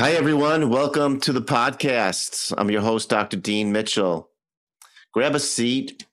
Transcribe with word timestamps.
Hi, 0.00 0.12
everyone. 0.12 0.70
Welcome 0.70 1.20
to 1.20 1.32
the 1.34 1.42
podcast. 1.42 2.54
I'm 2.56 2.70
your 2.70 2.80
host, 2.80 3.10
Dr. 3.10 3.36
Dean 3.36 3.70
Mitchell. 3.70 4.30
Grab 5.12 5.34
a 5.34 5.38
seat, 5.38 6.06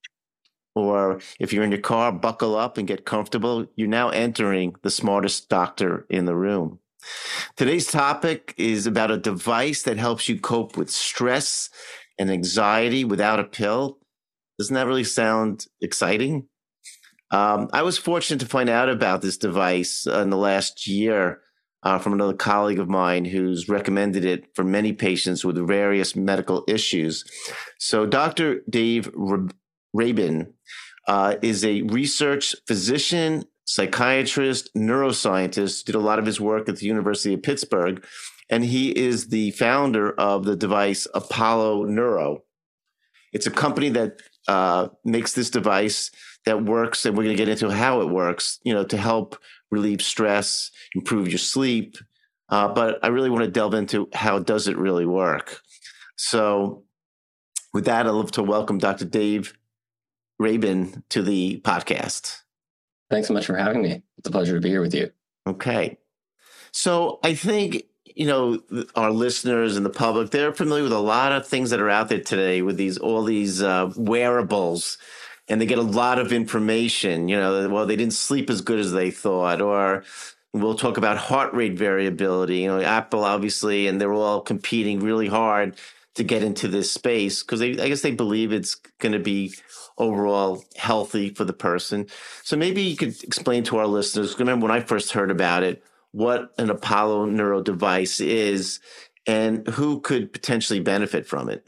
or 0.76 1.22
if 1.40 1.54
you're 1.54 1.64
in 1.64 1.72
your 1.72 1.80
car, 1.80 2.12
buckle 2.12 2.58
up 2.58 2.78
and 2.78 2.86
get 2.86 3.06
comfortable. 3.06 3.66
You're 3.78 3.88
now 3.88 4.10
entering 4.10 4.76
the 4.84 4.90
smartest 4.90 5.48
doctor 5.48 6.06
in 6.10 6.26
the 6.26 6.36
room. 6.36 6.80
Today's 7.56 7.88
topic 7.88 8.54
is 8.58 8.88
about 8.88 9.10
a 9.10 9.18
device 9.18 9.84
that 9.84 9.98
helps 9.98 10.28
you 10.28 10.38
cope 10.38 10.76
with 10.76 10.90
stress 10.90 11.70
and 12.20 12.30
anxiety 12.30 13.06
without 13.06 13.40
a 13.40 13.46
pill. 13.46 14.00
Doesn't 14.60 14.76
that 14.76 14.88
really 14.88 15.06
sound 15.06 15.66
exciting? 15.80 16.50
Um, 17.32 17.70
I 17.72 17.84
was 17.84 17.98
fortunate 17.98 18.42
to 18.42 18.48
find 18.48 18.68
out 18.68 18.90
about 18.90 19.22
this 19.22 19.38
device 19.38 20.06
in 20.06 20.30
the 20.30 20.36
last 20.36 20.88
year 20.88 21.40
uh, 21.84 22.00
from 22.00 22.14
another 22.14 22.34
colleague 22.34 22.80
of 22.80 22.90
mine 22.90 23.26
who's 23.26 23.70
recommended 23.70 24.26
it 24.26 24.46
for 24.56 24.64
many 24.64 24.94
patients 24.94 25.46
with 25.46 25.58
various 25.68 26.16
medical 26.16 26.64
issues. 26.68 27.24
So, 27.78 28.06
Dr. 28.06 28.62
Dave 28.70 29.12
Rabin 29.94 30.54
uh, 31.08 31.36
is 31.42 31.64
a 31.64 31.84
research 31.84 32.56
physician, 32.68 33.46
psychiatrist, 33.66 34.74
neuroscientist, 34.76 35.86
did 35.86 35.96
a 35.96 36.00
lot 36.00 36.20
of 36.20 36.26
his 36.26 36.42
work 36.42 36.68
at 36.68 36.78
the 36.78 36.86
University 36.86 37.34
of 37.34 37.44
Pittsburgh, 37.44 38.06
and 38.50 38.64
he 38.66 38.90
is 38.90 39.28
the 39.28 39.52
founder 39.52 40.12
of 40.12 40.46
the 40.46 40.56
device 40.56 41.08
Apollo 41.14 41.84
Neuro. 41.86 42.44
It's 43.34 43.48
a 43.48 43.52
company 43.52 43.90
that 43.90 44.22
uh, 44.48 44.88
makes 45.04 45.34
this 45.34 45.50
device 45.50 46.12
that 46.46 46.64
works, 46.64 47.06
and 47.06 47.18
we're 47.18 47.26
going 47.26 47.36
to 47.36 47.44
get 47.46 47.50
into 47.50 47.70
how 47.70 48.02
it 48.02 48.10
works, 48.10 48.60
you 48.64 48.74
know, 48.74 48.86
to 48.86 48.98
help 48.98 49.38
relieve 49.72 50.02
stress, 50.02 50.72
improve 50.96 51.28
your 51.28 51.38
sleep. 51.38 51.98
Uh, 52.50 52.68
but 52.70 53.00
I 53.04 53.08
really 53.08 53.30
want 53.30 53.44
to 53.44 53.52
delve 53.52 53.74
into 53.74 54.10
how 54.14 54.40
does 54.40 54.68
it 54.68 54.78
really 54.78 55.06
work. 55.06 55.62
So, 56.16 56.84
with 57.74 57.86
that, 57.86 58.08
I'd 58.08 58.12
love 58.12 58.32
to 58.34 58.44
welcome 58.44 58.78
Dr. 58.78 59.06
Dave 59.06 59.54
Rabin 60.40 61.04
to 61.10 61.22
the 61.22 61.62
podcast. 61.62 62.42
Thanks 63.10 63.28
so 63.28 63.34
much 63.34 63.46
for 63.46 63.58
having 63.58 63.82
me. 63.82 64.02
It's 64.18 64.30
a 64.30 64.32
pleasure 64.32 64.56
to 64.56 64.62
be 64.62 64.70
here 64.70 64.82
with 64.82 64.96
you. 64.96 65.12
Okay. 65.46 65.98
So, 66.72 67.20
I 67.24 67.34
think 67.34 67.84
you 68.16 68.26
know 68.26 68.60
our 68.96 69.12
listeners 69.12 69.78
and 69.78 69.86
the 69.86 69.92
public 69.92 70.32
they're 70.32 70.54
familiar 70.54 70.84
with 70.84 70.94
a 70.94 71.00
lot 71.00 71.32
of 71.32 71.46
things 71.46 71.70
that 71.70 71.80
are 71.80 71.90
out 71.90 72.10
there 72.10 72.20
today 72.20 72.64
with 72.64 72.76
these 72.78 72.98
all 72.98 73.24
these 73.24 73.62
uh, 73.62 73.92
wearables 73.96 74.98
and 75.48 75.62
they 75.62 75.66
get 75.66 75.78
a 75.78 75.84
lot 75.84 76.20
of 76.20 76.32
information. 76.32 77.28
You 77.28 77.38
know, 77.38 77.70
well, 77.70 77.86
they 77.86 77.96
didn't 77.96 78.14
sleep 78.14 78.50
as 78.50 78.62
good 78.62 78.80
as 78.80 78.92
they 78.92 79.12
thought, 79.12 79.62
or 79.62 80.04
we'll 80.54 80.76
talk 80.76 80.98
about 80.98 81.18
heart 81.18 81.54
rate 81.54 81.78
variability. 81.78 82.60
You 82.60 82.68
know, 82.68 82.82
Apple 82.82 83.24
obviously, 83.24 83.88
and 83.88 84.00
they're 84.00 84.14
all 84.14 84.42
competing 84.42 85.00
really 85.00 85.28
hard 85.28 85.76
to 86.16 86.24
get 86.24 86.44
into 86.44 86.68
this 86.68 86.92
space 86.92 87.44
because 87.44 87.62
I 87.62 87.74
guess 87.74 88.02
they 88.02 88.12
believe 88.12 88.52
it's 88.52 88.76
going 89.00 89.12
to 89.12 89.20
be 89.20 89.54
overall 90.00 90.64
healthy 90.76 91.30
for 91.30 91.44
the 91.44 91.54
person. 91.54 92.08
So 92.44 92.58
maybe 92.58 92.82
you 92.82 92.98
could 92.98 93.24
explain 93.24 93.64
to 93.66 93.78
our 93.78 93.88
listeners. 93.88 94.38
Remember 94.40 94.66
when 94.66 94.76
I 94.76 94.82
first 94.82 95.12
heard 95.12 95.32
about 95.32 95.64
it, 95.64 95.84
what 96.12 96.54
an 96.58 96.70
Apollo 96.70 97.26
Neuro 97.26 97.62
device 97.62 98.20
is, 98.20 98.80
and 99.28 99.68
who 99.68 100.00
could 100.02 100.34
potentially 100.34 100.80
benefit 100.80 101.28
from 101.28 101.50
it. 101.50 101.68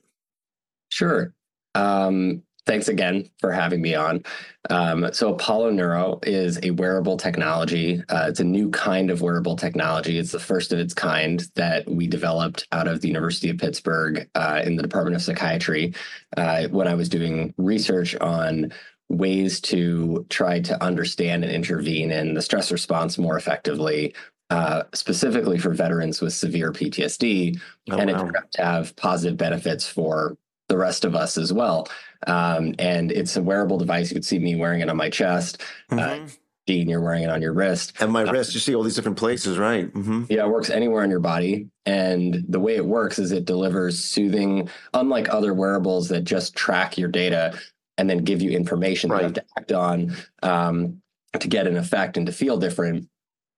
Sure. 0.90 1.34
Um, 1.76 2.42
Thanks 2.70 2.88
again 2.88 3.28
for 3.40 3.52
having 3.52 3.82
me 3.82 3.96
on. 3.96 4.24
Um, 4.70 5.12
so, 5.12 5.34
Apollo 5.34 5.72
Neuro 5.72 6.20
is 6.22 6.60
a 6.62 6.70
wearable 6.70 7.18
technology. 7.18 8.04
Uh, 8.10 8.28
it's 8.30 8.42
a 8.42 8.44
new 8.44 8.70
kind 8.70 9.10
of 9.10 9.24
wearable 9.24 9.56
technology. 9.56 10.20
It's 10.20 10.32
the 10.32 10.40
first 10.40 10.72
of 10.72 10.78
its 10.78 10.94
kind 10.94 11.48
that 11.56 11.90
we 11.90 12.06
developed 12.06 12.68
out 12.72 12.88
of 12.88 13.02
the 13.02 13.08
University 13.08 13.50
of 13.50 13.58
Pittsburgh 13.58 14.30
uh, 14.36 14.62
in 14.64 14.76
the 14.76 14.84
Department 14.84 15.16
of 15.16 15.24
Psychiatry 15.24 15.96
uh, 16.38 16.68
when 16.68 16.88
I 16.88 16.94
was 16.94 17.10
doing 17.10 17.56
research 17.58 18.16
on 18.18 18.72
ways 19.10 19.60
to 19.62 20.28
try 20.30 20.60
to 20.60 20.84
understand 20.84 21.44
and 21.44 21.52
intervene 21.52 22.12
in 22.12 22.36
the 22.36 22.42
stress 22.44 22.72
response 22.72 23.18
more 23.18 23.36
effectively 23.36 24.14
uh, 24.52 24.84
specifically 24.94 25.58
for 25.58 25.74
veterans 25.74 26.22
with 26.22 26.34
severe 26.34 26.72
PTSD, 26.72 27.60
oh, 27.90 27.98
and 27.98 28.12
wow. 28.12 28.28
it 28.28 28.52
to 28.52 28.64
have 28.64 28.96
positive 28.96 29.38
benefits 29.38 29.88
for 29.88 30.38
the 30.70 30.78
rest 30.78 31.04
of 31.04 31.16
us 31.16 31.38
as 31.38 31.52
well. 31.52 31.88
Um, 32.28 32.74
and 32.80 33.12
it's 33.12 33.36
a 33.36 33.42
wearable 33.42 33.78
device. 33.78 34.10
You 34.10 34.16
could 34.16 34.26
see 34.26 34.40
me 34.40 34.56
wearing 34.56 34.80
it 34.82 34.90
on 34.90 34.96
my 34.96 35.10
chest. 35.10 35.62
Uh, 35.92 35.96
mm-hmm. 35.96 36.26
Uh, 36.26 36.30
Dean, 36.68 36.88
you're 36.88 37.02
wearing 37.02 37.24
it 37.24 37.32
on 37.32 37.42
your 37.42 37.54
wrist. 37.54 37.94
And 38.00 38.12
my 38.12 38.24
uh, 38.24 38.32
wrist, 38.32 38.54
you 38.54 38.60
see 38.60 38.76
all 38.76 38.84
these 38.84 38.96
different 38.96 39.18
places, 39.18 39.58
right? 39.58 39.92
Mm-hmm. 39.92 40.26
Yeah, 40.30 40.46
it 40.46 40.50
works 40.50 40.70
anywhere 40.70 41.02
on 41.02 41.10
your 41.10 41.20
body. 41.20 41.68
And 41.88 42.46
the 42.48 42.60
way 42.60 42.76
it 42.76 42.86
works 42.86 43.18
is 43.18 43.32
it 43.32 43.46
delivers 43.46 44.04
soothing, 44.04 44.70
unlike 44.94 45.34
other 45.34 45.54
wearables 45.54 46.10
that 46.10 46.26
just 46.26 46.56
track 46.56 46.96
your 46.96 47.10
data 47.10 47.60
and 47.98 48.08
then 48.08 48.20
give 48.20 48.42
you 48.42 48.52
information 48.52 49.10
right. 49.10 49.22
that 49.22 49.28
you 49.28 49.34
have 49.36 49.36
to 49.36 49.62
act 49.62 49.72
on 49.72 50.16
um, 50.44 51.02
to 51.40 51.48
get 51.48 51.66
an 51.66 51.76
effect 51.76 52.18
and 52.18 52.28
to 52.28 52.32
feel 52.32 52.58
different. 52.58 53.10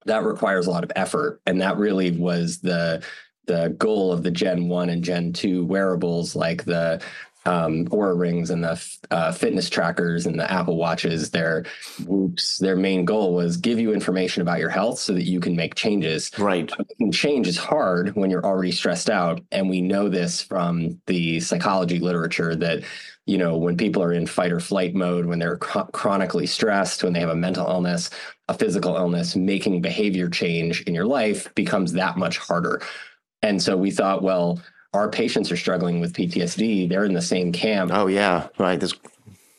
That 0.06 0.24
requires 0.24 0.66
a 0.66 0.72
lot 0.72 0.86
of 0.86 0.92
effort. 0.96 1.42
And 1.46 1.60
that 1.62 1.78
really 1.78 2.12
was 2.12 2.60
the 2.60 3.04
the 3.46 3.76
goal 3.78 4.12
of 4.12 4.24
the 4.24 4.32
Gen 4.32 4.68
1 4.68 4.90
and 4.90 5.04
Gen 5.04 5.34
2 5.34 5.66
wearables 5.66 6.36
like 6.36 6.66
the 6.66 7.02
um, 7.46 7.88
Oura 7.88 8.18
rings 8.18 8.50
and 8.50 8.64
the 8.64 8.84
uh, 9.10 9.32
fitness 9.32 9.70
trackers 9.70 10.26
and 10.26 10.40
the 10.40 10.52
Apple 10.52 10.78
watches, 10.78 11.32
their 11.32 11.66
Whoops, 12.06 12.60
their 12.60 12.76
main 12.76 13.06
goal 13.06 13.34
was 13.34 13.58
give 13.58 13.80
you 13.80 13.94
information 13.94 14.42
about 14.42 14.60
your 14.60 14.70
health 14.70 15.00
so 15.00 15.14
that 15.14 15.24
you 15.24 15.40
can 15.40 15.56
make 15.56 15.76
changes. 15.76 16.32
Right. 16.38 16.72
And 17.00 17.14
change 17.14 17.48
is 17.48 17.58
hard 17.58 18.16
when 18.16 18.30
you're 18.30 18.46
already 18.46 18.72
stressed 18.72 19.10
out, 19.10 19.42
and 19.52 19.70
we 19.70 19.82
know 19.82 20.08
this 20.08 20.42
from 20.42 21.02
the 21.08 21.40
psychology 21.40 22.00
literature 22.00 22.56
that 22.56 22.84
you 23.26 23.38
know 23.38 23.58
when 23.58 23.78
people 23.78 24.04
are 24.04 24.14
in 24.14 24.28
fight 24.28 24.52
or 24.52 24.60
flight 24.60 24.94
mode, 24.94 25.26
when 25.26 25.40
they're 25.40 25.58
chronically 25.58 26.46
stressed, 26.46 27.04
when 27.04 27.14
they 27.14 27.20
have 27.20 27.30
a 27.30 27.36
mental 27.36 27.68
illness, 27.68 28.12
a 28.50 28.54
physical 28.54 28.96
illness, 28.96 29.36
making 29.36 29.82
behavior 29.82 30.30
change 30.30 30.82
in 30.82 30.94
your 30.94 31.06
life 31.06 31.54
becomes 31.56 31.94
that 31.94 32.18
much 32.18 32.38
harder. 32.38 32.82
And 33.42 33.62
so 33.62 33.76
we 33.76 33.92
thought, 33.92 34.22
well, 34.24 34.62
our 34.94 35.10
patients 35.10 35.52
are 35.52 35.58
struggling 35.58 36.00
with 36.00 36.14
PTSD. 36.14 36.90
They're 36.90 37.06
in 37.06 37.14
the 37.14 37.22
same 37.22 37.52
camp. 37.52 37.92
Oh 37.94 38.08
yeah, 38.08 38.48
right. 38.58 38.80
This 38.80 38.94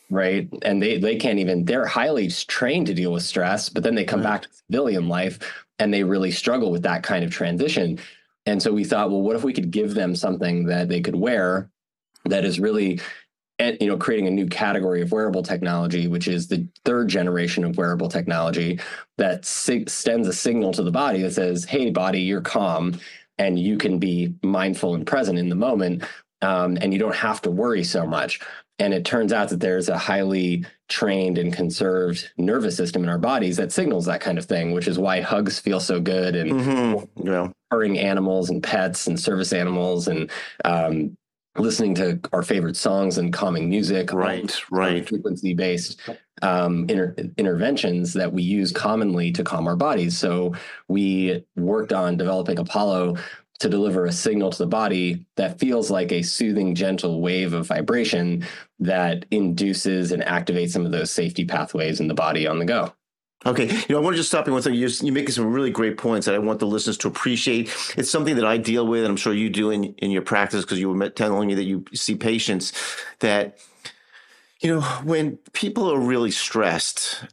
right, 0.09 0.47
and 0.61 0.81
they 0.81 0.99
they 0.99 1.15
can't 1.15 1.39
even. 1.39 1.65
They're 1.65 1.85
highly 1.85 2.29
trained 2.29 2.87
to 2.87 2.93
deal 2.93 3.11
with 3.11 3.23
stress, 3.23 3.69
but 3.69 3.83
then 3.83 3.95
they 3.95 4.05
come 4.05 4.21
right. 4.21 4.31
back 4.31 4.41
to 4.43 4.49
civilian 4.67 5.07
life 5.07 5.39
and 5.79 5.93
they 5.93 6.03
really 6.03 6.31
struggle 6.31 6.71
with 6.71 6.83
that 6.83 7.03
kind 7.03 7.25
of 7.25 7.31
transition. 7.31 7.99
And 8.45 8.61
so 8.61 8.71
we 8.71 8.83
thought, 8.83 9.09
well, 9.09 9.21
what 9.21 9.35
if 9.35 9.43
we 9.43 9.53
could 9.53 9.71
give 9.71 9.95
them 9.95 10.15
something 10.15 10.65
that 10.65 10.87
they 10.87 11.01
could 11.01 11.15
wear 11.15 11.69
that 12.25 12.45
is 12.45 12.59
really 12.59 12.99
eh, 13.59 13.75
you 13.79 13.87
know 13.87 13.97
creating 13.97 14.27
a 14.27 14.31
new 14.31 14.47
category 14.47 15.01
of 15.01 15.11
wearable 15.11 15.43
technology 15.43 16.07
which 16.07 16.27
is 16.27 16.47
the 16.47 16.67
third 16.85 17.07
generation 17.07 17.63
of 17.63 17.77
wearable 17.77 18.09
technology 18.09 18.79
that 19.17 19.45
sig- 19.45 19.89
sends 19.89 20.27
a 20.27 20.33
signal 20.33 20.71
to 20.71 20.83
the 20.83 20.91
body 20.91 21.21
that 21.21 21.33
says 21.33 21.65
hey 21.65 21.89
body 21.89 22.21
you're 22.21 22.41
calm 22.41 22.97
and 23.37 23.59
you 23.59 23.77
can 23.77 23.99
be 23.99 24.33
mindful 24.43 24.95
and 24.95 25.07
present 25.07 25.37
in 25.37 25.49
the 25.49 25.55
moment 25.55 26.03
um, 26.41 26.77
and 26.81 26.93
you 26.93 26.99
don't 26.99 27.15
have 27.15 27.41
to 27.41 27.51
worry 27.51 27.83
so 27.83 28.05
much 28.05 28.39
and 28.79 28.93
it 28.93 29.05
turns 29.05 29.31
out 29.31 29.49
that 29.49 29.59
there's 29.59 29.87
a 29.87 29.97
highly 29.97 30.65
trained 30.89 31.37
and 31.37 31.53
conserved 31.53 32.31
nervous 32.37 32.75
system 32.75 33.03
in 33.03 33.09
our 33.09 33.17
bodies 33.17 33.57
that 33.57 33.71
signals 33.71 34.05
that 34.05 34.21
kind 34.21 34.37
of 34.37 34.45
thing 34.45 34.71
which 34.71 34.87
is 34.87 34.99
why 34.99 35.21
hugs 35.21 35.59
feel 35.59 35.79
so 35.79 35.99
good 35.99 36.35
and 36.35 36.51
mm-hmm. 36.51 37.27
yeah. 37.27 37.47
purring 37.69 37.97
animals 37.97 38.49
and 38.49 38.63
pets 38.63 39.07
and 39.07 39.19
service 39.19 39.53
animals 39.53 40.07
and 40.07 40.29
um, 40.65 41.15
listening 41.57 41.93
to 41.95 42.19
our 42.31 42.43
favorite 42.43 42.75
songs 42.75 43.17
and 43.17 43.31
calming 43.31 43.69
music 43.69 44.11
right 44.11 44.61
right 44.71 45.07
frequency 45.07 45.53
based 45.53 45.99
um, 46.43 46.85
inter- 46.89 47.15
interventions 47.37 48.13
that 48.13 48.31
we 48.31 48.43
use 48.43 48.71
commonly 48.71 49.31
to 49.31 49.43
calm 49.43 49.67
our 49.67 49.75
bodies 49.75 50.17
so 50.17 50.53
we 50.87 51.43
worked 51.55 51.93
on 51.93 52.17
developing 52.17 52.59
apollo 52.59 53.15
to 53.59 53.69
deliver 53.69 54.05
a 54.05 54.11
signal 54.11 54.49
to 54.49 54.57
the 54.57 54.67
body 54.67 55.25
that 55.37 55.59
feels 55.59 55.89
like 55.89 56.11
a 56.11 56.21
soothing 56.21 56.75
gentle 56.75 57.21
wave 57.21 57.53
of 57.53 57.67
vibration 57.67 58.45
that 58.79 59.25
induces 59.31 60.11
and 60.11 60.21
activates 60.23 60.71
some 60.71 60.85
of 60.85 60.91
those 60.91 61.11
safety 61.11 61.45
pathways 61.45 61.99
in 61.99 62.07
the 62.07 62.13
body 62.13 62.45
on 62.45 62.59
the 62.59 62.65
go 62.65 62.93
Okay, 63.45 63.65
you 63.65 63.85
know, 63.89 63.97
I 63.97 64.01
want 64.01 64.13
to 64.13 64.17
just 64.17 64.29
stop 64.29 64.47
you 64.47 64.53
one 64.53 64.61
thing. 64.61 64.73
You're, 64.73 64.89
you're 64.89 65.13
making 65.13 65.31
some 65.31 65.51
really 65.51 65.69
great 65.69 65.97
points 65.97 66.25
that 66.27 66.35
I 66.35 66.39
want 66.39 66.59
the 66.59 66.65
listeners 66.65 66.97
to 66.99 67.09
appreciate. 67.09 67.73
It's 67.97 68.09
something 68.09 68.35
that 68.37 68.45
I 68.45 68.57
deal 68.57 68.87
with, 68.87 69.01
and 69.01 69.09
I'm 69.09 69.17
sure 69.17 69.33
you 69.33 69.49
do 69.49 69.69
in, 69.69 69.93
in 69.95 70.11
your 70.11 70.21
practice 70.21 70.63
because 70.63 70.79
you 70.79 70.89
were 70.89 71.09
telling 71.09 71.47
me 71.47 71.55
that 71.55 71.63
you 71.63 71.83
see 71.93 72.15
patients 72.15 72.71
that, 73.19 73.57
you 74.63 74.73
know, 74.73 74.81
when 75.03 75.37
people 75.51 75.91
are 75.91 75.99
really 75.99 76.31
stressed, 76.31 77.25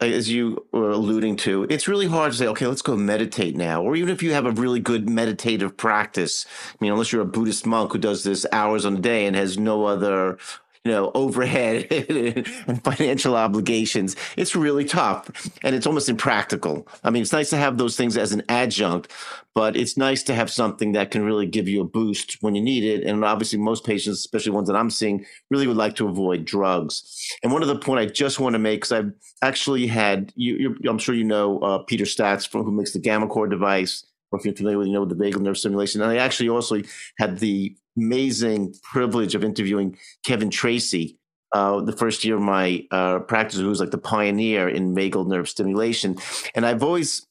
as 0.00 0.30
you 0.30 0.66
were 0.72 0.90
alluding 0.90 1.36
to, 1.36 1.66
it's 1.68 1.86
really 1.86 2.06
hard 2.06 2.32
to 2.32 2.38
say, 2.38 2.46
okay, 2.48 2.66
let's 2.66 2.82
go 2.82 2.96
meditate 2.96 3.56
now. 3.56 3.82
Or 3.82 3.94
even 3.94 4.08
if 4.08 4.22
you 4.22 4.32
have 4.32 4.46
a 4.46 4.52
really 4.52 4.80
good 4.80 5.08
meditative 5.08 5.76
practice, 5.76 6.46
I 6.72 6.76
mean, 6.80 6.90
unless 6.90 7.12
you're 7.12 7.22
a 7.22 7.26
Buddhist 7.26 7.66
monk 7.66 7.92
who 7.92 7.98
does 7.98 8.24
this 8.24 8.46
hours 8.52 8.86
on 8.86 8.96
a 8.96 9.00
day 9.00 9.26
and 9.26 9.36
has 9.36 9.58
no 9.58 9.84
other 9.84 10.38
you 10.84 10.92
know, 10.92 11.10
overhead 11.14 11.86
and 12.66 12.82
financial 12.84 13.36
obligations. 13.36 14.16
It's 14.36 14.56
really 14.56 14.84
tough 14.84 15.50
and 15.62 15.74
it's 15.74 15.86
almost 15.86 16.08
impractical. 16.08 16.86
I 17.04 17.10
mean, 17.10 17.22
it's 17.22 17.32
nice 17.32 17.50
to 17.50 17.56
have 17.56 17.78
those 17.78 17.96
things 17.96 18.16
as 18.16 18.32
an 18.32 18.42
adjunct, 18.48 19.12
but 19.54 19.76
it's 19.76 19.96
nice 19.96 20.22
to 20.24 20.34
have 20.34 20.50
something 20.50 20.92
that 20.92 21.10
can 21.10 21.24
really 21.24 21.46
give 21.46 21.68
you 21.68 21.80
a 21.80 21.84
boost 21.84 22.38
when 22.40 22.54
you 22.54 22.62
need 22.62 22.84
it. 22.84 23.04
And 23.04 23.24
obviously, 23.24 23.58
most 23.58 23.84
patients, 23.84 24.18
especially 24.18 24.52
ones 24.52 24.68
that 24.68 24.76
I'm 24.76 24.90
seeing, 24.90 25.26
really 25.50 25.66
would 25.66 25.76
like 25.76 25.96
to 25.96 26.08
avoid 26.08 26.44
drugs. 26.44 27.02
And 27.42 27.52
one 27.52 27.62
of 27.62 27.68
the 27.68 27.78
point 27.78 28.00
I 28.00 28.06
just 28.06 28.38
want 28.38 28.54
to 28.54 28.58
make, 28.58 28.82
because 28.82 28.92
I've 28.92 29.12
actually 29.42 29.86
had, 29.86 30.32
you, 30.36 30.76
I'm 30.88 30.98
sure 30.98 31.14
you 31.14 31.24
know 31.24 31.58
uh, 31.58 31.78
Peter 31.78 32.04
Staats, 32.04 32.46
from, 32.46 32.62
who 32.62 32.72
makes 32.72 32.92
the 32.92 33.00
gammaCore 33.00 33.50
device, 33.50 34.04
or 34.30 34.38
if 34.38 34.44
you're 34.44 34.54
familiar 34.54 34.78
with, 34.78 34.88
you 34.88 34.92
know, 34.92 35.04
the 35.04 35.14
vagal 35.14 35.40
nerve 35.40 35.58
stimulation. 35.58 36.02
And 36.02 36.10
I 36.10 36.16
actually 36.16 36.50
also 36.50 36.82
had 37.18 37.38
the 37.38 37.76
amazing 37.98 38.74
privilege 38.82 39.34
of 39.34 39.42
interviewing 39.44 39.98
Kevin 40.22 40.50
Tracey. 40.50 41.18
uh, 41.52 41.80
the 41.80 41.92
first 41.92 42.24
year 42.24 42.36
of 42.36 42.42
my 42.42 42.86
uh, 42.90 43.20
practice, 43.20 43.60
who 43.60 43.68
was 43.68 43.80
like 43.80 43.90
the 43.90 43.98
pioneer 43.98 44.68
in 44.68 44.94
vagal 44.94 45.26
nerve 45.26 45.48
stimulation. 45.48 46.16
And 46.54 46.66
I've 46.66 46.82
always 46.82 47.26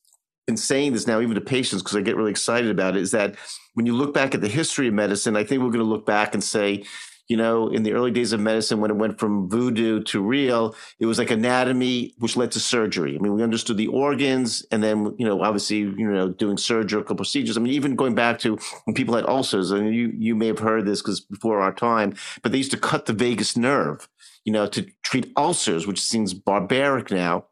been 0.48 0.58
saying 0.58 0.94
this 0.94 1.08
now, 1.08 1.22
even 1.22 1.36
to 1.36 1.42
patients, 1.42 1.84
because 1.84 1.96
I 1.96 2.02
get 2.02 2.16
really 2.16 2.32
excited 2.32 2.72
about 2.72 2.96
it, 2.96 3.02
is 3.02 3.12
that 3.12 3.36
when 3.74 3.86
you 3.86 3.96
look 3.96 4.14
back 4.14 4.34
at 4.34 4.42
the 4.42 4.48
history 4.48 4.88
of 4.88 4.94
medicine, 4.94 5.36
I 5.36 5.44
think 5.44 5.62
we're 5.62 5.70
going 5.70 5.80
to 5.80 5.84
look 5.84 6.06
back 6.06 6.34
and 6.34 6.44
say, 6.44 6.84
you 7.28 7.36
know, 7.36 7.68
in 7.68 7.84
the 7.84 7.94
early 7.94 8.12
days 8.12 8.32
of 8.32 8.40
medicine, 8.40 8.80
when 8.80 8.92
it 8.92 8.98
went 8.98 9.20
from 9.20 9.50
voodoo 9.50 10.02
to 10.04 10.22
real, 10.22 10.76
it 11.00 11.06
was 11.06 11.20
like 11.20 11.30
anatomy, 11.30 12.14
which 12.20 12.38
led 12.38 12.52
to 12.52 12.60
surgery. 12.60 13.16
I 13.16 13.20
mean, 13.20 13.34
we 13.34 13.44
understood 13.44 13.78
the 13.78 13.88
organs 13.88 14.66
and 14.72 14.82
then, 14.82 15.14
you 15.18 15.26
know, 15.26 15.42
obviously, 15.42 15.80
you 15.80 16.10
know, 16.10 16.30
doing 16.30 16.58
surgical 16.58 17.16
procedures. 17.16 17.58
I 17.58 17.60
mean, 17.60 17.74
even 17.74 17.96
going 17.96 18.16
back 18.16 18.40
to 18.40 18.58
when 18.86 18.94
people 18.94 19.16
had 19.16 19.26
ulcers, 19.26 19.72
and 19.72 19.94
you, 19.94 20.14
you 20.16 20.36
may 20.36 20.48
have 20.48 20.60
heard 20.60 20.86
this 20.86 21.02
because 21.02 21.20
before 21.20 21.60
our 21.60 21.74
time, 21.74 22.16
but 22.44 22.52
they 22.52 22.58
used 22.58 22.72
to 22.72 22.78
cut 22.78 23.06
the 23.06 23.14
vagus 23.14 23.58
nerve, 23.58 24.08
you 24.46 24.54
know, 24.54 24.68
to 24.68 24.88
treat 25.04 25.32
ulcers, 25.36 25.86
which 25.86 26.00
seems 26.00 26.34
barbaric 26.34 27.12
now. 27.12 27.46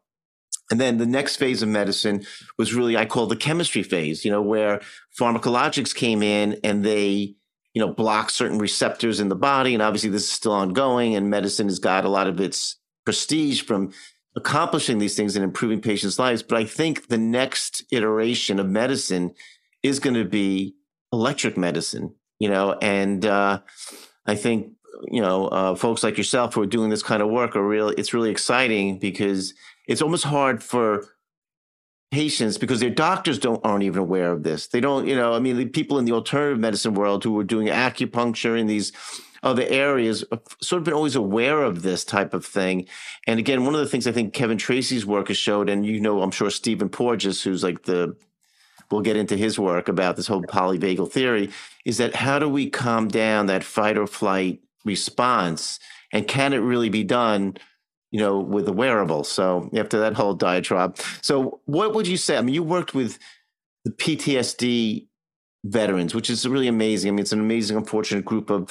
And 0.70 0.80
then 0.80 0.98
the 0.98 1.06
next 1.06 1.36
phase 1.36 1.62
of 1.62 1.68
medicine 1.68 2.24
was 2.58 2.74
really, 2.74 2.96
I 2.96 3.04
call 3.04 3.26
the 3.26 3.36
chemistry 3.36 3.82
phase, 3.82 4.24
you 4.24 4.30
know, 4.30 4.42
where 4.42 4.80
pharmacologics 5.18 5.94
came 5.94 6.22
in 6.22 6.58
and 6.64 6.84
they, 6.84 7.36
you 7.76 7.80
know, 7.84 7.92
block 7.92 8.30
certain 8.30 8.58
receptors 8.58 9.20
in 9.20 9.28
the 9.28 9.36
body. 9.36 9.74
And 9.74 9.82
obviously 9.82 10.08
this 10.08 10.24
is 10.24 10.30
still 10.30 10.52
ongoing 10.52 11.14
and 11.14 11.28
medicine 11.28 11.68
has 11.68 11.78
got 11.78 12.06
a 12.06 12.08
lot 12.08 12.26
of 12.26 12.40
its 12.40 12.76
prestige 13.04 13.60
from 13.60 13.92
accomplishing 14.34 14.96
these 14.96 15.14
things 15.14 15.36
and 15.36 15.44
improving 15.44 15.82
patients' 15.82 16.18
lives. 16.18 16.42
But 16.42 16.56
I 16.56 16.64
think 16.64 17.08
the 17.08 17.18
next 17.18 17.84
iteration 17.92 18.58
of 18.58 18.66
medicine 18.66 19.34
is 19.82 20.00
going 20.00 20.14
to 20.14 20.24
be 20.24 20.74
electric 21.12 21.58
medicine, 21.58 22.14
you 22.38 22.48
know, 22.48 22.78
and, 22.80 23.26
uh, 23.26 23.60
I 24.24 24.36
think 24.36 24.72
you 25.10 25.20
know, 25.20 25.48
uh, 25.48 25.74
folks 25.74 26.02
like 26.02 26.16
yourself 26.16 26.54
who 26.54 26.62
are 26.62 26.66
doing 26.66 26.88
this 26.88 27.02
kind 27.02 27.20
of 27.20 27.28
work 27.28 27.56
are 27.56 27.68
really, 27.68 27.94
it's 27.98 28.14
really 28.14 28.30
exciting 28.30 28.98
because 28.98 29.52
it's 29.86 30.00
almost 30.00 30.24
hard 30.24 30.62
for 30.62 31.04
patients 32.10 32.58
because 32.58 32.80
their 32.80 32.90
doctors 32.90 33.38
don't 33.38 33.64
aren't 33.64 33.84
even 33.84 34.00
aware 34.00 34.32
of 34.32 34.42
this. 34.42 34.68
They 34.68 34.80
don't, 34.80 35.06
you 35.06 35.16
know, 35.16 35.34
I 35.34 35.38
mean, 35.38 35.56
the 35.56 35.66
people 35.66 35.98
in 35.98 36.04
the 36.04 36.12
alternative 36.12 36.58
medicine 36.58 36.94
world 36.94 37.24
who 37.24 37.38
are 37.38 37.44
doing 37.44 37.68
acupuncture 37.68 38.58
in 38.58 38.66
these 38.66 38.92
other 39.42 39.64
areas 39.64 40.24
sort 40.60 40.80
of 40.80 40.84
been 40.84 40.94
always 40.94 41.14
aware 41.14 41.62
of 41.62 41.82
this 41.82 42.04
type 42.04 42.34
of 42.34 42.44
thing. 42.44 42.86
And 43.26 43.38
again, 43.38 43.64
one 43.64 43.74
of 43.74 43.80
the 43.80 43.86
things 43.86 44.06
I 44.06 44.12
think 44.12 44.34
Kevin 44.34 44.58
Tracey's 44.58 45.06
work 45.06 45.28
has 45.28 45.36
showed, 45.36 45.68
and 45.68 45.84
you 45.86 46.00
know, 46.00 46.22
I'm 46.22 46.30
sure 46.30 46.50
Stephen 46.50 46.88
Porges, 46.88 47.42
who's 47.42 47.62
like 47.62 47.82
the 47.84 48.16
we'll 48.90 49.00
get 49.00 49.16
into 49.16 49.36
his 49.36 49.58
work 49.58 49.88
about 49.88 50.16
this 50.16 50.28
whole 50.28 50.42
polyvagal 50.42 51.10
theory, 51.10 51.50
is 51.84 51.98
that 51.98 52.14
how 52.14 52.38
do 52.38 52.48
we 52.48 52.70
calm 52.70 53.08
down 53.08 53.46
that 53.46 53.64
fight 53.64 53.98
or 53.98 54.06
flight 54.06 54.60
response? 54.84 55.80
And 56.12 56.28
can 56.28 56.52
it 56.52 56.58
really 56.58 56.88
be 56.88 57.02
done 57.02 57.56
you 58.10 58.20
know, 58.20 58.38
with 58.38 58.66
the 58.66 58.72
wearable. 58.72 59.24
So 59.24 59.68
after 59.76 59.98
that 60.00 60.14
whole 60.14 60.34
diatribe, 60.34 60.98
so 61.22 61.60
what 61.64 61.94
would 61.94 62.06
you 62.06 62.16
say? 62.16 62.36
I 62.36 62.42
mean, 62.42 62.54
you 62.54 62.62
worked 62.62 62.94
with 62.94 63.18
the 63.84 63.90
PTSD 63.90 65.06
veterans, 65.64 66.14
which 66.14 66.30
is 66.30 66.46
really 66.46 66.68
amazing. 66.68 67.08
I 67.08 67.12
mean, 67.12 67.20
it's 67.20 67.32
an 67.32 67.40
amazing, 67.40 67.76
unfortunate 67.76 68.24
group 68.24 68.50
of 68.50 68.70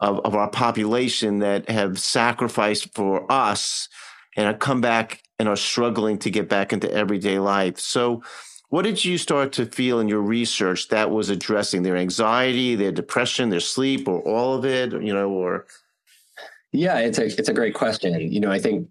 of, 0.00 0.20
of 0.20 0.34
our 0.34 0.48
population 0.48 1.40
that 1.40 1.68
have 1.68 1.98
sacrificed 1.98 2.94
for 2.94 3.30
us 3.30 3.88
and 4.36 4.46
have 4.46 4.58
come 4.58 4.80
back 4.80 5.22
and 5.38 5.48
are 5.48 5.56
struggling 5.56 6.18
to 6.18 6.30
get 6.30 6.48
back 6.48 6.72
into 6.72 6.90
everyday 6.90 7.38
life. 7.38 7.78
So, 7.78 8.22
what 8.68 8.82
did 8.82 9.04
you 9.04 9.18
start 9.18 9.52
to 9.54 9.66
feel 9.66 9.98
in 9.98 10.08
your 10.08 10.20
research 10.20 10.88
that 10.88 11.10
was 11.10 11.28
addressing 11.28 11.82
their 11.82 11.96
anxiety, 11.96 12.76
their 12.76 12.92
depression, 12.92 13.50
their 13.50 13.58
sleep, 13.58 14.06
or 14.06 14.20
all 14.20 14.54
of 14.54 14.64
it? 14.64 14.92
You 14.92 15.12
know, 15.12 15.28
or 15.28 15.66
yeah, 16.72 16.98
it's 16.98 17.18
a 17.18 17.26
it's 17.26 17.48
a 17.48 17.54
great 17.54 17.74
question. 17.74 18.32
You 18.32 18.40
know, 18.40 18.50
I 18.50 18.58
think 18.58 18.88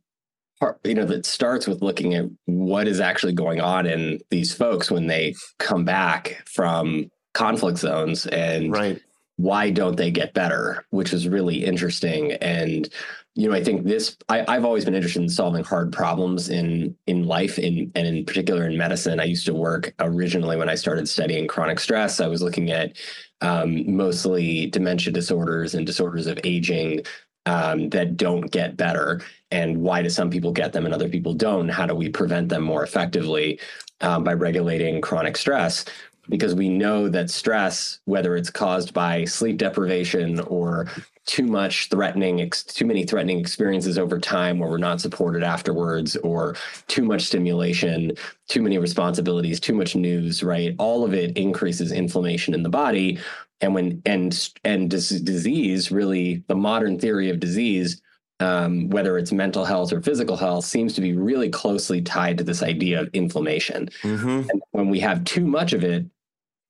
part, 0.59 0.79
you 0.83 0.95
know 0.95 1.05
that 1.05 1.25
starts 1.25 1.67
with 1.67 1.81
looking 1.81 2.13
at 2.13 2.25
what 2.45 2.87
is 2.87 2.99
actually 2.99 3.33
going 3.33 3.61
on 3.61 3.85
in 3.85 4.19
these 4.29 4.53
folks 4.53 4.91
when 4.91 5.07
they 5.07 5.35
come 5.59 5.85
back 5.85 6.43
from 6.45 7.09
conflict 7.33 7.77
zones 7.77 8.25
and 8.27 8.71
right. 8.71 9.01
why 9.37 9.69
don't 9.69 9.95
they 9.95 10.11
get 10.11 10.33
better, 10.33 10.85
which 10.89 11.13
is 11.13 11.27
really 11.27 11.63
interesting. 11.63 12.33
And 12.33 12.89
you 13.35 13.47
know, 13.47 13.55
I 13.55 13.63
think 13.63 13.85
this 13.85 14.17
I, 14.27 14.43
have 14.53 14.65
always 14.65 14.83
been 14.83 14.95
interested 14.95 15.21
in 15.21 15.29
solving 15.29 15.63
hard 15.63 15.93
problems 15.93 16.49
in 16.49 16.97
in 17.07 17.23
life, 17.23 17.57
in 17.57 17.89
and 17.95 18.05
in 18.05 18.25
particular 18.25 18.67
in 18.67 18.77
medicine. 18.77 19.21
I 19.21 19.25
used 19.25 19.45
to 19.45 19.53
work 19.53 19.93
originally 19.99 20.57
when 20.57 20.67
I 20.67 20.75
started 20.75 21.07
studying 21.07 21.47
chronic 21.47 21.79
stress. 21.79 22.19
I 22.19 22.27
was 22.27 22.41
looking 22.41 22.71
at 22.71 22.97
um, 23.39 23.95
mostly 23.95 24.65
dementia 24.65 25.13
disorders 25.13 25.73
and 25.73 25.85
disorders 25.85 26.27
of 26.27 26.37
aging 26.43 27.03
um, 27.49 27.89
that 27.89 28.15
don't 28.15 28.51
get 28.51 28.77
better? 28.77 29.21
And 29.49 29.81
why 29.81 30.03
do 30.03 30.09
some 30.09 30.29
people 30.29 30.51
get 30.51 30.71
them 30.71 30.85
and 30.85 30.93
other 30.93 31.09
people 31.09 31.33
don't? 31.33 31.67
How 31.67 31.87
do 31.87 31.95
we 31.95 32.07
prevent 32.07 32.49
them 32.49 32.61
more 32.61 32.83
effectively 32.83 33.59
um, 34.01 34.23
by 34.23 34.33
regulating 34.33 35.01
chronic 35.01 35.35
stress? 35.35 35.83
Because 36.29 36.53
we 36.53 36.69
know 36.69 37.09
that 37.09 37.31
stress 37.31 37.99
whether 38.05 38.35
it's 38.35 38.51
caused 38.51 38.93
by 38.93 39.25
sleep 39.25 39.57
deprivation 39.57 40.39
or 40.41 40.87
too 41.25 41.43
much 41.43 41.89
threatening 41.89 42.51
too 42.51 42.85
many 42.85 43.03
threatening 43.03 43.39
experiences 43.39 43.97
over 43.97 44.19
time 44.19 44.59
where 44.59 44.69
we're 44.69 44.77
not 44.77 45.01
supported 45.01 45.43
afterwards 45.43 46.15
or 46.17 46.55
too 46.87 47.03
much 47.03 47.23
stimulation 47.23 48.11
too 48.47 48.61
many 48.61 48.77
responsibilities 48.77 49.59
too 49.59 49.73
much 49.73 49.95
news 49.95 50.43
right? 50.43 50.75
All 50.77 51.03
of 51.03 51.13
it 51.13 51.35
increases 51.35 51.91
inflammation 51.91 52.53
in 52.53 52.63
the 52.63 52.69
body 52.69 53.19
and 53.61 53.73
when 53.73 54.01
and 54.06 54.50
and 54.63 54.89
disease 54.89 55.91
really 55.91 56.44
the 56.47 56.56
modern 56.56 56.99
theory 56.99 57.30
of 57.30 57.39
disease 57.39 58.01
um, 58.42 58.89
whether 58.89 59.18
it's 59.18 59.33
mental 59.33 59.66
health 59.66 59.92
or 59.92 60.01
physical 60.01 60.37
health 60.37 60.63
seems 60.63 60.94
to 60.94 61.01
be 61.01 61.13
really 61.13 61.49
closely 61.49 62.01
tied 62.01 62.37
to 62.37 62.44
this 62.44 62.63
idea 62.63 63.01
of 63.01 63.09
inflammation 63.13 63.89
mm-hmm. 64.01 64.49
and 64.49 64.61
when 64.71 64.89
we 64.89 64.99
have 64.99 65.23
too 65.23 65.45
much 65.45 65.73
of 65.73 65.83
it 65.83 66.06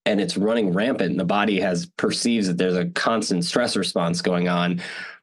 and 0.05 0.19
it's 0.19 0.38
running 0.38 0.74
rampant 0.74 1.12
and 1.12 1.19
the 1.19 1.25
body 1.25 1.60
has 1.60 1.86
perceives 1.98 2.48
that 2.48 2.58
there's 2.58 2.75
a 2.75 2.89
constant 2.91 3.46
stress 3.46 3.75
response 3.75 4.22
going 4.22 4.48
on 4.48 4.81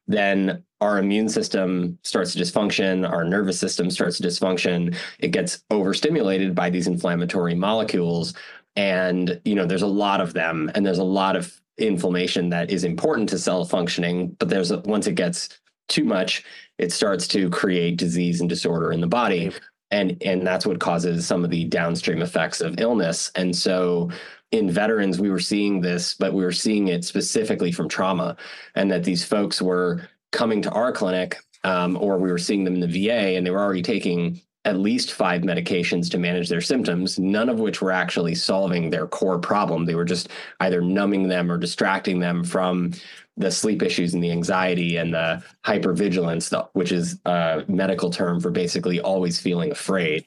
then 0.08 0.62
our 0.80 0.98
immune 0.98 1.28
system 1.28 1.98
starts 2.02 2.32
to 2.32 2.38
dysfunction 2.38 3.08
our 3.08 3.24
nervous 3.24 3.58
system 3.58 3.90
starts 3.90 4.18
to 4.18 4.22
dysfunction 4.22 4.94
it 5.18 5.28
gets 5.28 5.64
overstimulated 5.70 6.54
by 6.54 6.70
these 6.70 6.86
inflammatory 6.86 7.54
molecules 7.54 8.34
and 8.76 9.40
you 9.44 9.54
know 9.54 9.66
there's 9.66 9.82
a 9.82 9.86
lot 9.86 10.20
of 10.20 10.34
them 10.34 10.70
and 10.74 10.84
there's 10.84 10.98
a 10.98 11.04
lot 11.04 11.36
of 11.36 11.60
inflammation 11.78 12.48
that 12.50 12.70
is 12.70 12.84
important 12.84 13.28
to 13.28 13.38
cell 13.38 13.64
functioning 13.64 14.28
but 14.38 14.48
there's 14.48 14.70
a, 14.70 14.78
once 14.80 15.06
it 15.06 15.14
gets 15.14 15.60
too 15.88 16.04
much 16.04 16.42
it 16.78 16.92
starts 16.92 17.26
to 17.28 17.48
create 17.50 17.96
disease 17.96 18.40
and 18.40 18.48
disorder 18.48 18.92
in 18.92 19.00
the 19.00 19.06
body. 19.06 19.52
And 19.90 20.20
and 20.22 20.46
that's 20.46 20.66
what 20.66 20.80
causes 20.80 21.26
some 21.26 21.44
of 21.44 21.50
the 21.50 21.64
downstream 21.64 22.20
effects 22.20 22.60
of 22.60 22.80
illness. 22.80 23.30
And 23.34 23.54
so 23.54 24.10
in 24.52 24.70
veterans 24.70 25.20
we 25.20 25.30
were 25.30 25.40
seeing 25.40 25.80
this 25.80 26.14
but 26.14 26.32
we 26.32 26.44
were 26.44 26.52
seeing 26.52 26.88
it 26.88 27.04
specifically 27.04 27.72
from 27.72 27.88
trauma 27.88 28.36
and 28.76 28.90
that 28.90 29.02
these 29.02 29.24
folks 29.24 29.60
were 29.60 30.08
coming 30.30 30.62
to 30.62 30.70
our 30.70 30.92
clinic 30.92 31.38
um, 31.64 31.96
or 32.00 32.16
we 32.16 32.30
were 32.30 32.38
seeing 32.38 32.62
them 32.62 32.74
in 32.74 32.80
the 32.80 33.06
va 33.08 33.36
and 33.36 33.44
they 33.44 33.50
were 33.50 33.60
already 33.60 33.82
taking 33.82 34.40
at 34.66 34.76
least 34.76 35.12
five 35.12 35.42
medications 35.42 36.10
to 36.10 36.18
manage 36.18 36.48
their 36.48 36.60
symptoms, 36.60 37.20
none 37.20 37.48
of 37.48 37.60
which 37.60 37.80
were 37.80 37.92
actually 37.92 38.34
solving 38.34 38.90
their 38.90 39.06
core 39.06 39.38
problem. 39.38 39.84
They 39.84 39.94
were 39.94 40.04
just 40.04 40.28
either 40.58 40.80
numbing 40.80 41.28
them 41.28 41.50
or 41.50 41.56
distracting 41.56 42.18
them 42.18 42.42
from 42.42 42.92
the 43.36 43.50
sleep 43.50 43.80
issues 43.80 44.12
and 44.12 44.24
the 44.24 44.32
anxiety 44.32 44.96
and 44.96 45.14
the 45.14 45.40
hypervigilance, 45.64 46.68
which 46.72 46.90
is 46.90 47.20
a 47.26 47.64
medical 47.68 48.10
term 48.10 48.40
for 48.40 48.50
basically 48.50 49.00
always 49.00 49.40
feeling 49.40 49.70
afraid. 49.70 50.26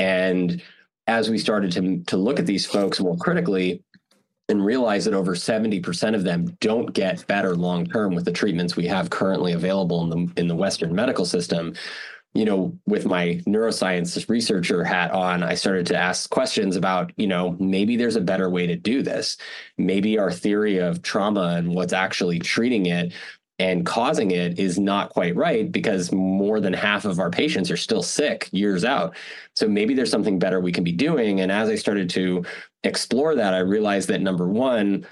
And 0.00 0.60
as 1.06 1.30
we 1.30 1.38
started 1.38 1.70
to, 1.72 2.02
to 2.08 2.16
look 2.16 2.40
at 2.40 2.46
these 2.46 2.66
folks 2.66 2.98
more 2.98 3.16
critically, 3.16 3.84
and 4.50 4.64
realize 4.64 5.04
that 5.04 5.12
over 5.12 5.34
70% 5.34 6.14
of 6.14 6.24
them 6.24 6.56
don't 6.60 6.94
get 6.94 7.26
better 7.26 7.54
long 7.54 7.84
term 7.84 8.14
with 8.14 8.24
the 8.24 8.32
treatments 8.32 8.76
we 8.76 8.86
have 8.86 9.10
currently 9.10 9.52
available 9.52 10.02
in 10.04 10.08
the 10.08 10.40
in 10.40 10.48
the 10.48 10.56
western 10.56 10.94
medical 10.94 11.26
system 11.26 11.74
you 12.34 12.44
know, 12.44 12.78
with 12.86 13.06
my 13.06 13.40
neuroscience 13.46 14.28
researcher 14.28 14.84
hat 14.84 15.10
on, 15.10 15.42
I 15.42 15.54
started 15.54 15.86
to 15.86 15.96
ask 15.96 16.30
questions 16.30 16.76
about, 16.76 17.12
you 17.16 17.26
know, 17.26 17.56
maybe 17.58 17.96
there's 17.96 18.16
a 18.16 18.20
better 18.20 18.48
way 18.50 18.66
to 18.66 18.76
do 18.76 19.02
this. 19.02 19.36
Maybe 19.76 20.18
our 20.18 20.30
theory 20.30 20.78
of 20.78 21.02
trauma 21.02 21.54
and 21.56 21.74
what's 21.74 21.92
actually 21.92 22.38
treating 22.38 22.86
it 22.86 23.12
and 23.58 23.84
causing 23.84 24.30
it 24.30 24.58
is 24.58 24.78
not 24.78 25.10
quite 25.10 25.34
right 25.34 25.72
because 25.72 26.12
more 26.12 26.60
than 26.60 26.72
half 26.72 27.04
of 27.04 27.18
our 27.18 27.30
patients 27.30 27.70
are 27.70 27.76
still 27.76 28.02
sick 28.02 28.48
years 28.52 28.84
out. 28.84 29.16
So 29.56 29.66
maybe 29.66 29.94
there's 29.94 30.10
something 30.10 30.38
better 30.38 30.60
we 30.60 30.70
can 30.70 30.84
be 30.84 30.92
doing. 30.92 31.40
And 31.40 31.50
as 31.50 31.68
I 31.68 31.74
started 31.74 32.08
to 32.10 32.44
explore 32.84 33.34
that, 33.34 33.54
I 33.54 33.58
realized 33.58 34.08
that 34.10 34.20
number 34.20 34.46
one, 34.46 35.04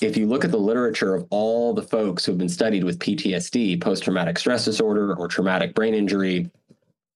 if 0.00 0.16
you 0.16 0.26
look 0.26 0.44
at 0.44 0.50
the 0.50 0.58
literature 0.58 1.14
of 1.14 1.26
all 1.30 1.72
the 1.72 1.82
folks 1.82 2.24
who 2.24 2.32
have 2.32 2.38
been 2.38 2.48
studied 2.48 2.84
with 2.84 2.98
PTSD, 2.98 3.80
post 3.80 4.04
traumatic 4.04 4.38
stress 4.38 4.64
disorder, 4.64 5.14
or 5.14 5.28
traumatic 5.28 5.74
brain 5.74 5.94
injury, 5.94 6.50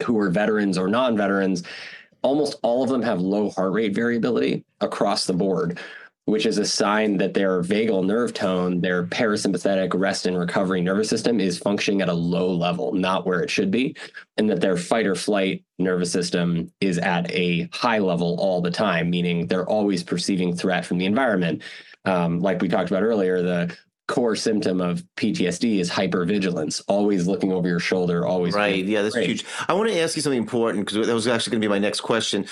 who 0.02 0.18
are 0.18 0.30
veterans 0.30 0.78
or 0.78 0.88
non 0.88 1.16
veterans, 1.16 1.62
almost 2.22 2.58
all 2.62 2.82
of 2.82 2.88
them 2.88 3.02
have 3.02 3.20
low 3.20 3.50
heart 3.50 3.72
rate 3.72 3.94
variability 3.94 4.64
across 4.80 5.26
the 5.26 5.34
board 5.34 5.78
which 6.30 6.46
is 6.46 6.58
a 6.58 6.64
sign 6.64 7.16
that 7.16 7.34
their 7.34 7.60
vagal 7.60 8.04
nerve 8.06 8.32
tone, 8.32 8.80
their 8.80 9.04
parasympathetic 9.04 9.98
rest 9.98 10.26
and 10.26 10.38
recovery 10.38 10.80
nervous 10.80 11.08
system 11.08 11.40
is 11.40 11.58
functioning 11.58 12.02
at 12.02 12.08
a 12.08 12.14
low 12.14 12.52
level, 12.52 12.92
not 12.92 13.26
where 13.26 13.40
it 13.40 13.50
should 13.50 13.70
be, 13.70 13.96
and 14.36 14.48
that 14.48 14.60
their 14.60 14.76
fight 14.76 15.06
or 15.06 15.14
flight 15.14 15.64
nervous 15.78 16.12
system 16.12 16.72
is 16.80 16.98
at 16.98 17.30
a 17.32 17.68
high 17.72 17.98
level 17.98 18.36
all 18.38 18.60
the 18.60 18.70
time, 18.70 19.10
meaning 19.10 19.46
they're 19.46 19.68
always 19.68 20.04
perceiving 20.04 20.54
threat 20.54 20.86
from 20.86 20.98
the 20.98 21.06
environment. 21.06 21.62
Um, 22.04 22.40
like 22.40 22.62
we 22.62 22.68
talked 22.68 22.90
about 22.90 23.02
earlier, 23.02 23.42
the 23.42 23.76
core 24.08 24.34
symptom 24.34 24.80
of 24.80 25.04
PTSD 25.16 25.78
is 25.78 25.90
hypervigilance, 25.90 26.82
always 26.88 27.26
looking 27.26 27.52
over 27.52 27.68
your 27.68 27.78
shoulder, 27.78 28.26
always. 28.26 28.54
Right. 28.54 28.84
Yeah, 28.84 29.02
that's 29.02 29.16
huge. 29.16 29.44
I 29.68 29.74
want 29.74 29.88
to 29.90 29.98
ask 30.00 30.16
you 30.16 30.22
something 30.22 30.38
important 30.38 30.86
because 30.86 31.06
that 31.06 31.14
was 31.14 31.28
actually 31.28 31.52
going 31.52 31.62
to 31.62 31.68
be 31.68 31.70
my 31.70 31.78
next 31.78 32.00
question 32.00 32.46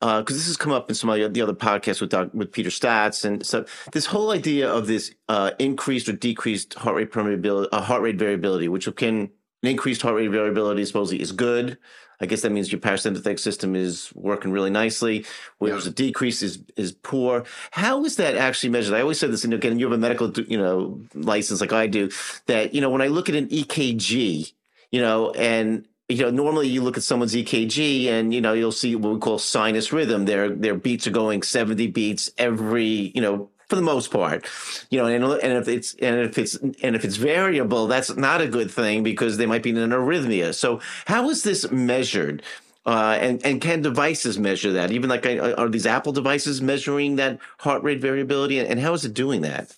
because 0.00 0.36
uh, 0.36 0.38
this 0.38 0.46
has 0.48 0.56
come 0.56 0.72
up 0.72 0.90
in 0.90 0.94
some 0.94 1.08
of 1.08 1.32
the 1.32 1.40
other 1.40 1.54
podcasts 1.54 2.00
with 2.00 2.34
with 2.34 2.52
Peter 2.52 2.68
Staats, 2.68 3.24
and 3.24 3.46
so 3.46 3.64
this 3.92 4.06
whole 4.06 4.32
idea 4.32 4.68
of 4.68 4.86
this 4.86 5.14
uh, 5.28 5.52
increased 5.58 6.08
or 6.08 6.12
decreased 6.12 6.74
heart 6.74 6.96
rate 6.96 7.10
permeability, 7.10 7.68
uh, 7.72 7.80
heart 7.80 8.02
rate 8.02 8.16
variability, 8.16 8.68
which 8.68 8.88
can 8.96 9.30
an 9.62 9.70
increased 9.70 10.02
heart 10.02 10.16
rate 10.16 10.28
variability 10.28 10.84
supposedly 10.84 11.22
is 11.22 11.32
good. 11.32 11.78
I 12.20 12.26
guess 12.26 12.42
that 12.42 12.50
means 12.50 12.70
your 12.70 12.80
parasympathetic 12.80 13.38
system 13.38 13.74
is 13.74 14.12
working 14.14 14.52
really 14.52 14.70
nicely, 14.70 15.26
whereas 15.58 15.84
yeah. 15.84 15.90
a 15.90 15.94
decrease 15.94 16.42
is 16.42 16.60
is 16.76 16.92
poor. 16.92 17.44
How 17.70 18.04
is 18.04 18.16
that 18.16 18.36
actually 18.36 18.70
measured? 18.70 18.94
I 18.94 19.00
always 19.00 19.18
said 19.18 19.32
this, 19.32 19.44
and 19.44 19.52
again, 19.52 19.78
you 19.78 19.86
have 19.86 19.92
a 19.92 19.98
medical 19.98 20.30
you 20.30 20.58
know 20.58 21.00
license 21.14 21.60
like 21.60 21.72
I 21.72 21.86
do. 21.86 22.10
That 22.46 22.74
you 22.74 22.80
know 22.80 22.90
when 22.90 23.02
I 23.02 23.08
look 23.08 23.28
at 23.28 23.34
an 23.34 23.48
EKG, 23.48 24.52
you 24.90 25.00
know, 25.00 25.32
and 25.32 25.86
you 26.08 26.18
know, 26.18 26.30
normally 26.30 26.68
you 26.68 26.82
look 26.82 26.96
at 26.98 27.02
someone's 27.02 27.34
EKG 27.34 28.06
and 28.08 28.34
you 28.34 28.40
know 28.40 28.52
you'll 28.52 28.72
see 28.72 28.94
what 28.94 29.14
we 29.14 29.18
call 29.18 29.38
sinus 29.38 29.92
rhythm. 29.92 30.26
Their 30.26 30.50
their 30.50 30.74
beats 30.74 31.06
are 31.06 31.10
going 31.12 31.42
seventy 31.42 31.86
beats 31.86 32.30
every 32.36 33.12
you 33.14 33.22
know 33.22 33.50
for 33.68 33.76
the 33.76 33.82
most 33.82 34.10
part, 34.10 34.46
you 34.90 34.98
know, 34.98 35.06
and, 35.06 35.24
and 35.24 35.52
if 35.58 35.68
it's 35.68 35.94
and 35.94 36.20
if 36.20 36.38
it's 36.38 36.54
and 36.54 36.96
if 36.96 37.04
it's 37.04 37.16
variable, 37.16 37.86
that's 37.86 38.14
not 38.16 38.40
a 38.40 38.48
good 38.48 38.70
thing 38.70 39.02
because 39.02 39.36
they 39.36 39.46
might 39.46 39.62
be 39.62 39.70
in 39.70 39.78
an 39.78 39.90
arrhythmia. 39.90 40.54
So 40.54 40.80
how 41.06 41.30
is 41.30 41.42
this 41.42 41.70
measured? 41.70 42.42
Uh, 42.86 43.16
and 43.18 43.44
and 43.46 43.62
can 43.62 43.80
devices 43.80 44.38
measure 44.38 44.72
that? 44.72 44.90
Even 44.90 45.08
like 45.08 45.24
are 45.24 45.68
these 45.68 45.86
Apple 45.86 46.12
devices 46.12 46.60
measuring 46.60 47.16
that 47.16 47.38
heart 47.58 47.82
rate 47.82 48.00
variability? 48.00 48.58
And 48.58 48.78
how 48.78 48.92
is 48.92 49.04
it 49.04 49.14
doing 49.14 49.40
that? 49.40 49.74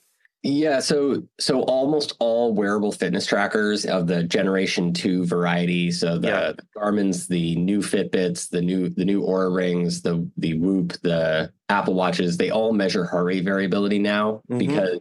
Yeah, 0.46 0.78
so 0.78 1.24
so 1.40 1.62
almost 1.62 2.14
all 2.20 2.54
wearable 2.54 2.92
fitness 2.92 3.26
trackers 3.26 3.84
of 3.84 4.06
the 4.06 4.22
generation 4.22 4.92
two 4.92 5.26
variety, 5.26 5.90
so 5.90 6.18
the, 6.18 6.28
yeah. 6.28 6.52
the 6.52 6.62
Garmin's, 6.74 7.26
the 7.26 7.56
new 7.56 7.80
Fitbits, 7.80 8.48
the 8.48 8.62
new 8.62 8.88
the 8.88 9.04
new 9.04 9.22
Oura 9.22 9.54
rings, 9.54 10.02
the 10.02 10.30
the 10.36 10.56
Whoop, 10.58 10.92
the 11.02 11.52
Apple 11.68 11.94
watches, 11.94 12.36
they 12.36 12.50
all 12.50 12.72
measure 12.72 13.04
heart 13.04 13.24
rate 13.24 13.44
variability 13.44 13.98
now 13.98 14.40
mm-hmm. 14.48 14.58
because 14.58 15.00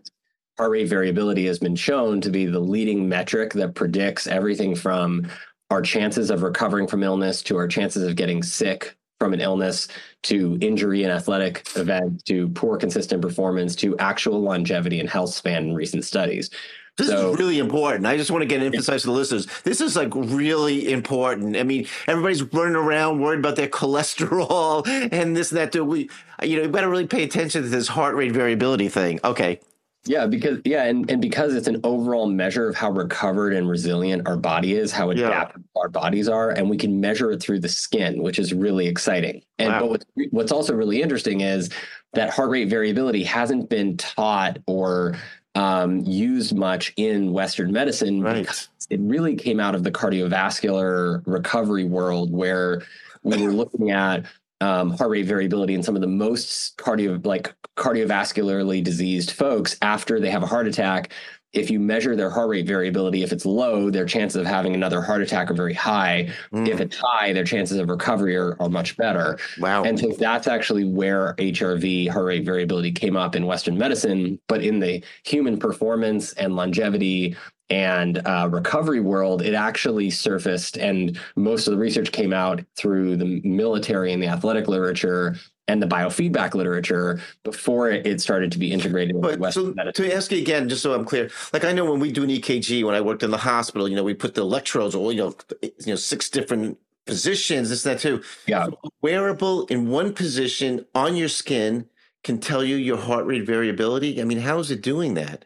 heart 0.57 0.71
rate 0.71 0.87
variability 0.87 1.45
has 1.45 1.59
been 1.59 1.75
shown 1.75 2.21
to 2.21 2.31
be 2.31 2.47
the 2.47 2.59
leading 2.59 3.07
metric 3.07 3.53
that 3.53 3.75
predicts 3.75 4.25
everything 4.25 4.75
from 4.75 5.27
our 5.69 5.83
chances 5.83 6.31
of 6.31 6.41
recovering 6.41 6.87
from 6.87 7.03
illness 7.03 7.43
to 7.43 7.57
our 7.57 7.67
chances 7.67 8.01
of 8.01 8.15
getting 8.15 8.41
sick 8.41 8.97
from 9.19 9.33
an 9.33 9.41
illness 9.41 9.87
to 10.23 10.57
injury 10.61 11.03
and 11.03 11.11
athletic 11.11 11.67
event 11.75 12.25
to 12.25 12.49
poor 12.49 12.77
consistent 12.77 13.21
performance 13.21 13.75
to 13.75 13.97
actual 13.97 14.41
longevity 14.41 14.99
and 14.99 15.09
health 15.09 15.33
span 15.33 15.63
in 15.63 15.75
recent 15.75 16.03
studies. 16.03 16.49
This 16.97 17.07
so, 17.07 17.31
is 17.31 17.39
really 17.39 17.59
important. 17.59 18.05
I 18.05 18.15
just 18.15 18.31
want 18.31 18.41
to 18.43 18.45
get 18.45 18.61
emphasize 18.61 19.01
yeah. 19.01 19.05
to 19.05 19.07
the 19.07 19.11
listeners. 19.11 19.47
This 19.63 19.81
is 19.81 19.97
like 19.97 20.13
really 20.15 20.91
important. 20.91 21.57
I 21.57 21.63
mean, 21.63 21.87
everybody's 22.07 22.41
running 22.53 22.75
around 22.75 23.19
worried 23.19 23.39
about 23.39 23.57
their 23.57 23.67
cholesterol 23.79 24.87
and 25.11 25.35
this 25.35 25.51
and 25.51 25.59
that. 25.59 25.71
Do 25.71 25.83
we, 25.83 26.09
you 26.41 26.57
know, 26.57 26.63
you've 26.63 26.71
got 26.71 26.81
to 26.81 26.89
really 26.89 27.07
pay 27.07 27.23
attention 27.23 27.63
to 27.63 27.67
this 27.67 27.89
heart 27.89 28.15
rate 28.15 28.31
variability 28.31 28.87
thing. 28.87 29.19
Okay. 29.25 29.59
Yeah, 30.07 30.27
because 30.27 30.59
yeah, 30.65 30.83
and, 30.83 31.09
and 31.09 31.21
because 31.21 31.55
it's 31.55 31.67
an 31.67 31.79
overall 31.83 32.27
measure 32.27 32.69
of 32.69 32.75
how 32.75 32.91
recovered 32.91 33.53
and 33.53 33.67
resilient 33.67 34.27
our 34.27 34.37
body 34.37 34.75
is, 34.75 34.91
how 34.91 35.09
adaptive 35.09 35.63
yeah. 35.63 35.81
our 35.81 35.89
bodies 35.89 36.29
are, 36.29 36.51
and 36.51 36.69
we 36.69 36.77
can 36.77 36.99
measure 36.99 37.31
it 37.31 37.41
through 37.41 37.61
the 37.61 37.69
skin, 37.69 38.21
which 38.21 38.37
is 38.37 38.53
really 38.53 38.87
exciting. 38.87 39.41
And 39.57 39.73
wow. 39.73 39.79
but 39.79 39.89
what's, 39.89 40.05
what's 40.29 40.51
also 40.51 40.75
really 40.75 41.01
interesting 41.01 41.41
is 41.41 41.69
that 42.13 42.29
heart 42.29 42.49
rate 42.49 42.69
variability 42.69 43.23
hasn't 43.23 43.69
been 43.69 43.97
taught 43.97 44.59
or 44.67 45.17
um, 45.55 46.01
used 46.05 46.55
much 46.55 46.93
in 46.97 47.31
Western 47.31 47.71
medicine 47.71 48.21
right. 48.21 48.41
because 48.41 48.69
it 48.89 48.99
really 48.99 49.35
came 49.35 49.59
out 49.59 49.73
of 49.73 49.83
the 49.83 49.91
cardiovascular 49.91 51.23
recovery 51.25 51.85
world 51.85 52.31
where 52.31 52.83
we 53.23 53.41
were 53.41 53.51
looking 53.51 53.89
at 53.89 54.25
um, 54.61 54.91
heart 54.91 55.09
rate 55.09 55.25
variability 55.25 55.73
in 55.73 55.83
some 55.83 55.95
of 55.95 56.01
the 56.01 56.07
most 56.07 56.77
cardio 56.77 57.23
like 57.25 57.53
cardiovascularly 57.77 58.83
diseased 58.83 59.31
folks 59.31 59.77
after 59.81 60.19
they 60.19 60.29
have 60.29 60.43
a 60.43 60.47
heart 60.47 60.67
attack 60.67 61.11
if 61.55 61.71
you 61.71 61.79
measure 61.79 62.15
their 62.15 62.29
heart 62.29 62.49
rate 62.49 62.67
variability 62.67 63.23
if 63.23 63.31
it's 63.31 63.45
low 63.45 63.89
their 63.89 64.05
chances 64.05 64.35
of 64.35 64.45
having 64.45 64.75
another 64.75 65.01
heart 65.01 65.21
attack 65.21 65.49
are 65.49 65.55
very 65.55 65.73
high. 65.73 66.29
Mm. 66.53 66.67
if 66.67 66.79
it's 66.79 66.97
high 66.97 67.33
their 67.33 67.43
chances 67.43 67.77
of 67.77 67.89
recovery 67.89 68.35
are, 68.35 68.55
are 68.61 68.69
much 68.69 68.97
better. 68.97 69.39
Wow. 69.59 69.83
And 69.83 69.99
so 69.99 70.09
that's 70.09 70.47
actually 70.47 70.85
where 70.85 71.33
hrv 71.35 72.09
heart 72.09 72.25
rate 72.25 72.45
variability 72.45 72.91
came 72.91 73.15
up 73.15 73.35
in 73.35 73.45
western 73.45 73.77
medicine 73.77 74.39
but 74.47 74.63
in 74.63 74.79
the 74.79 75.03
human 75.23 75.57
performance 75.57 76.33
and 76.33 76.55
longevity 76.55 77.35
and 77.69 78.21
uh, 78.27 78.47
recovery 78.51 78.99
world, 78.99 79.41
it 79.41 79.55
actually 79.55 80.11
surfaced, 80.11 80.77
and 80.77 81.19
most 81.35 81.67
of 81.67 81.71
the 81.71 81.79
research 81.79 82.11
came 82.11 82.31
out 82.31 82.63
through 82.75 83.17
the 83.17 83.41
military 83.43 84.13
and 84.13 84.21
the 84.21 84.27
athletic 84.27 84.67
literature 84.67 85.35
and 85.67 85.81
the 85.81 85.87
biofeedback 85.87 86.53
literature 86.53 87.19
before 87.43 87.89
it 87.89 88.21
started 88.21 88.51
to 88.51 88.59
be 88.59 88.71
integrated 88.71 89.19
but 89.19 89.53
so 89.53 89.73
to 89.93 90.13
ask 90.13 90.31
you 90.31 90.37
again 90.37 90.69
just 90.69 90.81
so 90.81 90.93
i'm 90.93 91.05
clear 91.05 91.29
like 91.53 91.63
i 91.63 91.71
know 91.71 91.89
when 91.89 91.99
we 91.99 92.11
do 92.11 92.23
an 92.23 92.29
ekg 92.29 92.83
when 92.83 92.95
i 92.95 93.01
worked 93.01 93.23
in 93.23 93.31
the 93.31 93.37
hospital 93.37 93.87
you 93.87 93.95
know 93.95 94.03
we 94.03 94.13
put 94.13 94.35
the 94.35 94.41
electrodes 94.41 94.93
or 94.93 95.11
you 95.11 95.17
know 95.17 95.35
eh, 95.63 95.69
you 95.79 95.91
know 95.91 95.95
six 95.95 96.29
different 96.29 96.77
positions 97.05 97.69
this 97.69 97.83
that 97.83 97.99
too 97.99 98.21
yeah. 98.47 98.65
So 98.65 98.79
wearable 99.01 99.65
in 99.67 99.89
one 99.89 100.13
position 100.13 100.85
on 100.95 101.15
your 101.15 101.29
skin 101.29 101.87
can 102.23 102.39
tell 102.39 102.63
you 102.63 102.75
your 102.75 102.97
heart 102.97 103.25
rate 103.27 103.45
variability. 103.45 104.19
I 104.19 104.23
mean 104.23 104.39
how 104.39 104.59
is 104.59 104.71
it 104.71 104.81
doing 104.81 105.13
that 105.13 105.45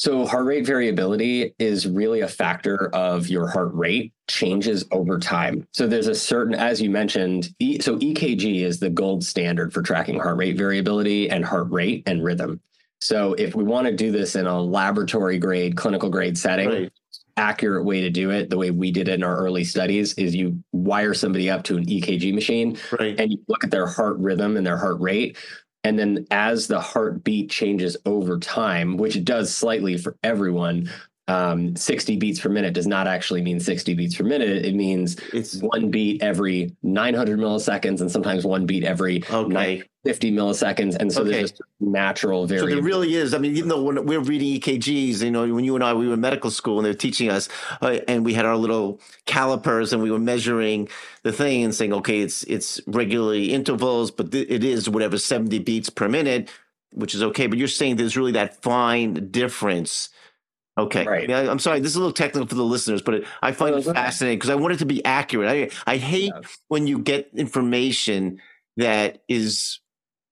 so, 0.00 0.24
heart 0.24 0.46
rate 0.46 0.64
variability 0.64 1.54
is 1.58 1.86
really 1.86 2.20
a 2.20 2.26
factor 2.26 2.88
of 2.94 3.28
your 3.28 3.46
heart 3.46 3.74
rate 3.74 4.14
changes 4.28 4.82
over 4.92 5.18
time. 5.18 5.68
So, 5.72 5.86
there's 5.86 6.06
a 6.06 6.14
certain, 6.14 6.54
as 6.54 6.80
you 6.80 6.88
mentioned, 6.88 7.50
e, 7.58 7.80
so 7.80 7.98
EKG 7.98 8.62
is 8.62 8.80
the 8.80 8.88
gold 8.88 9.22
standard 9.22 9.74
for 9.74 9.82
tracking 9.82 10.18
heart 10.18 10.38
rate 10.38 10.56
variability 10.56 11.28
and 11.28 11.44
heart 11.44 11.70
rate 11.70 12.02
and 12.06 12.24
rhythm. 12.24 12.62
So, 13.02 13.34
if 13.34 13.54
we 13.54 13.62
want 13.62 13.88
to 13.88 13.92
do 13.94 14.10
this 14.10 14.36
in 14.36 14.46
a 14.46 14.58
laboratory 14.58 15.38
grade, 15.38 15.76
clinical 15.76 16.08
grade 16.08 16.38
setting, 16.38 16.68
right. 16.70 16.92
accurate 17.36 17.84
way 17.84 18.00
to 18.00 18.08
do 18.08 18.30
it, 18.30 18.48
the 18.48 18.56
way 18.56 18.70
we 18.70 18.90
did 18.90 19.06
it 19.06 19.16
in 19.16 19.22
our 19.22 19.36
early 19.36 19.64
studies, 19.64 20.14
is 20.14 20.34
you 20.34 20.64
wire 20.72 21.12
somebody 21.12 21.50
up 21.50 21.62
to 21.64 21.76
an 21.76 21.84
EKG 21.84 22.32
machine 22.32 22.78
right. 22.98 23.20
and 23.20 23.32
you 23.32 23.38
look 23.48 23.64
at 23.64 23.70
their 23.70 23.86
heart 23.86 24.16
rhythm 24.16 24.56
and 24.56 24.66
their 24.66 24.78
heart 24.78 24.98
rate. 24.98 25.36
And 25.82 25.98
then 25.98 26.26
as 26.30 26.66
the 26.66 26.80
heartbeat 26.80 27.50
changes 27.50 27.96
over 28.04 28.38
time, 28.38 28.96
which 28.96 29.16
it 29.16 29.24
does 29.24 29.54
slightly 29.54 29.96
for 29.96 30.16
everyone, 30.22 30.90
um, 31.28 31.76
60 31.76 32.16
beats 32.16 32.40
per 32.40 32.48
minute 32.48 32.74
does 32.74 32.86
not 32.86 33.06
actually 33.06 33.40
mean 33.40 33.60
60 33.60 33.94
beats 33.94 34.16
per 34.16 34.24
minute. 34.24 34.64
It 34.64 34.74
means 34.74 35.16
it's 35.32 35.60
one 35.62 35.90
beat 35.90 36.22
every 36.22 36.74
900 36.82 37.38
milliseconds 37.38 38.00
and 38.00 38.10
sometimes 38.10 38.44
one 38.44 38.66
beat 38.66 38.84
every 38.84 39.22
okay. 39.30 39.84
50 40.04 40.32
milliseconds. 40.32 40.96
And 40.96 41.12
so 41.12 41.22
okay. 41.22 41.30
there's 41.30 41.50
just 41.50 41.62
natural 41.78 42.46
variation. 42.46 42.70
So 42.70 42.74
there 42.74 42.82
really 42.82 43.14
is. 43.14 43.34
I 43.34 43.38
mean, 43.38 43.56
even 43.56 43.68
though 43.68 43.82
when 43.82 44.06
we're 44.06 44.20
reading 44.20 44.58
EKGs, 44.60 45.22
you 45.22 45.30
know, 45.30 45.52
when 45.52 45.64
you 45.64 45.74
and 45.74 45.84
I, 45.84 45.92
we 45.92 46.08
were 46.08 46.14
in 46.14 46.20
medical 46.20 46.50
school 46.50 46.78
and 46.78 46.86
they 46.86 46.90
were 46.90 46.94
teaching 46.94 47.28
us 47.28 47.48
uh, 47.82 47.98
and 48.08 48.24
we 48.24 48.32
had 48.32 48.46
our 48.46 48.56
little 48.56 49.00
calipers 49.26 49.92
and 49.92 50.02
we 50.02 50.10
were 50.10 50.18
measuring 50.18 50.88
the 51.22 51.32
thing 51.32 51.64
and 51.64 51.74
saying, 51.74 51.92
okay, 51.92 52.20
it's, 52.20 52.44
it's 52.44 52.80
regularly 52.86 53.52
intervals, 53.52 54.10
but 54.10 54.32
th- 54.32 54.48
it 54.48 54.64
is 54.64 54.88
whatever 54.88 55.18
70 55.18 55.58
beats 55.60 55.90
per 55.90 56.08
minute, 56.08 56.50
which 56.92 57.14
is 57.14 57.22
okay. 57.22 57.46
But 57.46 57.58
you're 57.58 57.68
saying 57.68 57.96
there's 57.96 58.16
really 58.16 58.32
that 58.32 58.62
fine 58.62 59.30
difference 59.30 60.08
Okay. 60.78 61.04
Right. 61.04 61.30
I 61.30 61.50
am 61.50 61.58
sorry. 61.58 61.80
This 61.80 61.90
is 61.90 61.96
a 61.96 61.98
little 61.98 62.12
technical 62.12 62.46
for 62.46 62.54
the 62.54 62.64
listeners, 62.64 63.02
but 63.02 63.14
it, 63.14 63.26
I 63.42 63.52
find 63.52 63.74
it 63.74 63.82
fascinating 63.82 64.38
because 64.38 64.50
I 64.50 64.54
want 64.54 64.74
it 64.74 64.78
to 64.78 64.86
be 64.86 65.04
accurate. 65.04 65.48
I 65.86 65.92
I 65.92 65.96
hate 65.98 66.32
yeah. 66.34 66.48
when 66.68 66.86
you 66.86 66.98
get 67.00 67.30
information 67.34 68.40
that 68.76 69.22
is 69.28 69.80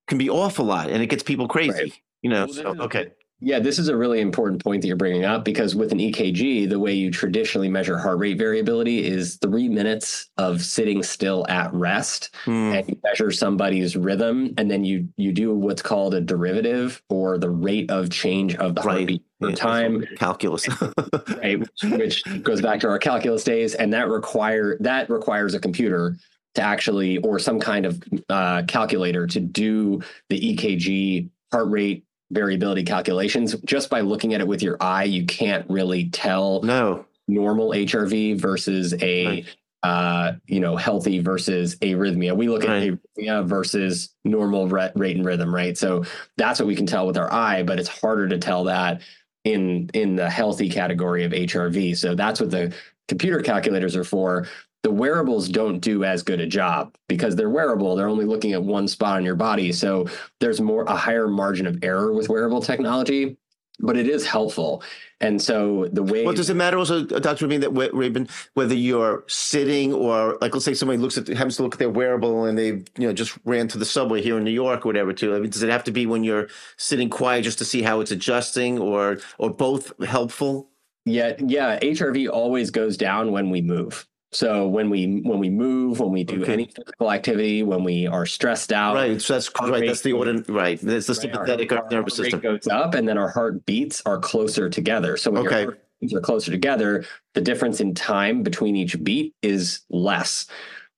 can 0.08 0.18
be 0.18 0.28
off 0.30 0.58
a 0.58 0.62
lot 0.62 0.90
and 0.90 1.02
it 1.02 1.06
gets 1.06 1.22
people 1.22 1.46
crazy. 1.46 1.70
Right. 1.72 1.92
You 2.22 2.30
know. 2.30 2.46
Well, 2.46 2.54
so, 2.54 2.82
okay. 2.82 3.08
Yeah, 3.40 3.60
this 3.60 3.78
is 3.78 3.86
a 3.86 3.96
really 3.96 4.20
important 4.20 4.64
point 4.64 4.82
that 4.82 4.88
you're 4.88 4.96
bringing 4.96 5.24
up 5.24 5.44
because 5.44 5.76
with 5.76 5.92
an 5.92 5.98
EKG, 5.98 6.68
the 6.68 6.80
way 6.80 6.92
you 6.92 7.08
traditionally 7.12 7.68
measure 7.68 7.96
heart 7.96 8.18
rate 8.18 8.36
variability 8.36 9.06
is 9.06 9.36
three 9.36 9.68
minutes 9.68 10.30
of 10.38 10.60
sitting 10.60 11.04
still 11.04 11.46
at 11.48 11.72
rest, 11.72 12.34
Hmm. 12.44 12.50
and 12.74 12.88
you 12.88 12.96
measure 13.04 13.30
somebody's 13.30 13.96
rhythm, 13.96 14.54
and 14.58 14.68
then 14.68 14.84
you 14.84 15.06
you 15.16 15.30
do 15.30 15.54
what's 15.54 15.82
called 15.82 16.14
a 16.14 16.20
derivative 16.20 17.00
or 17.10 17.38
the 17.38 17.50
rate 17.50 17.88
of 17.92 18.10
change 18.10 18.56
of 18.56 18.74
the 18.74 18.80
Right. 18.80 18.96
heartbeat 18.96 19.22
over 19.40 19.50
Yeah. 19.50 19.56
time, 19.56 20.04
Calculus. 20.16 20.66
right? 21.40 21.60
Which, 21.60 21.92
which 21.92 22.42
goes 22.42 22.60
back 22.60 22.80
to 22.80 22.88
our 22.88 22.98
calculus 22.98 23.44
days, 23.44 23.76
and 23.76 23.92
that 23.92 24.08
require 24.08 24.76
that 24.80 25.08
requires 25.08 25.54
a 25.54 25.60
computer 25.60 26.16
to 26.54 26.62
actually 26.62 27.18
or 27.18 27.38
some 27.38 27.60
kind 27.60 27.86
of 27.86 28.02
uh, 28.28 28.62
calculator 28.66 29.26
to 29.26 29.40
do 29.40 30.02
the 30.28 30.54
EKG 30.56 31.28
heart 31.52 31.68
rate 31.70 32.04
variability 32.30 32.84
calculations. 32.84 33.54
Just 33.64 33.88
by 33.90 34.00
looking 34.00 34.34
at 34.34 34.40
it 34.40 34.46
with 34.48 34.62
your 34.62 34.76
eye, 34.80 35.04
you 35.04 35.24
can't 35.26 35.68
really 35.70 36.10
tell 36.10 36.62
no. 36.62 37.06
normal 37.26 37.70
HRV 37.70 38.38
versus 38.40 38.94
a 39.00 39.26
Right. 39.26 39.46
uh, 39.82 40.32
you 40.46 40.60
know 40.60 40.76
healthy 40.76 41.20
versus 41.20 41.76
arrhythmia. 41.76 42.36
We 42.36 42.48
look 42.48 42.64
at 42.64 42.70
Right. 42.70 42.92
arrhythmia 43.18 43.46
versus 43.46 44.10
normal 44.24 44.68
rate 44.68 45.16
and 45.16 45.24
rhythm, 45.24 45.54
right? 45.54 45.76
So 45.78 46.04
that's 46.36 46.58
what 46.58 46.66
we 46.66 46.74
can 46.76 46.86
tell 46.86 47.06
with 47.06 47.16
our 47.16 47.32
eye, 47.32 47.62
but 47.62 47.78
it's 47.78 47.88
harder 47.88 48.28
to 48.28 48.38
tell 48.38 48.64
that 48.64 49.00
in 49.44 49.88
in 49.94 50.16
the 50.16 50.28
healthy 50.28 50.68
category 50.68 51.24
of 51.24 51.32
HRV. 51.32 51.94
So 51.96 52.14
that's 52.14 52.40
what 52.40 52.50
the 52.50 52.74
computer 53.06 53.40
calculators 53.40 53.96
are 53.96 54.04
for. 54.04 54.46
The 54.82 54.90
wearables 54.90 55.48
don't 55.48 55.80
do 55.80 56.04
as 56.04 56.22
good 56.22 56.40
a 56.40 56.46
job 56.46 56.94
because 57.08 57.34
they're 57.34 57.50
wearable. 57.50 57.96
They're 57.96 58.08
only 58.08 58.24
looking 58.24 58.52
at 58.52 58.62
one 58.62 58.86
spot 58.86 59.16
on 59.16 59.24
your 59.24 59.34
body. 59.34 59.72
So 59.72 60.06
there's 60.40 60.60
more 60.60 60.84
a 60.84 60.96
higher 60.96 61.28
margin 61.28 61.66
of 61.66 61.78
error 61.82 62.12
with 62.12 62.28
wearable 62.28 62.62
technology, 62.62 63.36
but 63.80 63.96
it 63.96 64.08
is 64.08 64.24
helpful. 64.24 64.82
And 65.20 65.42
so 65.42 65.88
the 65.92 66.02
way 66.02 66.24
Well, 66.24 66.34
does 66.34 66.48
it 66.48 66.54
matter 66.54 66.78
also, 66.78 67.00
uh, 67.08 67.18
Dr. 67.18 67.46
Rabin, 67.46 67.60
that 67.62 67.70
Rabin, 67.92 68.28
whether 68.54 68.74
you're 68.74 69.24
sitting 69.26 69.92
or 69.92 70.38
like, 70.40 70.54
let's 70.54 70.64
say 70.64 70.74
somebody 70.74 70.98
looks 70.98 71.18
at, 71.18 71.26
happens 71.26 71.56
to 71.56 71.64
look 71.64 71.74
at 71.74 71.80
their 71.80 71.90
wearable 71.90 72.44
and 72.44 72.56
they, 72.56 72.66
you 72.66 72.84
know, 73.08 73.12
just 73.12 73.36
ran 73.44 73.66
to 73.68 73.78
the 73.78 73.84
subway 73.84 74.22
here 74.22 74.38
in 74.38 74.44
New 74.44 74.52
York 74.52 74.86
or 74.86 74.88
whatever 74.90 75.12
too. 75.12 75.34
I 75.34 75.40
mean, 75.40 75.50
does 75.50 75.64
it 75.64 75.70
have 75.70 75.84
to 75.84 75.90
be 75.90 76.06
when 76.06 76.22
you're 76.22 76.48
sitting 76.76 77.10
quiet 77.10 77.42
just 77.42 77.58
to 77.58 77.64
see 77.64 77.82
how 77.82 78.00
it's 78.00 78.12
adjusting 78.12 78.78
or, 78.78 79.18
or 79.38 79.50
both 79.50 79.92
helpful? 80.04 80.70
Yeah, 81.04 81.34
yeah. 81.38 81.80
HRV 81.80 82.28
always 82.30 82.70
goes 82.70 82.96
down 82.96 83.32
when 83.32 83.50
we 83.50 83.60
move. 83.60 84.06
So 84.30 84.68
when 84.68 84.90
we 84.90 85.20
when 85.24 85.38
we 85.38 85.48
move, 85.48 86.00
when 86.00 86.12
we 86.12 86.22
do 86.22 86.42
Okay. 86.42 86.52
any 86.52 86.66
physical 86.66 87.10
activity, 87.10 87.62
when 87.62 87.82
we 87.82 88.06
are 88.06 88.26
stressed 88.26 88.72
out, 88.72 88.94
Right. 88.94 89.20
So 89.20 89.32
that's 89.34 89.50
right. 89.60 89.86
That's 89.86 90.02
the 90.02 90.12
order. 90.12 90.42
Right. 90.48 90.78
That's 90.80 91.06
the 91.06 91.12
right, 91.14 91.18
our- 91.36 91.46
sympathetic 91.46 91.72
our 91.72 91.86
nervous 91.90 92.14
system. 92.16 92.40
goes 92.40 92.66
up, 92.70 92.94
and 92.94 93.08
then 93.08 93.16
our 93.16 93.30
heart 93.30 93.64
beats 93.64 94.02
are 94.04 94.18
closer 94.18 94.68
together. 94.68 95.16
So 95.16 95.30
when 95.30 95.46
Okay. 95.46 95.62
your 95.62 95.78
beats 96.00 96.12
are 96.14 96.20
closer 96.20 96.50
together, 96.50 97.04
the 97.34 97.40
difference 97.40 97.80
in 97.80 97.94
time 97.94 98.42
between 98.42 98.76
each 98.76 99.02
beat 99.02 99.34
is 99.42 99.80
less. 99.88 100.46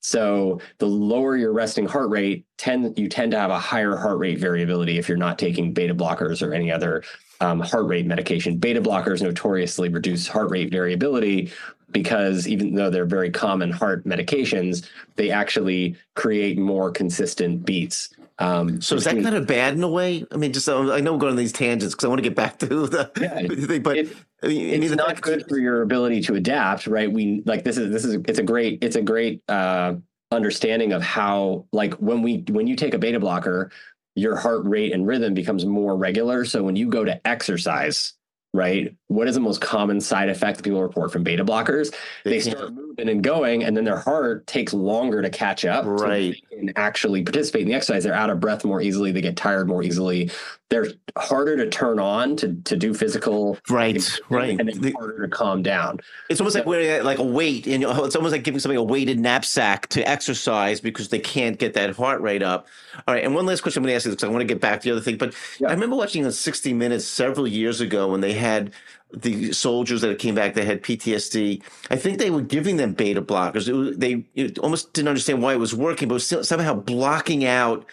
So 0.01 0.61
the 0.79 0.87
lower 0.87 1.37
your 1.37 1.53
resting 1.53 1.87
heart 1.87 2.11
rate, 2.11 2.47
tend 2.59 2.99
you 2.99 3.09
tend 3.09 3.31
to 3.33 3.39
have 3.39 3.51
a 3.51 3.59
higher 3.61 3.97
heart 3.97 4.19
rate 4.19 4.39
variability 4.39 4.99
if 4.99 5.09
you're 5.09 5.19
not 5.19 5.39
taking 5.39 5.73
beta 5.73 5.95
blockers 5.95 6.45
or 6.45 6.53
any 6.53 6.73
other 6.73 7.05
um, 7.41 7.61
heart 7.61 7.87
rate 7.87 8.07
medication. 8.07 8.57
Beta 8.59 8.81
blockers 8.81 9.23
notoriously 9.23 9.89
reduce 9.89 10.27
heart 10.27 10.51
rate 10.51 10.71
variability 10.71 11.51
because 11.91 12.47
even 12.47 12.75
though 12.75 12.91
they're 12.91 13.07
very 13.07 13.31
common 13.31 13.71
heart 13.71 14.05
medications, 14.05 14.89
they 15.17 15.31
actually 15.31 15.97
create 16.15 16.59
more 16.59 16.91
consistent 16.91 17.65
beats. 17.65 18.11
Um, 18.39 18.81
So 18.81 18.95
is 18.97 19.05
that 19.05 19.21
kind 19.23 19.35
of 19.35 19.47
bad 19.47 19.75
in 19.75 19.83
a 19.83 19.89
way? 19.89 20.25
I 20.31 20.37
mean, 20.37 20.53
just 20.53 20.69
uh, 20.69 20.93
I 20.93 21.01
know 21.01 21.13
we're 21.13 21.19
going 21.19 21.33
on 21.33 21.37
these 21.37 21.53
tangents 21.53 21.95
because 21.95 22.05
I 22.05 22.09
want 22.09 22.21
to 22.21 22.23
get 22.23 22.37
back 22.37 22.59
to 22.61 22.67
the 22.87 23.11
Yeah. 23.21 23.47
thing, 23.67 23.83
but 23.83 23.97
It- 23.99 24.17
I 24.43 24.47
mean, 24.49 24.83
it's 24.83 24.95
not 24.95 25.21
good 25.21 25.47
for 25.47 25.59
your 25.59 25.83
ability 25.83 26.23
to 26.23 26.35
adapt, 26.35 26.87
right? 26.87 27.13
We 27.13 27.43
like 27.45 27.63
this 27.63 27.77
is 27.77 27.91
this 27.93 28.07
is 28.07 28.15
it's 28.27 28.39
a 28.39 28.43
great 28.43 28.83
it's 28.83 28.97
a 28.97 29.03
great 29.03 29.43
uh, 29.51 29.97
understanding 30.33 30.93
of 30.95 31.03
how 31.03 31.67
like 31.73 31.93
when 31.95 32.23
we 32.23 32.45
when 32.49 32.67
you 32.67 32.75
take 32.75 32.95
a 32.95 32.99
beta 32.99 33.21
blocker, 33.21 33.71
your 34.15 34.37
heart 34.37 34.65
rate 34.65 34.93
and 34.93 35.07
rhythm 35.07 35.35
becomes 35.35 35.65
more 35.65 35.97
regular. 35.97 36.45
So 36.45 36.63
when 36.63 36.77
you 36.77 36.89
go 36.89 37.05
to 37.05 37.25
exercise, 37.27 38.15
right? 38.53 38.95
What 39.07 39.29
is 39.29 39.37
the 39.37 39.41
most 39.41 39.61
common 39.61 40.01
side 40.01 40.29
effect 40.29 40.57
that 40.57 40.65
people 40.65 40.83
report 40.83 41.13
from 41.13 41.23
beta 41.23 41.45
blockers? 41.45 41.95
They 42.25 42.41
start 42.41 42.73
moving 42.73 43.09
and 43.09 43.23
going, 43.23 43.63
and 43.63 43.77
then 43.77 43.85
their 43.85 43.99
heart 43.99 44.47
takes 44.49 44.73
longer 44.75 45.23
to 45.23 45.31
catch 45.31 45.65
up. 45.65 45.85
so 45.85 45.91
Right. 45.91 46.35
they 46.51 46.57
can 46.57 46.73
actually 46.75 47.23
participate 47.23 47.63
in 47.63 47.69
the 47.69 47.75
exercise. 47.75 48.03
They're 48.03 48.13
out 48.15 48.31
of 48.31 48.41
breath 48.41 48.65
more 48.65 48.83
easily. 48.83 49.13
They 49.13 49.21
get 49.21 49.37
tired 49.37 49.69
more 49.69 49.83
easily. 49.85 50.31
They're 50.71 50.87
harder 51.19 51.57
to 51.57 51.69
turn 51.69 51.99
on 51.99 52.37
to 52.37 52.55
to 52.55 52.77
do 52.77 52.95
physical 52.95 53.59
right, 53.69 54.01
right. 54.31 54.59
and 54.59 54.69
then 54.69 54.81
The- 54.81 54.93
harder 54.93 55.21
to 55.21 55.29
calm 55.29 55.63
down. 55.65 55.99
It's 56.29 56.41
almost 56.41 56.55
like 56.55 56.65
wearing 56.65 57.05
like 57.05 57.19
a 57.19 57.25
weight, 57.25 57.67
and 57.67 57.83
it's 57.85 58.15
almost 58.17 58.31
like 58.33 58.45
giving 58.45 58.61
somebody 58.61 58.79
a 58.79 58.83
weighted 58.83 59.19
knapsack 59.19 59.89
to 59.89 60.09
exercise 60.09 60.81
because 60.81 61.09
they 61.09 61.19
can't 61.19 61.59
get 61.59 61.75
that 61.75 61.97
heart 61.97 62.21
rate 62.21 62.43
up. 62.45 62.69
All 63.09 63.15
right, 63.15 63.25
and 63.25 63.35
one 63.35 63.47
last 63.47 63.63
question 63.63 63.81
I'm 63.81 63.85
going 63.85 63.93
to 63.93 63.97
ask 63.97 64.07
you 64.07 64.13
because 64.13 64.23
I 64.25 64.29
want 64.29 64.43
to 64.43 64.47
get 64.47 64.61
back 64.61 64.81
to 64.81 64.89
the 64.89 64.93
other 64.93 65.01
thing. 65.05 65.17
But 65.19 65.35
Yeah. 65.59 65.69
I 65.69 65.73
remember 65.73 65.97
watching 65.97 66.25
on 66.25 66.31
60 66.33 66.73
Minutes 66.73 67.05
several 67.05 67.49
years 67.49 67.81
ago 67.81 68.07
when 68.09 68.21
they 68.21 68.33
had 68.35 68.73
the 69.13 69.53
soldiers 69.53 70.03
that 70.03 70.17
came 70.21 70.37
back 70.37 70.55
that 70.55 70.67
had 70.67 70.85
PTSD. 70.85 71.63
I 71.91 71.97
think 71.97 72.19
they 72.21 72.31
were 72.31 72.43
giving 72.43 72.77
them 72.77 72.93
beta 72.93 73.21
blockers. 73.21 73.67
It 73.67 73.73
was, 73.73 73.97
they 73.99 74.25
it 74.37 74.57
almost 74.61 74.93
didn't 74.93 75.09
understand 75.09 75.43
why 75.43 75.53
it 75.53 75.59
was 75.59 75.75
working, 75.75 76.07
but 76.07 76.15
was 76.15 76.27
still 76.27 76.45
somehow 76.45 76.75
blocking 76.75 77.45
out 77.45 77.85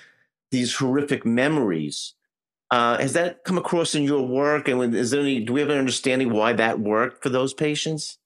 these 0.52 0.76
horrific 0.76 1.26
memories. 1.26 2.14
Uh, 2.70 2.98
has 2.98 3.14
that 3.14 3.44
come 3.46 3.58
across 3.58 3.96
in 3.96 4.04
your 4.04 4.28
work? 4.28 4.68
And 4.68 4.94
is 4.96 5.12
there 5.12 5.22
any? 5.22 5.44
Do 5.44 5.54
we 5.54 5.62
have 5.62 5.70
an 5.70 5.78
understanding 5.78 6.32
why 6.32 6.54
that 6.54 6.80
worked 6.80 7.24
for 7.24 7.30
those 7.30 7.54
patients? 7.54 8.18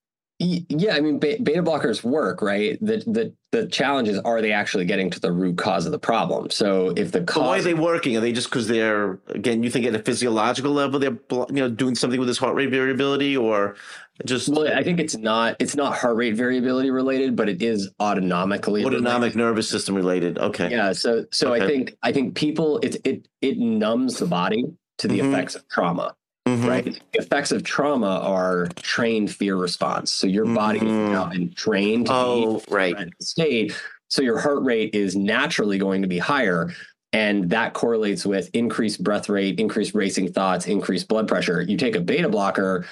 Yeah, 0.43 0.95
I 0.95 1.01
mean, 1.01 1.19
beta 1.19 1.61
blockers 1.61 2.03
work, 2.03 2.41
right? 2.41 2.79
The 2.81 2.97
the 3.05 3.33
the 3.51 3.67
challenge 3.67 4.07
is, 4.07 4.17
are 4.19 4.41
they 4.41 4.51
actually 4.51 4.85
getting 4.85 5.11
to 5.11 5.19
the 5.19 5.31
root 5.31 5.57
cause 5.59 5.85
of 5.85 5.91
the 5.91 5.99
problem? 5.99 6.49
So 6.49 6.93
if 6.95 7.11
the 7.11 7.21
But 7.21 7.35
why 7.37 7.59
are 7.59 7.61
they 7.61 7.75
working? 7.75 8.17
Are 8.17 8.21
they 8.21 8.31
just 8.31 8.49
because 8.49 8.67
they're 8.67 9.19
again? 9.27 9.61
You 9.61 9.69
think 9.69 9.85
at 9.85 9.93
a 9.93 9.99
physiological 9.99 10.71
level 10.71 10.99
they're 10.99 11.19
you 11.31 11.45
know 11.51 11.69
doing 11.69 11.93
something 11.93 12.19
with 12.19 12.27
this 12.27 12.39
heart 12.39 12.55
rate 12.55 12.71
variability, 12.71 13.37
or 13.37 13.75
just 14.25 14.49
well, 14.49 14.67
I 14.67 14.81
think 14.81 14.99
it's 14.99 15.15
not 15.15 15.57
it's 15.59 15.75
not 15.75 15.95
heart 15.95 16.15
rate 16.15 16.33
variability 16.35 16.89
related, 16.89 17.35
but 17.35 17.47
it 17.47 17.61
is 17.61 17.91
autonomically 17.99 18.83
autonomic 18.83 19.35
nervous 19.35 19.69
system 19.69 19.93
related? 19.93 20.39
Okay, 20.39 20.71
Yeah, 20.71 20.93
so 20.93 21.25
so 21.31 21.53
I 21.53 21.59
think 21.67 21.95
I 22.01 22.11
think 22.11 22.33
people 22.33 22.79
it 22.79 22.97
it 23.05 23.27
it 23.41 23.59
numbs 23.59 24.17
the 24.17 24.25
body 24.25 24.65
to 24.97 25.07
the 25.07 25.19
Mhm. 25.19 25.29
effects 25.33 25.53
of 25.53 25.67
trauma. 25.67 26.15
Mhm. 26.57 26.67
right? 26.67 27.01
The 27.13 27.19
effects 27.19 27.51
of 27.51 27.63
trauma 27.63 28.19
are 28.23 28.67
trained 28.77 29.31
fear 29.31 29.55
response. 29.55 30.11
So 30.11 30.27
your 30.27 30.45
body 30.45 30.79
Mhm. 30.79 30.83
is 30.83 31.11
now 31.11 31.25
been 31.25 31.53
trained 31.53 32.07
to 32.07 32.11
be 32.11 32.17
Oh, 32.17 32.61
right. 32.69 32.95
in 32.97 33.09
a 33.19 33.23
state. 33.23 33.73
So 34.09 34.21
your 34.21 34.39
heart 34.39 34.63
rate 34.63 34.93
is 34.93 35.15
naturally 35.15 35.77
going 35.77 36.01
to 36.01 36.07
be 36.07 36.17
higher. 36.17 36.73
And 37.13 37.49
that 37.49 37.73
correlates 37.73 38.25
with 38.25 38.49
increased 38.53 39.03
breath 39.03 39.27
rate, 39.29 39.59
increased 39.59 39.93
racing 39.93 40.31
thoughts, 40.31 40.65
increased 40.67 41.07
blood 41.07 41.27
pressure. 41.27 41.61
You 41.61 41.77
take 41.77 41.95
a 41.95 41.99
beta 42.01 42.29
blocker, 42.29 42.85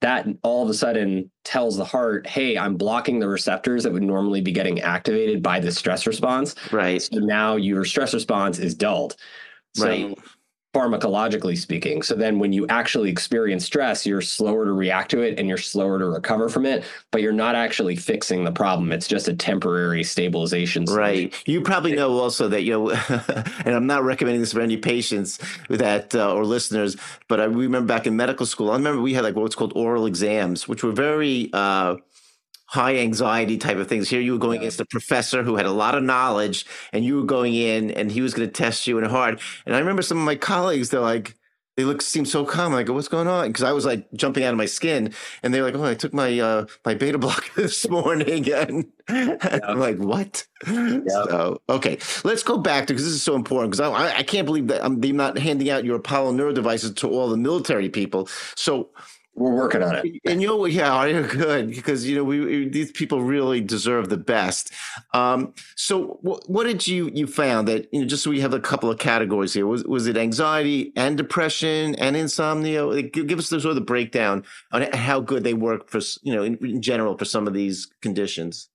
that 0.00 0.26
all 0.42 0.62
of 0.62 0.68
a 0.68 0.74
sudden 0.74 1.30
tells 1.44 1.76
the 1.76 1.84
heart, 1.84 2.26
hey, 2.26 2.58
I'm 2.58 2.76
blocking 2.76 3.18
the 3.18 3.28
receptors 3.28 3.82
that 3.84 3.92
would 3.92 4.02
normally 4.02 4.40
be 4.40 4.52
getting 4.52 4.80
activated 4.80 5.42
by 5.42 5.58
the 5.58 5.72
stress 5.72 6.06
response. 6.06 6.54
Right. 6.70 7.00
So 7.00 7.18
now 7.18 7.56
your 7.56 7.84
stress 7.84 8.12
response 8.12 8.58
is 8.58 8.74
dulled. 8.74 9.16
So 9.74 9.86
Right. 9.86 10.18
Pharmacologically 10.72 11.58
speaking. 11.58 12.00
So 12.02 12.14
then 12.14 12.38
when 12.38 12.52
you 12.52 12.66
actually 12.68 13.10
experience 13.10 13.64
stress, 13.64 14.06
you're 14.06 14.20
slower 14.20 14.64
to 14.64 14.72
react 14.72 15.10
to 15.10 15.20
it 15.20 15.38
and 15.38 15.48
you're 15.48 15.58
slower 15.58 15.98
to 15.98 16.06
recover 16.06 16.48
from 16.48 16.64
it, 16.64 16.84
but 17.10 17.22
you're 17.22 17.32
not 17.32 17.56
actually 17.56 17.96
fixing 17.96 18.44
the 18.44 18.52
problem. 18.52 18.92
It's 18.92 19.08
just 19.08 19.26
a 19.26 19.34
temporary 19.34 20.04
stabilization. 20.04 20.84
Right. 20.84 21.34
You 21.46 21.60
probably 21.62 21.94
know 21.96 22.18
also 22.18 22.48
that, 22.48 22.62
you 22.62 22.72
know, 22.72 22.90
and 23.64 23.74
I'm 23.74 23.86
not 23.86 24.04
recommending 24.04 24.40
this 24.40 24.52
for 24.52 24.60
any 24.60 24.76
patients 24.76 25.40
that 25.68 26.14
uh, 26.14 26.32
or 26.32 26.44
listeners, 26.44 26.96
but 27.26 27.40
I 27.40 27.44
remember 27.44 27.86
back 27.86 28.06
in 28.06 28.14
medical 28.14 28.46
school, 28.46 28.70
I 28.70 28.76
remember 28.76 29.02
we 29.02 29.14
had 29.14 29.24
like 29.24 29.34
what's 29.34 29.56
called 29.56 29.72
oral 29.74 30.06
exams, 30.06 30.68
which 30.68 30.84
were 30.84 30.92
very 30.92 31.50
uh, 31.52 31.96
high 32.70 32.96
anxiety 32.96 33.58
type 33.58 33.76
of 33.78 33.88
things. 33.88 34.08
Here 34.08 34.20
you 34.20 34.32
were 34.32 34.38
going 34.38 34.56
Yeah. 34.60 34.62
against 34.62 34.80
a 34.80 34.86
professor 34.86 35.42
who 35.42 35.56
had 35.56 35.66
a 35.66 35.72
lot 35.72 35.96
of 35.96 36.02
knowledge 36.04 36.66
and 36.92 37.04
you 37.04 37.16
were 37.16 37.24
going 37.24 37.54
in 37.54 37.90
and 37.90 38.10
he 38.12 38.20
was 38.20 38.34
going 38.34 38.48
to 38.48 38.52
test 38.52 38.86
you 38.86 38.98
and 38.98 39.06
hard. 39.08 39.40
And 39.66 39.74
I 39.74 39.78
remember 39.80 40.02
some 40.02 40.18
of 40.18 40.24
my 40.24 40.36
colleagues, 40.36 40.90
they're 40.90 41.00
like, 41.00 41.34
they 41.76 41.84
look 41.84 42.02
seem 42.02 42.26
so 42.26 42.44
calm. 42.44 42.74
I 42.74 42.82
go, 42.82 42.92
what's 42.92 43.08
going 43.08 43.26
on? 43.28 43.48
Because 43.48 43.62
I 43.62 43.72
was 43.72 43.86
like 43.86 44.06
jumping 44.12 44.44
out 44.44 44.52
of 44.52 44.58
my 44.58 44.66
skin, 44.66 45.14
and 45.42 45.54
they're 45.54 45.62
like, 45.62 45.74
"Oh, 45.74 45.84
I 45.84 45.94
took 45.94 46.12
my 46.12 46.38
uh, 46.38 46.66
my 46.84 46.94
beta 46.94 47.16
blocker 47.16 47.48
this 47.62 47.88
morning," 47.88 48.52
and 48.52 48.84
I'm 49.08 49.78
like, 49.78 49.96
"What?" 49.96 50.46
So, 51.06 51.62
okay, 51.70 51.98
let's 52.24 52.42
go 52.42 52.58
back 52.58 52.86
to 52.86 52.92
because 52.92 53.04
this 53.04 53.14
is 53.14 53.22
so 53.22 53.34
important. 53.34 53.70
Because 53.72 53.88
I, 53.88 54.18
I 54.18 54.22
can't 54.22 54.44
believe 54.46 54.66
that 54.68 54.84
I'm 54.84 55.00
they're 55.00 55.14
not 55.14 55.38
handing 55.38 55.70
out 55.70 55.84
your 55.84 55.96
Apollo 55.96 56.32
neuro 56.32 56.52
devices 56.52 56.92
to 56.94 57.08
all 57.08 57.28
the 57.30 57.36
military 57.38 57.88
people. 57.88 58.28
So, 58.56 58.90
we're 59.40 59.54
working 59.54 59.82
on 59.82 59.96
it. 59.96 60.20
And 60.26 60.42
you, 60.42 60.66
yeah, 60.66 61.04
you're 61.06 61.26
good 61.26 61.68
because 61.68 62.06
you 62.06 62.16
know 62.16 62.24
we, 62.24 62.68
these 62.68 62.92
people 62.92 63.22
really 63.22 63.60
deserve 63.60 64.08
the 64.08 64.16
best. 64.16 64.72
Um, 65.14 65.54
so, 65.76 66.18
what, 66.22 66.48
what 66.48 66.64
did 66.64 66.86
you 66.86 67.10
you 67.14 67.26
found 67.26 67.68
that 67.68 67.88
you 67.92 68.00
know? 68.00 68.06
Just 68.06 68.24
so 68.24 68.30
we 68.30 68.40
have 68.40 68.54
a 68.54 68.60
couple 68.60 68.90
of 68.90 68.98
categories 68.98 69.54
here. 69.54 69.66
Was 69.66 69.84
was 69.84 70.06
it 70.06 70.16
anxiety 70.16 70.92
and 70.96 71.16
depression 71.16 71.94
and 71.96 72.16
insomnia? 72.16 72.84
Like, 72.84 73.12
give 73.12 73.38
us 73.38 73.48
the 73.48 73.60
sort 73.60 73.70
of 73.70 73.76
the 73.76 73.80
breakdown 73.80 74.44
on 74.72 74.82
how 74.92 75.20
good 75.20 75.44
they 75.44 75.54
work 75.54 75.88
for 75.88 76.00
you 76.22 76.34
know 76.34 76.42
in, 76.42 76.56
in 76.64 76.82
general 76.82 77.16
for 77.16 77.24
some 77.24 77.46
of 77.46 77.54
these 77.54 77.88
conditions. 78.00 78.69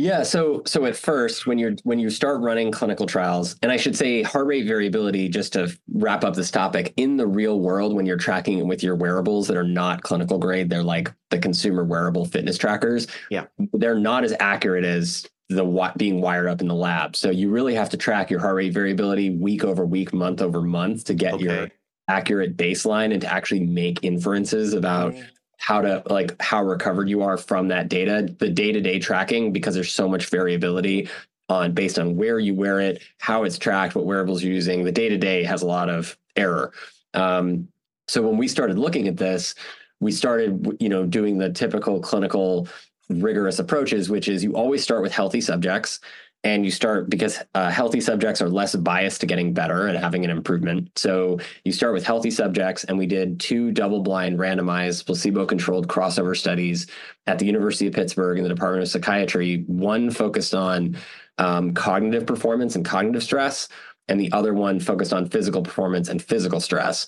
Yeah, 0.00 0.22
so 0.22 0.62
so 0.64 0.86
at 0.86 0.96
first 0.96 1.46
when 1.46 1.58
you're 1.58 1.74
when 1.84 1.98
you 1.98 2.08
start 2.08 2.40
running 2.40 2.72
clinical 2.72 3.04
trials, 3.04 3.56
and 3.62 3.70
I 3.70 3.76
should 3.76 3.94
say 3.94 4.22
heart 4.22 4.46
rate 4.46 4.66
variability 4.66 5.28
just 5.28 5.52
to 5.52 5.76
wrap 5.92 6.24
up 6.24 6.34
this 6.34 6.50
topic, 6.50 6.94
in 6.96 7.18
the 7.18 7.26
real 7.26 7.60
world 7.60 7.94
when 7.94 8.06
you're 8.06 8.16
tracking 8.16 8.58
it 8.58 8.66
with 8.66 8.82
your 8.82 8.96
wearables 8.96 9.46
that 9.48 9.58
are 9.58 9.64
not 9.64 10.02
clinical 10.02 10.38
grade, 10.38 10.70
they're 10.70 10.82
like 10.82 11.12
the 11.28 11.38
consumer 11.38 11.84
wearable 11.84 12.24
fitness 12.24 12.56
trackers. 12.56 13.08
Yeah. 13.30 13.46
They're 13.74 13.98
not 13.98 14.24
as 14.24 14.34
accurate 14.40 14.84
as 14.84 15.26
the 15.50 15.92
being 15.98 16.22
wired 16.22 16.48
up 16.48 16.62
in 16.62 16.68
the 16.68 16.74
lab. 16.74 17.14
So 17.14 17.28
you 17.28 17.50
really 17.50 17.74
have 17.74 17.90
to 17.90 17.98
track 17.98 18.30
your 18.30 18.40
heart 18.40 18.54
rate 18.54 18.72
variability 18.72 19.36
week 19.36 19.64
over 19.64 19.84
week, 19.84 20.14
month 20.14 20.40
over 20.40 20.62
month 20.62 21.04
to 21.04 21.14
get 21.14 21.34
okay. 21.34 21.44
your 21.44 21.68
accurate 22.08 22.56
baseline 22.56 23.12
and 23.12 23.20
to 23.20 23.30
actually 23.30 23.60
make 23.60 24.02
inferences 24.02 24.72
about 24.72 25.12
mm 25.12 25.26
how 25.60 25.82
to 25.82 26.02
like 26.06 26.40
how 26.40 26.64
recovered 26.64 27.08
you 27.08 27.22
are 27.22 27.36
from 27.36 27.68
that 27.68 27.88
data 27.88 28.34
the 28.38 28.48
day-to-day 28.48 28.98
tracking 28.98 29.52
because 29.52 29.74
there's 29.74 29.92
so 29.92 30.08
much 30.08 30.26
variability 30.26 31.06
on 31.50 31.72
based 31.72 31.98
on 31.98 32.16
where 32.16 32.38
you 32.38 32.54
wear 32.54 32.80
it 32.80 33.02
how 33.18 33.44
it's 33.44 33.58
tracked 33.58 33.94
what 33.94 34.06
wearables 34.06 34.42
you're 34.42 34.54
using. 34.54 34.84
The 34.84 34.92
day-to-day 34.92 35.44
has 35.44 35.60
a 35.60 35.66
lot 35.66 35.90
of 35.90 36.16
error. 36.34 36.72
Um, 37.12 37.68
so 38.08 38.22
when 38.22 38.38
we 38.38 38.48
started 38.48 38.78
looking 38.78 39.06
at 39.06 39.18
this 39.18 39.54
we 40.00 40.10
started 40.10 40.76
you 40.80 40.88
know 40.88 41.04
doing 41.04 41.36
the 41.36 41.50
typical 41.50 42.00
clinical 42.00 42.66
rigorous 43.10 43.58
approaches 43.58 44.08
which 44.08 44.28
is 44.28 44.42
you 44.42 44.54
always 44.54 44.82
start 44.82 45.02
with 45.02 45.12
healthy 45.12 45.42
subjects 45.42 46.00
and 46.42 46.64
you 46.64 46.70
start 46.70 47.10
because 47.10 47.38
uh, 47.54 47.70
healthy 47.70 48.00
subjects 48.00 48.40
are 48.40 48.48
less 48.48 48.74
biased 48.74 49.20
to 49.20 49.26
getting 49.26 49.52
better 49.52 49.86
and 49.86 49.98
having 49.98 50.24
an 50.24 50.30
improvement. 50.30 50.90
So 50.98 51.38
you 51.64 51.72
start 51.72 51.92
with 51.92 52.04
healthy 52.04 52.30
subjects, 52.30 52.84
and 52.84 52.96
we 52.96 53.06
did 53.06 53.38
two 53.40 53.70
double-blind, 53.72 54.38
randomized, 54.38 55.04
placebo-controlled 55.06 55.88
crossover 55.88 56.36
studies 56.36 56.86
at 57.26 57.38
the 57.38 57.44
University 57.44 57.86
of 57.86 57.92
Pittsburgh 57.92 58.38
in 58.38 58.42
the 58.42 58.48
Department 58.48 58.82
of 58.82 58.88
Psychiatry. 58.88 59.64
One 59.66 60.10
focused 60.10 60.54
on 60.54 60.96
um, 61.36 61.74
cognitive 61.74 62.26
performance 62.26 62.74
and 62.74 62.84
cognitive 62.84 63.22
stress, 63.22 63.68
and 64.08 64.18
the 64.18 64.32
other 64.32 64.54
one 64.54 64.80
focused 64.80 65.12
on 65.12 65.28
physical 65.28 65.62
performance 65.62 66.08
and 66.08 66.22
physical 66.22 66.60
stress. 66.60 67.06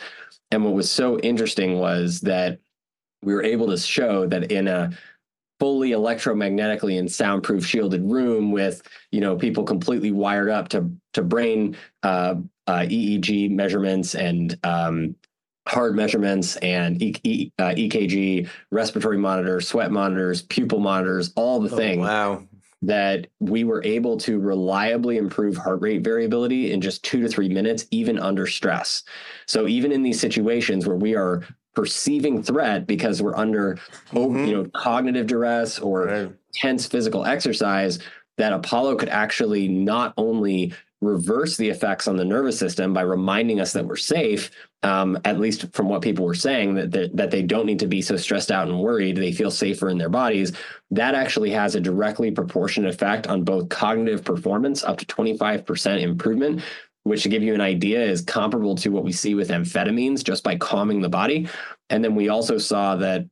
And 0.50 0.62
what 0.62 0.74
was 0.74 0.90
so 0.90 1.18
interesting 1.20 1.78
was 1.78 2.20
that 2.20 2.60
we 3.22 3.32
were 3.32 3.42
able 3.42 3.68
to 3.68 3.78
show 3.78 4.26
that 4.26 4.52
in 4.52 4.68
a 4.68 4.90
fully 5.62 5.92
electromagnetically 5.92 6.98
and 6.98 7.08
soundproof 7.08 7.64
shielded 7.64 8.02
room 8.02 8.50
with 8.50 8.82
you 9.12 9.20
know 9.20 9.36
people 9.36 9.62
completely 9.62 10.10
wired 10.10 10.50
up 10.50 10.66
to 10.66 10.90
to 11.12 11.22
brain 11.22 11.76
uh, 12.02 12.34
uh, 12.66 12.80
EEG 12.80 13.48
measurements 13.48 14.16
and 14.16 14.58
um, 14.64 15.14
heart 15.68 15.94
measurements 15.94 16.56
and 16.56 17.00
e- 17.00 17.14
e- 17.22 17.52
uh, 17.60 17.74
EKG, 17.76 18.48
respiratory 18.72 19.18
monitors, 19.18 19.68
sweat 19.68 19.92
monitors, 19.92 20.42
pupil 20.42 20.80
monitors, 20.80 21.32
all 21.36 21.60
the 21.60 21.72
oh, 21.72 21.76
things. 21.76 22.00
Wow. 22.00 22.42
That 22.84 23.28
we 23.38 23.62
were 23.62 23.84
able 23.84 24.16
to 24.16 24.40
reliably 24.40 25.16
improve 25.16 25.56
heart 25.56 25.80
rate 25.80 26.02
variability 26.02 26.72
in 26.72 26.80
just 26.80 27.04
two 27.04 27.20
to 27.20 27.28
three 27.28 27.48
minutes, 27.48 27.86
even 27.92 28.18
under 28.18 28.48
stress. 28.48 29.04
So, 29.46 29.68
even 29.68 29.92
in 29.92 30.02
these 30.02 30.18
situations 30.18 30.88
where 30.88 30.96
we 30.96 31.14
are 31.14 31.44
perceiving 31.74 32.42
threat 32.42 32.86
because 32.86 33.22
we're 33.22 33.36
under 33.36 33.78
mm-hmm. 34.10 34.44
you 34.44 34.52
know 34.52 34.64
cognitive 34.74 35.26
duress 35.26 35.78
or 35.78 36.04
right. 36.04 36.32
tense 36.52 36.86
physical 36.86 37.24
exercise 37.24 37.98
that 38.36 38.52
apollo 38.52 38.96
could 38.96 39.08
actually 39.08 39.68
not 39.68 40.12
only 40.16 40.72
reverse 41.00 41.56
the 41.56 41.68
effects 41.68 42.06
on 42.06 42.16
the 42.16 42.24
nervous 42.24 42.58
system 42.58 42.92
by 42.92 43.00
reminding 43.00 43.60
us 43.60 43.72
that 43.72 43.86
we're 43.86 43.96
safe 43.96 44.50
um, 44.84 45.16
at 45.24 45.38
least 45.38 45.72
from 45.72 45.88
what 45.88 46.02
people 46.02 46.24
were 46.24 46.34
saying 46.34 46.74
that, 46.74 46.90
that 46.90 47.16
that 47.16 47.30
they 47.30 47.42
don't 47.42 47.66
need 47.66 47.78
to 47.78 47.86
be 47.86 48.02
so 48.02 48.16
stressed 48.16 48.50
out 48.50 48.68
and 48.68 48.78
worried 48.78 49.16
they 49.16 49.32
feel 49.32 49.50
safer 49.50 49.88
in 49.88 49.98
their 49.98 50.08
bodies 50.08 50.52
that 50.90 51.14
actually 51.14 51.50
has 51.50 51.74
a 51.74 51.80
directly 51.80 52.30
proportionate 52.30 52.92
effect 52.92 53.26
on 53.26 53.42
both 53.42 53.68
cognitive 53.68 54.24
performance 54.24 54.84
up 54.84 54.98
to 54.98 55.06
25% 55.06 56.00
improvement 56.02 56.62
which 57.04 57.22
to 57.24 57.28
give 57.28 57.42
you 57.42 57.54
an 57.54 57.60
idea 57.60 58.00
is 58.02 58.22
comparable 58.22 58.74
to 58.76 58.90
what 58.90 59.04
we 59.04 59.12
see 59.12 59.34
with 59.34 59.50
amphetamines 59.50 60.22
just 60.22 60.44
by 60.44 60.56
calming 60.56 61.00
the 61.00 61.08
body. 61.08 61.48
And 61.90 62.04
then 62.04 62.14
we 62.14 62.28
also 62.28 62.58
saw 62.58 62.96
that 62.96 63.26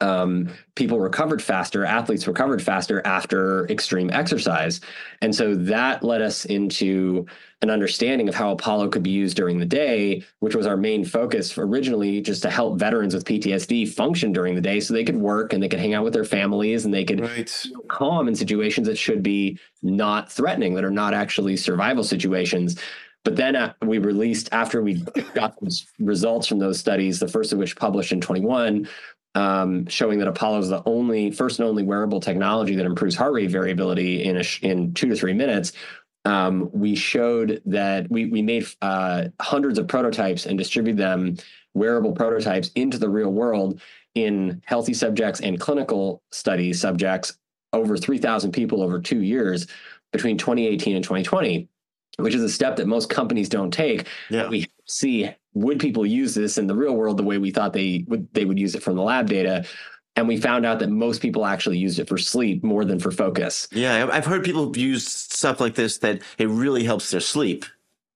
um, 0.00 0.48
people 0.74 0.98
recovered 0.98 1.42
faster, 1.42 1.84
athletes 1.84 2.26
recovered 2.26 2.62
faster 2.62 3.02
after 3.06 3.70
extreme 3.70 4.10
exercise. 4.10 4.80
And 5.20 5.34
so 5.34 5.54
that 5.54 6.02
led 6.02 6.22
us 6.22 6.44
into 6.46 7.26
an 7.62 7.68
understanding 7.68 8.28
of 8.28 8.34
how 8.34 8.52
Apollo 8.52 8.88
could 8.88 9.02
be 9.02 9.10
used 9.10 9.36
during 9.36 9.58
the 9.58 9.66
day, 9.66 10.24
which 10.38 10.54
was 10.54 10.66
our 10.66 10.78
main 10.78 11.04
focus 11.04 11.56
originally, 11.58 12.22
just 12.22 12.40
to 12.42 12.50
help 12.50 12.78
veterans 12.78 13.14
with 13.14 13.26
PTSD 13.26 13.88
function 13.92 14.32
during 14.32 14.54
the 14.54 14.62
day 14.62 14.80
so 14.80 14.94
they 14.94 15.04
could 15.04 15.16
work 15.16 15.52
and 15.52 15.62
they 15.62 15.68
could 15.68 15.80
hang 15.80 15.92
out 15.92 16.04
with 16.04 16.14
their 16.14 16.24
families 16.24 16.86
and 16.86 16.94
they 16.94 17.04
could 17.04 17.20
right. 17.20 17.66
calm 17.88 18.28
in 18.28 18.34
situations 18.34 18.86
that 18.86 18.96
should 18.96 19.22
be 19.22 19.58
not 19.82 20.32
threatening, 20.32 20.74
that 20.74 20.84
are 20.84 20.90
not 20.90 21.12
actually 21.12 21.56
survival 21.56 22.02
situations. 22.02 22.80
But 23.22 23.36
then 23.36 23.54
uh, 23.54 23.74
we 23.82 23.98
released 23.98 24.48
after 24.52 24.82
we 24.82 24.94
got 25.34 25.60
those 25.60 25.86
results 25.98 26.46
from 26.46 26.58
those 26.58 26.80
studies, 26.80 27.20
the 27.20 27.28
first 27.28 27.52
of 27.52 27.58
which 27.58 27.76
published 27.76 28.12
in 28.12 28.20
21, 28.22 28.88
um, 29.34 29.86
showing 29.86 30.18
that 30.18 30.28
Apollo 30.28 30.60
is 30.60 30.68
the 30.68 30.82
only 30.86 31.30
first 31.30 31.58
and 31.58 31.68
only 31.68 31.82
wearable 31.82 32.20
technology 32.20 32.74
that 32.76 32.86
improves 32.86 33.14
heart 33.16 33.32
rate 33.32 33.50
variability 33.50 34.24
in 34.24 34.42
in 34.62 34.94
two 34.94 35.08
to 35.08 35.16
three 35.16 35.32
minutes. 35.32 35.72
Um, 36.24 36.68
we 36.72 36.96
showed 36.96 37.62
that 37.66 38.10
we 38.10 38.26
we 38.26 38.42
made 38.42 38.66
uh, 38.82 39.28
hundreds 39.40 39.78
of 39.78 39.88
prototypes 39.88 40.46
and 40.46 40.58
distributed 40.58 40.98
them 40.98 41.36
wearable 41.74 42.12
prototypes 42.12 42.70
into 42.74 42.98
the 42.98 43.08
real 43.08 43.30
world 43.30 43.80
in 44.14 44.60
healthy 44.66 44.92
subjects 44.92 45.40
and 45.40 45.60
clinical 45.60 46.22
study 46.32 46.72
subjects 46.72 47.38
over 47.72 47.96
3,000 47.96 48.50
people 48.50 48.82
over 48.82 49.00
two 49.00 49.22
years 49.22 49.68
between 50.10 50.36
2018 50.36 50.96
and 50.96 51.04
2020 51.04 51.68
which 52.18 52.34
is 52.34 52.42
a 52.42 52.48
step 52.48 52.76
that 52.76 52.86
most 52.86 53.10
companies 53.10 53.48
don't 53.48 53.70
take. 53.70 54.06
Yeah. 54.28 54.48
We 54.48 54.66
see 54.90 55.30
would 55.54 55.80
people 55.80 56.06
use 56.06 56.34
this 56.34 56.58
in 56.58 56.66
the 56.66 56.74
real 56.74 56.94
world 56.94 57.16
the 57.16 57.22
way 57.22 57.38
we 57.38 57.50
thought 57.50 57.72
they 57.72 58.04
would 58.08 58.32
they 58.34 58.44
would 58.44 58.58
use 58.58 58.74
it 58.74 58.82
from 58.82 58.96
the 58.96 59.02
lab 59.02 59.28
data. 59.28 59.64
And 60.16 60.26
we 60.26 60.36
found 60.38 60.66
out 60.66 60.80
that 60.80 60.90
most 60.90 61.22
people 61.22 61.46
actually 61.46 61.78
used 61.78 61.98
it 61.98 62.08
for 62.08 62.18
sleep 62.18 62.64
more 62.64 62.84
than 62.84 62.98
for 62.98 63.10
focus. 63.10 63.68
Yeah, 63.70 64.08
I've 64.12 64.26
heard 64.26 64.44
people 64.44 64.76
use 64.76 65.06
stuff 65.06 65.60
like 65.60 65.76
this 65.76 65.98
that 65.98 66.20
it 66.36 66.48
really 66.48 66.82
helps 66.82 67.10
their 67.10 67.20
sleep. 67.20 67.64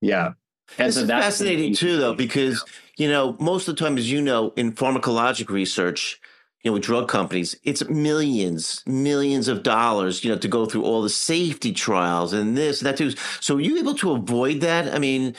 Yeah. 0.00 0.32
And 0.76 0.88
this 0.88 0.96
so 0.96 1.02
is 1.02 1.08
fascinating 1.08 1.74
too, 1.74 1.96
though, 1.98 2.14
because 2.14 2.64
you 2.96 3.08
know 3.08 3.37
most 3.38 3.68
of 3.68 3.76
the 3.76 3.84
time, 3.84 3.96
as 3.96 4.10
you 4.10 4.20
know, 4.20 4.52
in 4.56 4.72
pharmacologic 4.72 5.48
research, 5.50 6.20
you 6.62 6.70
know, 6.70 6.74
with 6.74 6.82
drug 6.82 7.08
companies, 7.08 7.56
it's 7.62 7.87
millions, 7.88 8.82
millions 8.87 9.48
of 9.48 9.62
dollars, 9.62 10.24
you 10.24 10.30
know, 10.30 10.38
to 10.38 10.48
go 10.48 10.66
through 10.66 10.82
all 10.82 11.02
the 11.02 11.10
safety 11.10 11.72
trials 11.72 12.32
and 12.32 12.56
this 12.56 12.80
and 12.80 12.87
that 12.87 12.96
too. 12.96 13.12
So, 13.40 13.56
are 13.56 13.60
you 13.60 13.78
able 13.78 13.94
to 13.96 14.12
avoid 14.12 14.62
that? 14.62 14.92
I 14.92 14.98
mean, 14.98 15.37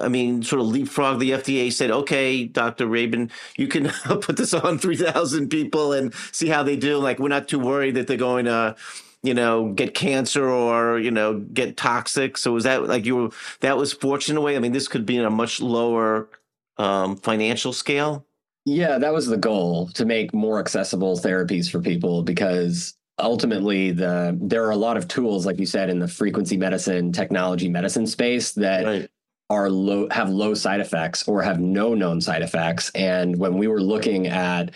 I 0.00 0.08
mean, 0.08 0.42
sort 0.42 0.60
of 0.60 0.68
leapfrog. 0.68 1.18
The 1.18 1.32
FDA 1.32 1.72
said, 1.72 1.90
"Okay, 1.90 2.44
Doctor 2.44 2.86
Rabin, 2.86 3.30
you 3.56 3.68
can 3.68 3.88
put 4.04 4.36
this 4.36 4.54
on 4.54 4.78
three 4.78 4.96
thousand 4.96 5.48
people 5.48 5.92
and 5.92 6.14
see 6.32 6.48
how 6.48 6.62
they 6.62 6.76
do. 6.76 6.98
Like, 6.98 7.18
we're 7.18 7.28
not 7.28 7.48
too 7.48 7.58
worried 7.58 7.94
that 7.96 8.06
they're 8.06 8.16
going 8.16 8.46
to." 8.46 8.76
you 9.22 9.32
know, 9.32 9.72
get 9.72 9.94
cancer 9.94 10.46
or, 10.46 10.98
you 10.98 11.10
know, 11.10 11.38
get 11.38 11.78
toxic. 11.78 12.36
So 12.36 12.52
was 12.52 12.64
that 12.64 12.86
like 12.86 13.06
you 13.06 13.16
were, 13.16 13.30
that 13.60 13.78
was 13.78 13.90
fortunate 13.90 14.42
way? 14.42 14.54
I 14.54 14.58
mean, 14.58 14.72
this 14.72 14.86
could 14.86 15.06
be 15.06 15.16
in 15.16 15.24
a 15.24 15.30
much 15.30 15.62
lower 15.62 16.28
um, 16.76 17.16
financial 17.16 17.72
scale. 17.72 18.26
Yeah, 18.66 18.98
that 18.98 19.14
was 19.14 19.26
the 19.26 19.38
goal 19.38 19.88
to 19.94 20.04
make 20.04 20.34
more 20.34 20.58
accessible 20.58 21.18
therapies 21.18 21.70
for 21.70 21.80
people 21.80 22.22
because 22.22 22.94
ultimately 23.18 23.92
the 23.92 24.36
there 24.40 24.64
are 24.64 24.72
a 24.72 24.76
lot 24.76 24.96
of 24.96 25.06
tools 25.06 25.46
like 25.46 25.60
you 25.60 25.66
said 25.66 25.88
in 25.88 26.00
the 26.00 26.08
frequency 26.08 26.56
medicine 26.56 27.12
technology 27.12 27.68
medicine 27.68 28.08
space 28.08 28.50
that 28.52 28.84
right. 28.84 29.10
Are 29.50 29.68
low 29.68 30.08
have 30.10 30.30
low 30.30 30.54
side 30.54 30.80
effects 30.80 31.26
or 31.28 31.42
have 31.42 31.60
no 31.60 31.94
known 31.94 32.20
side 32.20 32.42
effects 32.42 32.90
and 32.94 33.38
when 33.38 33.56
we 33.58 33.68
were 33.68 33.82
looking 33.82 34.26
at 34.26 34.70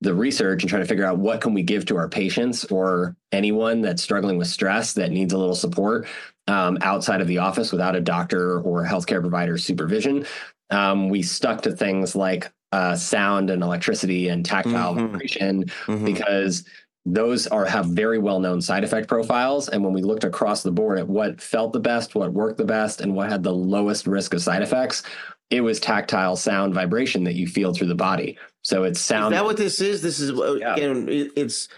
the 0.00 0.14
research 0.14 0.62
and 0.62 0.70
trying 0.70 0.82
to 0.82 0.88
figure 0.88 1.04
out 1.04 1.18
what 1.18 1.40
can 1.40 1.54
we 1.54 1.62
give 1.62 1.84
to 1.84 1.96
our 1.96 2.08
patients 2.08 2.64
or 2.66 3.16
anyone 3.32 3.80
that's 3.80 4.02
struggling 4.02 4.38
with 4.38 4.46
stress 4.46 4.92
that 4.92 5.10
needs 5.10 5.32
a 5.32 5.38
little 5.38 5.54
support 5.54 6.06
um, 6.46 6.78
outside 6.82 7.20
of 7.20 7.26
the 7.26 7.38
office 7.38 7.72
without 7.72 7.96
a 7.96 8.00
doctor 8.00 8.60
or 8.60 8.84
healthcare 8.84 9.20
provider 9.20 9.58
supervision 9.58 10.24
um, 10.70 11.08
we 11.08 11.22
stuck 11.22 11.62
to 11.62 11.72
things 11.72 12.14
like 12.14 12.52
uh, 12.72 12.94
sound 12.94 13.50
and 13.50 13.62
electricity 13.62 14.28
and 14.28 14.44
tactile 14.44 14.94
mm-hmm. 14.94 15.06
vibration 15.06 15.64
mm-hmm. 15.64 16.04
because 16.04 16.64
those 17.06 17.46
are 17.46 17.64
have 17.64 17.86
very 17.86 18.18
well 18.18 18.38
known 18.40 18.60
side 18.60 18.84
effect 18.84 19.08
profiles 19.08 19.68
and 19.68 19.82
when 19.82 19.92
we 19.94 20.02
looked 20.02 20.24
across 20.24 20.62
the 20.62 20.70
board 20.70 20.98
at 20.98 21.08
what 21.08 21.40
felt 21.40 21.72
the 21.72 21.80
best 21.80 22.14
what 22.14 22.32
worked 22.32 22.58
the 22.58 22.64
best 22.64 23.00
and 23.00 23.14
what 23.14 23.30
had 23.30 23.42
the 23.42 23.52
lowest 23.54 24.06
risk 24.06 24.34
of 24.34 24.42
side 24.42 24.62
effects 24.62 25.02
it 25.50 25.62
was 25.62 25.80
tactile 25.80 26.36
sound 26.36 26.74
vibration 26.74 27.24
that 27.24 27.34
you 27.34 27.46
feel 27.46 27.72
through 27.72 27.86
the 27.86 27.94
body. 27.94 28.36
So 28.60 28.84
it's 28.84 29.00
sound. 29.00 29.32
Is 29.32 29.38
that 29.40 29.46
what 29.46 29.56
this 29.56 29.80
is? 29.80 30.02
This 30.02 30.20
is 30.20 30.30
Yeah. 30.60 30.74
again. 30.74 31.08
it- 31.08 31.32
It's 31.36 31.68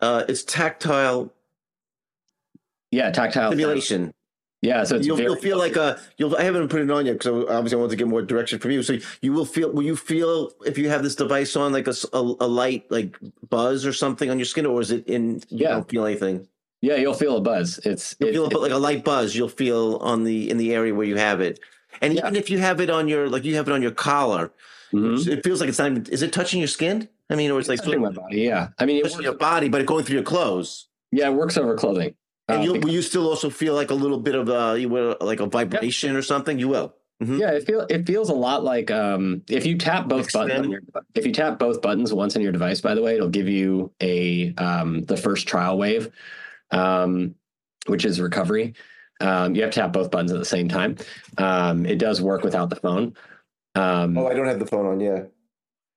uh, 0.00 0.22
it's 0.28 0.44
tactile 0.44 1.32
yeah, 2.92 3.10
tactile. 3.10 3.50
sound. 3.80 4.12
Yeah, 4.66 4.82
so 4.84 4.96
it's 4.96 5.06
You'll, 5.06 5.20
you'll 5.20 5.36
feel 5.36 5.58
like 5.58 5.76
a. 5.76 5.98
You'll. 6.18 6.36
I 6.36 6.42
haven't 6.42 6.68
put 6.68 6.80
it 6.80 6.90
on 6.90 7.06
yet 7.06 7.14
because 7.18 7.46
obviously 7.48 7.76
I 7.76 7.80
want 7.80 7.90
to 7.90 7.96
get 7.96 8.08
more 8.08 8.22
direction 8.22 8.58
from 8.58 8.70
you. 8.72 8.82
So 8.82 8.98
you 9.22 9.32
will 9.32 9.44
feel. 9.46 9.70
Will 9.72 9.84
you 9.84 9.96
feel 9.96 10.50
if 10.64 10.76
you 10.78 10.88
have 10.88 11.02
this 11.02 11.14
device 11.14 11.54
on 11.56 11.72
like 11.72 11.86
a 11.88 11.94
a 12.12 12.48
light 12.62 12.90
like 12.90 13.16
buzz 13.48 13.86
or 13.86 13.92
something 13.92 14.28
on 14.30 14.38
your 14.38 14.46
skin, 14.46 14.66
or 14.66 14.80
is 14.80 14.90
it 14.90 15.06
in? 15.06 15.36
You 15.48 15.58
Yeah. 15.64 15.68
don't 15.74 15.88
feel 15.88 16.04
anything. 16.04 16.48
yeah, 16.82 16.96
you'll 16.96 17.14
feel 17.14 17.36
a 17.36 17.40
buzz. 17.40 17.78
It's 17.84 18.16
You'll 18.20 18.28
it- 18.46 18.50
feel 18.50 18.58
it- 18.60 18.66
like 18.66 18.72
a 18.72 18.78
light 18.88 19.04
buzz. 19.04 19.34
You'll 19.36 19.48
feel 19.64 19.96
on 20.10 20.24
the 20.24 20.50
in 20.50 20.56
the 20.58 20.74
area 20.74 20.92
where 20.94 21.06
you 21.06 21.16
have 21.16 21.40
it, 21.40 21.60
and 22.02 22.14
Yeah. 22.14 22.20
even 22.26 22.36
if 22.36 22.50
you 22.50 22.58
have 22.58 22.80
it 22.80 22.90
on 22.90 23.08
your 23.08 23.28
like 23.28 23.44
you 23.44 23.54
have 23.56 23.68
it 23.68 23.72
on 23.72 23.82
your 23.82 23.92
collar, 24.08 24.50
Mhm. 24.92 25.26
it 25.28 25.44
feels 25.44 25.60
like 25.60 25.68
it's 25.68 25.78
not 25.78 25.90
even. 25.92 26.06
Is 26.10 26.22
it 26.22 26.32
touching 26.32 26.58
your 26.60 26.68
skin? 26.68 27.08
I 27.30 27.34
mean, 27.36 27.50
or 27.50 27.58
it's 27.60 27.68
like 27.68 27.82
touching 27.82 28.00
my 28.00 28.10
body. 28.10 28.40
Yeah, 28.42 28.68
I 28.78 28.86
mean, 28.86 28.96
it 28.98 29.02
works, 29.04 29.18
your 29.20 29.34
body, 29.34 29.68
but 29.68 29.80
it 29.80 29.86
going 29.86 30.04
through 30.04 30.14
your 30.14 30.22
clothes. 30.34 30.86
yeah, 31.12 31.28
it 31.28 31.34
works 31.34 31.56
over 31.56 31.74
clothing. 31.76 32.14
And 32.48 32.62
you 32.64 32.72
will 32.74 32.90
you 32.90 33.02
still 33.02 33.28
also 33.28 33.50
feel 33.50 33.74
like 33.74 33.90
a 33.90 33.94
little 33.94 34.18
bit 34.20 34.34
of 34.34 34.48
uh 34.48 34.74
you 34.78 34.88
will 34.88 35.16
like 35.20 35.40
a 35.40 35.46
vibration 35.46 36.14
or 36.14 36.22
something? 36.22 36.58
You 36.58 36.68
will. 36.68 36.94
Mhm. 37.22 37.40
Yeah, 37.40 37.52
it 37.52 37.64
feel 37.66 37.80
it 37.88 38.06
feels 38.06 38.28
a 38.28 38.34
lot 38.34 38.62
like 38.62 38.90
um, 38.90 39.42
if 39.48 39.64
you 39.64 39.78
tap 39.78 40.06
both 40.06 40.30
buttons. 40.32 40.66
On 40.66 40.70
your, 40.70 40.80
if 41.14 41.24
you 41.26 41.32
tap 41.32 41.58
both 41.58 41.80
buttons 41.80 42.12
once 42.12 42.36
on 42.36 42.42
your 42.42 42.52
device, 42.52 42.80
by 42.82 42.94
the 42.94 43.02
way, 43.02 43.14
it'll 43.16 43.30
give 43.30 43.48
you 43.48 43.90
a 44.02 44.54
um, 44.56 45.02
the 45.04 45.16
first 45.16 45.48
trial 45.48 45.78
wave, 45.78 46.10
um, 46.70 47.34
which 47.86 48.04
is 48.04 48.20
recovery. 48.20 48.74
Um, 49.20 49.54
you 49.54 49.62
have 49.62 49.70
to 49.70 49.80
tap 49.80 49.92
both 49.94 50.10
buttons 50.10 50.30
at 50.30 50.38
the 50.38 50.44
same 50.44 50.68
time. 50.68 50.96
Um, 51.38 51.86
it 51.86 51.98
does 51.98 52.20
work 52.20 52.42
without 52.44 52.68
the 52.68 52.76
phone. 52.76 53.14
Um, 53.74 54.18
Oh, 54.18 54.26
I 54.26 54.34
don't 54.34 54.46
have 54.46 54.58
the 54.58 54.66
phone 54.66 54.84
on. 54.86 55.00
Yeah, 55.00 55.22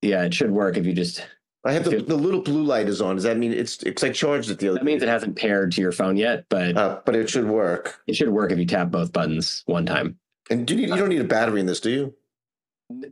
yeah, 0.01 0.23
it 0.23 0.33
should 0.33 0.51
work 0.51 0.77
if 0.77 0.85
you 0.85 0.93
just. 0.93 1.27
I 1.65 1.73
have 1.73 1.83
the, 1.83 1.97
the 1.97 2.15
little 2.15 2.41
blue 2.41 2.63
light 2.63 2.87
is 2.87 3.01
on. 3.01 3.15
Does 3.15 3.23
that 3.25 3.37
mean 3.37 3.51
it's 3.51 3.83
it's 3.83 4.03
I 4.03 4.11
charged 4.11 4.49
it 4.49 4.59
the 4.59 4.69
other? 4.69 4.77
That 4.79 4.85
means 4.85 5.03
it 5.03 5.09
hasn't 5.09 5.35
paired 5.35 5.71
to 5.73 5.81
your 5.81 5.91
phone 5.91 6.15
yet, 6.15 6.45
but 6.49 6.77
Uh, 6.77 6.99
but 7.05 7.15
it 7.15 7.29
should 7.29 7.45
work. 7.47 7.99
it 8.07 8.15
should 8.15 8.29
work 8.29 8.51
if 8.51 8.57
you 8.59 8.65
tap 8.65 8.91
both 8.91 9.11
buttons 9.11 9.63
one 9.65 9.85
time. 9.85 10.17
And 10.49 10.65
do 10.65 10.73
you, 10.75 10.81
need, 10.81 10.89
you 10.89 10.95
don't 10.95 11.09
need 11.09 11.21
a 11.21 11.25
battery 11.25 11.59
in 11.59 11.65
this, 11.65 11.79
do 11.79 11.89
you? 11.91 12.13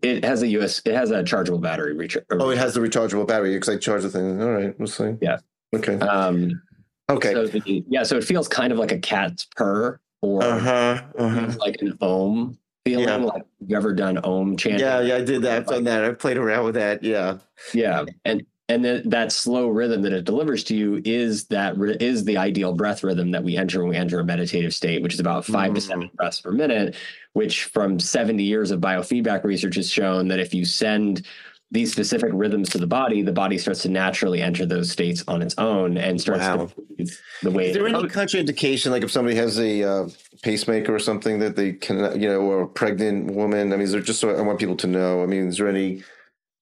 It 0.01 0.23
has 0.23 0.41
a 0.41 0.47
US. 0.59 0.81
It 0.85 0.95
has 0.95 1.11
a 1.11 1.23
chargeable 1.23 1.59
battery. 1.59 1.93
Reach. 1.93 2.17
Oh, 2.31 2.49
it 2.49 2.57
has 2.57 2.73
the 2.73 2.79
rechargeable 2.79 3.27
battery 3.27 3.53
because 3.53 3.69
I 3.69 3.77
charge 3.77 4.01
the 4.03 4.09
thing. 4.09 4.41
All 4.41 4.49
right, 4.51 4.77
we'll 4.79 4.87
see. 4.87 5.13
Yeah. 5.21 5.37
Okay. 5.75 5.99
Um, 5.99 6.61
Okay. 7.09 7.31
So 7.33 7.47
the, 7.47 7.85
yeah, 7.87 8.03
so 8.03 8.17
it 8.17 8.23
feels 8.25 8.49
kind 8.49 8.73
of 8.73 8.79
like 8.79 8.91
a 8.91 8.99
cat's 8.99 9.45
purr 9.55 9.97
or 10.21 10.43
Uh 10.43 10.59
huh. 10.59 11.01
Uh 11.17 11.29
huh. 11.29 11.53
like 11.59 11.77
an 11.81 11.97
ohm 12.01 12.57
feeling. 12.89 13.07
Yeah. 13.07 13.15
Like 13.17 13.43
you've 13.59 13.77
ever 13.77 13.93
done 13.93 14.19
ohm 14.23 14.57
chanting? 14.57 14.79
Yeah, 14.81 15.01
yeah, 15.01 15.15
I 15.15 15.21
did 15.23 15.41
that. 15.43 15.57
I've 15.57 15.67
done 15.67 15.83
that. 15.85 16.03
I've 16.03 16.19
played 16.19 16.37
around 16.37 16.65
with 16.65 16.75
that. 16.75 17.03
Yeah. 17.03 17.37
yeah, 17.73 18.05
and 18.25 18.45
and 18.69 18.83
then 18.83 19.07
that 19.09 19.31
slow 19.31 19.69
rhythm 19.69 20.01
that 20.01 20.11
it 20.11 20.25
delivers 20.25 20.63
to 20.65 20.75
you 20.75 21.01
is 21.05 21.45
that 21.45 21.75
is 22.01 22.25
the 22.25 22.37
ideal 22.37 22.73
breath 22.73 23.01
rhythm 23.01 23.31
that 23.31 23.41
we 23.43 23.55
enter 23.55 23.79
when 23.79 23.89
we 23.89 23.95
enter 23.95 24.19
a 24.19 24.25
meditative 24.25 24.73
state, 24.73 25.01
which 25.01 25.13
is 25.13 25.21
about 25.21 25.45
five 25.45 25.73
to 25.73 25.79
Mm. 25.79 25.83
seven 25.83 26.11
breaths 26.15 26.41
per 26.41 26.51
minute. 26.51 26.95
Which 27.33 27.65
from 27.65 27.99
seventy 27.99 28.43
years 28.43 28.71
of 28.71 28.81
biofeedback 28.81 29.43
research 29.43 29.75
has 29.75 29.89
shown 29.89 30.27
that 30.29 30.39
if 30.39 30.53
you 30.53 30.65
send 30.65 31.25
these 31.71 31.91
specific 31.91 32.29
rhythms 32.33 32.69
to 32.69 32.77
the 32.77 32.87
body, 32.87 33.21
the 33.21 33.31
body 33.33 33.57
starts 33.57 33.81
to 33.81 33.89
naturally 33.89 34.41
enter 34.41 34.65
those 34.65 34.89
states 34.89 35.23
on 35.27 35.41
its 35.41 35.53
own 35.57 35.97
and 35.97 36.19
starts 36.19 36.41
Wow. 36.41 36.67
to 36.67 36.81
breathe 36.95 37.09
the 37.43 37.51
way 37.51 37.67
Is 37.69 37.73
there 37.75 37.87
any 37.87 38.03
contraindication, 38.07 38.91
like 38.91 39.03
if 39.03 39.11
somebody 39.11 39.35
has 39.35 39.59
a 39.59 39.83
uh, 39.83 40.07
pacemaker 40.43 40.95
or 40.95 40.99
something 40.99 41.39
that 41.39 41.55
they 41.55 41.73
can, 41.73 42.19
you 42.19 42.29
know, 42.29 42.39
or 42.41 42.61
a 42.61 42.67
pregnant 42.67 43.31
woman? 43.31 43.73
I 43.73 43.75
mean, 43.75 43.83
is 43.83 43.91
there 43.91 44.01
just 44.01 44.21
so 44.21 44.29
I 44.35 44.41
want 44.41 44.59
people 44.59 44.77
to 44.77 44.87
know? 44.87 45.23
I 45.23 45.25
mean, 45.25 45.47
is 45.47 45.57
there 45.57 45.67
any? 45.67 46.03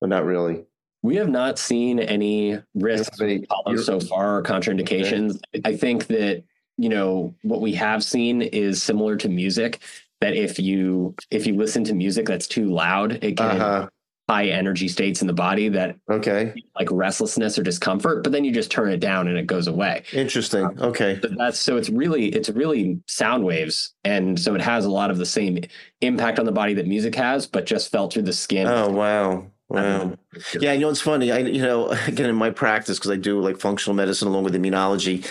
Well, 0.01 0.09
not 0.09 0.25
really. 0.25 0.65
We 1.03 1.17
have 1.17 1.29
not 1.29 1.59
seen 1.59 1.99
any 1.99 2.57
risks 2.73 3.21
Any- 3.21 3.45
so 3.77 3.99
far 3.99 4.37
or 4.37 4.43
contraindications. 4.43 5.39
I 5.63 5.75
think 5.77 6.07
that 6.07 6.43
you 6.77 6.89
know 6.89 7.35
what 7.43 7.61
we 7.61 7.73
have 7.73 8.03
seen 8.03 8.41
is 8.41 8.81
similar 8.81 9.15
to 9.17 9.29
music. 9.29 9.79
That 10.21 10.33
if 10.35 10.57
you 10.57 11.13
if 11.29 11.45
you 11.45 11.55
listen 11.55 11.83
to 11.83 11.93
music 11.93 12.25
that's 12.25 12.47
too 12.47 12.71
loud, 12.71 13.23
it 13.23 13.37
can 13.37 13.61
Uh 13.61 13.87
high 14.27 14.47
energy 14.47 14.87
states 14.87 15.21
in 15.21 15.27
the 15.27 15.33
body 15.33 15.69
that. 15.69 15.97
Okay. 16.09 16.53
like 16.77 16.89
restlessness 16.91 17.57
or 17.57 17.63
discomfort. 17.63 18.23
But 18.23 18.31
then 18.31 18.43
you 18.43 18.51
just 18.51 18.71
turn 18.71 18.91
it 18.91 18.99
down 18.99 19.27
and 19.27 19.37
it 19.37 19.47
goes 19.47 19.67
away. 19.67 20.03
Interesting. 20.13 20.65
Um, 20.65 20.77
okay. 20.79 21.19
So 21.21 21.29
that's 21.37 21.59
so 21.59 21.77
it's 21.77 21.89
really 21.89 22.27
it's 22.29 22.49
really 22.49 23.01
sound 23.07 23.43
waves, 23.43 23.93
and 24.03 24.39
so 24.39 24.55
it 24.55 24.61
has 24.61 24.85
a 24.85 24.91
lot 24.91 25.11
of 25.11 25.17
the 25.17 25.25
same 25.25 25.59
impact 26.01 26.39
on 26.39 26.45
the 26.45 26.51
body 26.51 26.73
that 26.75 26.87
music 26.87 27.15
has, 27.15 27.47
but 27.47 27.65
just 27.65 27.91
felt 27.91 28.13
through 28.13 28.23
the 28.23 28.33
skin. 28.33 28.67
Oh 28.67 28.89
wow. 28.89 29.47
Wow. 29.67 30.01
Um, 30.01 30.17
yeah, 30.59 30.73
you 30.73 30.81
know 30.81 30.89
it's 30.89 31.01
funny. 31.01 31.31
I 31.31 31.39
you 31.39 31.61
know 31.61 31.89
again 32.07 32.29
in 32.29 32.35
my 32.35 32.49
practice 32.49 32.97
because 32.97 33.11
I 33.11 33.17
do 33.17 33.39
like 33.41 33.59
functional 33.59 33.95
medicine 33.95 34.27
along 34.27 34.43
with 34.43 34.55
immunology, 34.55 35.27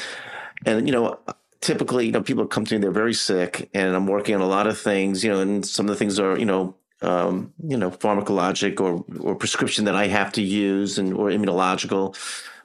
and 0.66 0.86
you 0.86 0.92
know 0.92 1.18
typically 1.60 2.06
you 2.06 2.12
know 2.12 2.22
people 2.22 2.46
come 2.46 2.66
to 2.66 2.74
me 2.74 2.78
they're 2.78 2.90
very 2.90 3.14
sick 3.14 3.70
and 3.72 3.96
I'm 3.96 4.06
working 4.06 4.34
on 4.34 4.42
a 4.42 4.46
lot 4.46 4.66
of 4.66 4.78
things 4.78 5.24
you 5.24 5.32
know 5.32 5.40
and 5.40 5.64
some 5.64 5.86
of 5.86 5.88
the 5.88 5.96
things 5.96 6.18
are 6.18 6.38
you 6.38 6.44
know 6.44 6.74
um, 7.04 7.52
you 7.66 7.76
know 7.76 7.90
pharmacologic 7.90 8.80
or 8.80 9.04
or 9.20 9.34
prescription 9.34 9.84
that 9.84 9.94
I 9.94 10.06
have 10.06 10.32
to 10.32 10.42
use 10.42 10.98
and 10.98 11.14
or 11.14 11.28
immunological, 11.28 12.16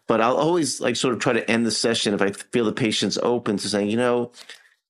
but 0.08 0.22
I'll 0.22 0.38
always 0.38 0.82
like 0.82 0.96
sort 0.96 1.14
of 1.14 1.20
try 1.20 1.34
to 1.34 1.52
end 1.52 1.66
the 1.66 1.72
session 1.72 2.14
if 2.14 2.22
I 2.22 2.32
feel 2.32 2.66
the 2.66 2.74
patient's 2.74 3.18
open 3.22 3.58
to 3.58 3.70
saying 3.70 3.90
you 3.90 3.98
know 3.98 4.32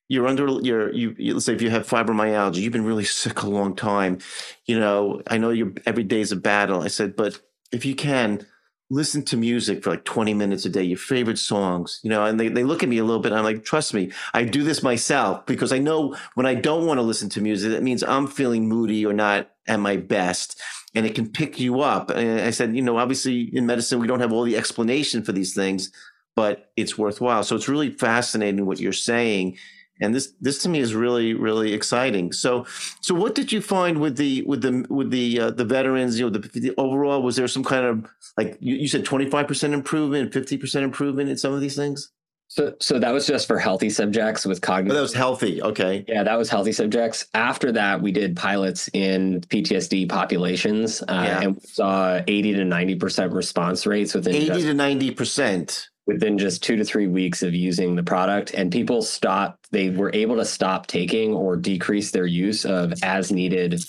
you're 0.07 0.27
under 0.27 0.47
you're 0.61 0.93
you, 0.93 1.15
let's 1.33 1.45
say 1.45 1.53
if 1.53 1.61
you 1.61 1.69
have 1.69 1.87
fibromyalgia 1.87 2.57
you've 2.57 2.73
been 2.73 2.85
really 2.85 3.03
sick 3.05 3.41
a 3.41 3.49
long 3.49 3.75
time. 3.75 4.19
You 4.65 4.79
know 4.79 5.21
i 5.27 5.37
know 5.37 5.49
you're 5.49 5.73
every 5.85 6.03
day's 6.03 6.31
a 6.31 6.35
battle. 6.35 6.81
I 6.81 6.87
said 6.87 7.15
but 7.15 7.39
if 7.71 7.85
you 7.85 7.95
can 7.95 8.45
listen 8.89 9.23
to 9.23 9.37
music 9.37 9.83
for 9.83 9.91
like 9.91 10.03
20 10.03 10.33
minutes 10.33 10.65
a 10.65 10.69
day 10.69 10.81
your 10.81 10.97
favorite 10.97 11.37
songs 11.37 11.99
you 12.03 12.09
know 12.09 12.25
and 12.25 12.39
they, 12.39 12.47
they 12.47 12.63
look 12.63 12.81
at 12.81 12.89
me 12.89 12.97
a 12.97 13.03
little 13.03 13.21
bit 13.21 13.31
i'm 13.31 13.43
like 13.43 13.63
trust 13.63 13.93
me 13.93 14.11
i 14.33 14.43
do 14.43 14.63
this 14.63 14.81
myself 14.81 15.45
because 15.45 15.71
i 15.71 15.77
know 15.77 16.15
when 16.35 16.45
i 16.45 16.55
don't 16.55 16.85
want 16.85 16.97
to 16.97 17.03
listen 17.03 17.29
to 17.29 17.41
music 17.41 17.71
that 17.71 17.83
means 17.83 18.03
i'm 18.03 18.27
feeling 18.27 18.67
moody 18.67 19.05
or 19.05 19.13
not 19.13 19.49
at 19.67 19.79
my 19.79 19.95
best 19.95 20.59
and 20.95 21.05
it 21.05 21.13
can 21.13 21.29
pick 21.29 21.59
you 21.59 21.81
up 21.81 22.09
and 22.09 22.41
i 22.41 22.49
said 22.49 22.75
you 22.75 22.81
know 22.81 22.97
obviously 22.97 23.55
in 23.55 23.65
medicine 23.65 23.99
we 23.99 24.07
don't 24.07 24.21
have 24.21 24.33
all 24.33 24.43
the 24.43 24.57
explanation 24.57 25.23
for 25.23 25.31
these 25.31 25.53
things 25.53 25.91
but 26.39 26.71
it's 26.77 26.97
worthwhile. 26.97 27.43
So 27.43 27.57
it's 27.57 27.67
really 27.67 27.91
fascinating 27.91 28.65
what 28.65 28.79
you're 28.79 28.93
saying 28.93 29.57
and 30.01 30.13
this 30.15 30.33
this 30.41 30.61
to 30.63 30.69
me 30.69 30.79
is 30.79 30.93
really 30.95 31.33
really 31.33 31.73
exciting 31.73 32.31
so 32.31 32.65
so 33.01 33.13
what 33.15 33.35
did 33.35 33.51
you 33.51 33.61
find 33.61 33.99
with 33.99 34.15
the 34.17 34.41
with 34.43 34.61
the 34.61 34.85
with 34.89 35.09
the 35.11 35.39
uh, 35.39 35.51
the 35.51 35.65
veterans 35.65 36.19
you 36.19 36.25
know 36.25 36.31
the, 36.37 36.47
the 36.59 36.73
overall 36.77 37.21
was 37.21 37.35
there 37.35 37.47
some 37.47 37.63
kind 37.63 37.85
of 37.85 38.05
like 38.37 38.57
you, 38.59 38.75
you 38.75 38.87
said 38.87 39.03
25% 39.05 39.73
improvement 39.73 40.31
50% 40.31 40.81
improvement 40.83 41.29
in 41.29 41.37
some 41.37 41.53
of 41.53 41.61
these 41.61 41.75
things 41.75 42.11
So, 42.47 42.73
so 42.79 42.97
that 42.97 43.11
was 43.11 43.27
just 43.27 43.45
for 43.47 43.59
healthy 43.59 43.89
subjects 43.91 44.43
with 44.45 44.59
cognitive. 44.61 44.95
that 44.95 45.01
was 45.01 45.13
healthy 45.13 45.61
okay 45.61 46.03
yeah, 46.07 46.23
that 46.23 46.37
was 46.37 46.49
healthy 46.49 46.71
subjects. 46.71 47.27
After 47.35 47.71
that, 47.73 48.01
we 48.01 48.11
did 48.11 48.35
pilots 48.35 48.89
in 48.93 49.41
PTSD 49.51 50.07
populations, 50.09 51.01
uh, 51.03 51.05
Yeah. 51.09 51.41
and 51.41 51.55
we 51.55 51.61
saw 51.61 52.21
eighty 52.27 52.51
to 52.53 52.63
ninety 52.65 52.95
percent 52.95 53.33
response 53.33 53.85
rates 53.85 54.15
within 54.15 54.33
80 54.35 54.47
just, 54.47 54.65
to 54.67 54.73
90% 54.73 55.87
within 56.09 56.39
just 56.39 56.63
two 56.63 56.75
to 56.75 56.83
three 56.83 57.07
weeks 57.07 57.43
of 57.43 57.53
using 57.53 57.95
the 57.95 58.03
product. 58.03 58.55
And 58.55 58.71
people 58.71 59.03
stopped; 59.03 59.67
they 59.71 59.89
were 59.91 60.11
able 60.13 60.37
to 60.37 60.45
stop 60.45 60.87
taking 60.87 61.33
or 61.33 61.55
decrease 61.55 62.09
their 62.09 62.25
use 62.25 62.65
of 62.65 62.93
as 63.03 63.31
needed 63.31 63.79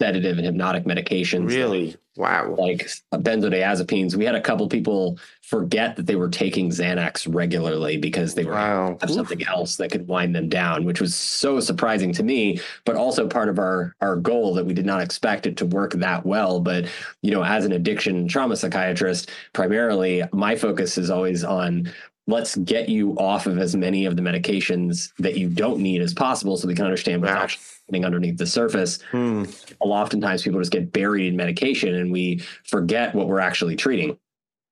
sedative 0.00 0.38
and 0.38 0.46
hypnotic 0.46 0.84
medications. 0.84 1.48
really 1.48 1.96
wow 2.16 2.54
like 2.58 2.88
benzodiazepines. 3.12 4.14
We 4.14 4.24
had 4.24 4.34
a 4.34 4.40
couple 4.40 4.68
people 4.68 5.18
forget 5.42 5.96
that 5.96 6.06
they 6.06 6.16
were 6.16 6.28
taking 6.28 6.70
Xanax 6.70 7.32
regularly 7.32 7.96
because 7.96 8.34
they 8.34 8.44
were 8.44 8.52
wow 8.52 8.98
have 9.00 9.10
something 9.10 9.44
else 9.44 9.76
that 9.76 9.90
could 9.90 10.06
wind 10.08 10.34
them 10.34 10.48
down, 10.48 10.84
which 10.84 11.00
was 11.00 11.14
so 11.14 11.60
surprising 11.60 12.12
to 12.14 12.22
me, 12.22 12.60
but 12.84 12.96
also 12.96 13.28
part 13.28 13.48
of 13.48 13.58
our 13.58 13.94
our 14.00 14.16
goal 14.16 14.54
that 14.54 14.66
we 14.66 14.74
did 14.74 14.86
not 14.86 15.00
expect 15.00 15.46
it 15.46 15.56
to 15.58 15.66
work 15.66 15.92
that 15.94 16.24
well. 16.24 16.60
But 16.60 16.86
you 17.22 17.32
know, 17.32 17.44
as 17.44 17.64
an 17.64 17.72
addiction 17.72 18.28
trauma 18.28 18.56
psychiatrist, 18.56 19.30
primarily 19.52 20.22
my 20.32 20.56
focus 20.56 20.98
is 20.98 21.10
always 21.10 21.44
on 21.44 21.92
let's 22.28 22.54
get 22.56 22.88
you 22.90 23.12
off 23.14 23.46
of 23.46 23.58
as 23.58 23.74
many 23.74 24.04
of 24.04 24.14
the 24.14 24.22
medications 24.22 25.12
that 25.18 25.36
you 25.38 25.48
don't 25.48 25.80
need 25.80 26.00
as 26.02 26.12
possible 26.14 26.56
so 26.56 26.68
we 26.68 26.74
can 26.74 26.84
understand 26.84 27.22
what's 27.22 27.32
Wow. 27.34 27.42
actually 27.42 27.64
happening 27.86 28.04
underneath 28.04 28.36
the 28.38 28.46
surface 28.46 29.00
Hmm. 29.10 29.44
oftentimes 29.80 30.42
people 30.42 30.60
just 30.60 30.70
get 30.72 30.92
buried 30.92 31.26
in 31.28 31.36
medication 31.36 31.94
and 31.94 32.12
we 32.12 32.38
forget 32.64 33.14
what 33.14 33.26
we're 33.28 33.40
actually 33.40 33.76
treating. 33.76 34.18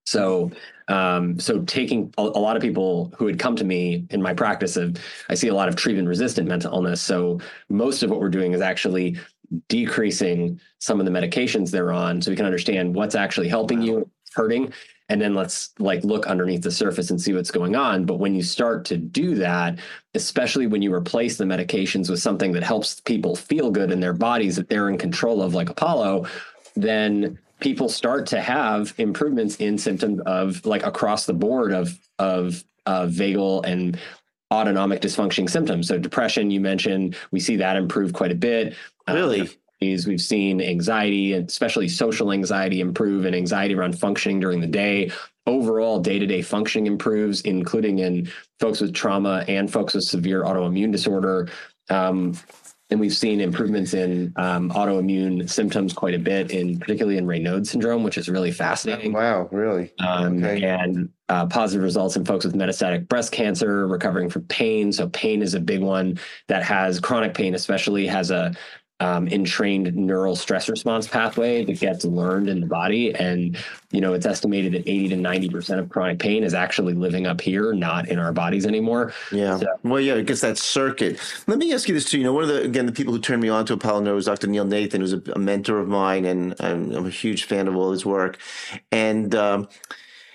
So, 0.05 0.51
um, 0.87 1.39
so 1.39 1.61
taking 1.63 2.13
a, 2.17 2.21
a 2.21 2.41
lot 2.47 2.55
of 2.55 2.61
people 2.61 3.11
who 3.17 3.25
had 3.27 3.39
come 3.39 3.55
to 3.57 3.63
me 3.65 4.05
in 4.09 4.21
my 4.21 4.33
practice 4.33 4.77
of, 4.77 4.95
I 5.29 5.33
see 5.35 5.47
a 5.49 5.53
lot 5.53 5.67
of 5.67 5.75
treatment 5.75 6.07
resistant 6.07 6.47
mental 6.47 6.73
illness. 6.73 7.01
So 7.01 7.39
most 7.69 8.03
of 8.03 8.09
what 8.09 8.19
we're 8.21 8.29
doing 8.29 8.53
is 8.53 8.61
actually 8.61 9.17
decreasing 9.67 10.59
some 10.79 10.99
of 10.99 11.05
the 11.05 11.11
medications 11.11 11.71
they're 11.71 11.91
on 11.91 12.21
so 12.21 12.31
we 12.31 12.37
can 12.37 12.45
understand 12.45 12.93
what's 12.95 13.15
actually 13.15 13.47
helping 13.49 13.79
Wow. 13.79 13.85
you, 13.85 14.09
hurting 14.35 14.73
and 15.09 15.21
then 15.21 15.33
let's 15.33 15.73
like 15.79 16.03
look 16.03 16.27
underneath 16.27 16.63
the 16.63 16.71
surface 16.71 17.09
and 17.09 17.21
see 17.21 17.33
what's 17.33 17.51
going 17.51 17.75
on. 17.75 18.05
But 18.05 18.19
when 18.19 18.35
you 18.35 18.43
start 18.43 18.85
to 18.85 18.97
do 18.97 19.35
that 19.35 19.79
especially 20.13 20.65
when 20.65 20.81
you 20.81 20.91
replace 20.91 21.37
the 21.37 21.45
medications 21.45 22.09
with 22.09 22.19
something 22.19 22.51
that 22.51 22.63
helps 22.63 22.99
people 23.01 23.35
feel 23.35 23.69
good 23.69 23.91
in 23.91 23.99
their 23.99 24.13
bodies 24.13 24.55
that 24.55 24.67
they're 24.67 24.89
in 24.89 24.97
control 24.97 25.43
of 25.43 25.53
like 25.53 25.69
apollo 25.69 26.25
then 26.75 27.37
people 27.59 27.89
start 27.89 28.25
to 28.27 28.39
have 28.39 28.93
improvements 28.97 29.55
in 29.57 29.77
symptoms 29.77 30.21
of 30.25 30.65
like 30.65 30.85
across 30.85 31.25
the 31.25 31.33
board 31.33 31.73
of 31.73 31.97
of 32.19 32.63
uh, 32.85 33.05
vagal 33.05 33.65
and 33.65 33.99
autonomic 34.51 35.01
dysfunction 35.01 35.49
symptoms. 35.49 35.87
So 35.87 35.97
depression 35.97 36.51
you 36.51 36.61
mentioned 36.61 37.15
we 37.31 37.39
see 37.39 37.57
that 37.57 37.75
improve 37.75 38.13
quite 38.13 38.31
a 38.31 38.35
bit. 38.35 38.75
Really? 39.07 39.41
Um, 39.41 39.49
We've 39.79 40.21
seen 40.21 40.59
anxiety, 40.59 41.33
especially 41.33 41.87
social 41.87 42.31
anxiety, 42.31 42.79
improve 42.81 43.25
and 43.25 43.35
anxiety 43.35 43.75
around 43.75 43.99
functioning 43.99 44.39
during 44.39 44.59
the 44.59 44.67
day. 44.67 45.11
Overall, 45.45 45.99
day 45.99 46.19
to 46.19 46.25
day 46.25 46.41
functioning 46.41 46.87
improves, 46.87 47.41
including 47.41 47.99
in 47.99 48.29
folks 48.59 48.81
with 48.81 48.93
trauma 48.93 49.45
and 49.47 49.71
folks 49.71 49.93
with 49.93 50.03
severe 50.03 50.43
autoimmune 50.43 50.91
disorder. 50.91 51.49
Um, 51.89 52.33
and 52.89 52.99
we've 52.99 53.15
seen 53.15 53.41
improvements 53.41 53.93
in 53.93 54.33
um, 54.37 54.71
autoimmune 54.71 55.49
symptoms 55.49 55.91
quite 55.93 56.13
a 56.13 56.19
bit, 56.19 56.51
in 56.51 56.79
particularly 56.79 57.17
in 57.17 57.27
Raynaud 57.27 57.67
syndrome, 57.67 58.01
which 58.03 58.17
is 58.17 58.29
really 58.29 58.51
fascinating. 58.51 59.11
Wow, 59.11 59.49
really? 59.51 59.91
Um, 59.99 60.43
okay. 60.43 60.63
And 60.63 61.09
uh, 61.27 61.47
positive 61.47 61.83
results 61.83 62.15
in 62.15 62.23
folks 62.23 62.45
with 62.45 62.55
metastatic 62.55 63.07
breast 63.09 63.33
cancer, 63.33 63.87
recovering 63.87 64.29
from 64.29 64.43
pain. 64.43 64.93
So 64.93 65.09
pain 65.09 65.41
is 65.41 65.53
a 65.53 65.59
big 65.59 65.81
one 65.81 66.17
that 66.47 66.63
has 66.63 67.01
chronic 67.01 67.33
pain, 67.33 67.55
especially 67.55 68.07
has 68.07 68.31
a 68.31 68.55
um, 68.99 69.27
entrained 69.27 69.95
neural 69.95 70.35
stress 70.35 70.67
response 70.67 71.07
pathway 71.07 71.63
that 71.63 71.79
gets 71.79 72.03
learned 72.03 72.49
in 72.49 72.61
the 72.61 72.65
body. 72.65 73.13
And, 73.13 73.55
you 73.91 74.01
know, 74.01 74.13
it's 74.13 74.25
estimated 74.25 74.73
that 74.73 74.89
80 74.89 75.09
to 75.09 75.15
90% 75.15 75.79
of 75.79 75.89
chronic 75.89 76.17
pain 76.17 76.43
is 76.43 76.53
actually 76.53 76.93
living 76.93 77.27
up 77.27 77.39
here, 77.39 77.73
not 77.73 78.07
in 78.07 78.17
our 78.17 78.33
bodies 78.33 78.65
anymore. 78.65 79.13
Yeah. 79.31 79.57
So, 79.57 79.67
well, 79.83 80.01
yeah, 80.01 80.15
it 80.15 80.25
gets 80.25 80.41
that 80.41 80.57
circuit. 80.57 81.19
Let 81.45 81.59
me 81.59 81.73
ask 81.73 81.87
you 81.87 81.93
this 81.93 82.09
too. 82.09 82.17
You 82.17 82.23
know, 82.23 82.33
one 82.33 82.43
of 82.43 82.49
the, 82.49 82.63
again, 82.63 82.87
the 82.87 82.91
people 82.91 83.13
who 83.13 83.19
turned 83.19 83.41
me 83.41 83.49
on 83.49 83.65
to 83.67 83.73
Apollo 83.73 84.01
Neuro 84.01 84.15
was 84.15 84.25
Dr. 84.25 84.47
Neil 84.47 84.65
Nathan, 84.65 85.01
who's 85.01 85.13
a, 85.13 85.21
a 85.33 85.39
mentor 85.39 85.79
of 85.79 85.87
mine, 85.87 86.25
and 86.25 86.55
I'm, 86.59 86.91
I'm, 86.91 87.05
a 87.05 87.11
huge 87.11 87.43
fan 87.43 87.67
of 87.67 87.75
all 87.75 87.91
his 87.91 88.05
work. 88.05 88.39
And, 88.91 89.35
um, 89.35 89.67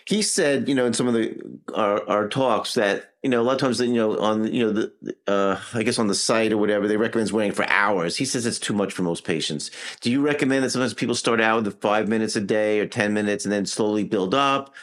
he 0.04 0.22
said, 0.22 0.68
you 0.68 0.74
know, 0.74 0.86
in 0.86 0.94
some 0.94 1.06
of 1.06 1.14
the 1.14 1.40
our, 1.74 2.08
our 2.08 2.28
talks 2.28 2.74
that 2.74 3.12
you 3.22 3.30
know 3.30 3.40
a 3.40 3.44
lot 3.44 3.54
of 3.54 3.60
times, 3.60 3.80
you 3.80 3.94
know, 3.94 4.18
on 4.18 4.52
you 4.52 4.64
know 4.64 4.72
the 4.72 5.16
uh, 5.26 5.60
I 5.74 5.82
guess 5.82 5.98
on 5.98 6.08
the 6.08 6.14
site 6.14 6.52
or 6.52 6.58
whatever, 6.58 6.88
they 6.88 6.96
recommend 6.96 7.30
waiting 7.30 7.52
for 7.52 7.68
hours. 7.68 8.16
He 8.16 8.24
says 8.24 8.46
it's 8.46 8.58
too 8.58 8.74
much 8.74 8.92
for 8.92 9.02
most 9.02 9.24
patients. 9.24 9.70
Do 10.00 10.10
you 10.10 10.20
recommend 10.20 10.64
that 10.64 10.70
sometimes 10.70 10.94
people 10.94 11.14
start 11.14 11.40
out 11.40 11.64
with 11.64 11.80
five 11.80 12.08
minutes 12.08 12.36
a 12.36 12.40
day 12.40 12.80
or 12.80 12.86
ten 12.86 13.14
minutes 13.14 13.44
and 13.44 13.52
then 13.52 13.66
slowly 13.66 14.04
build 14.04 14.34
up? 14.34 14.74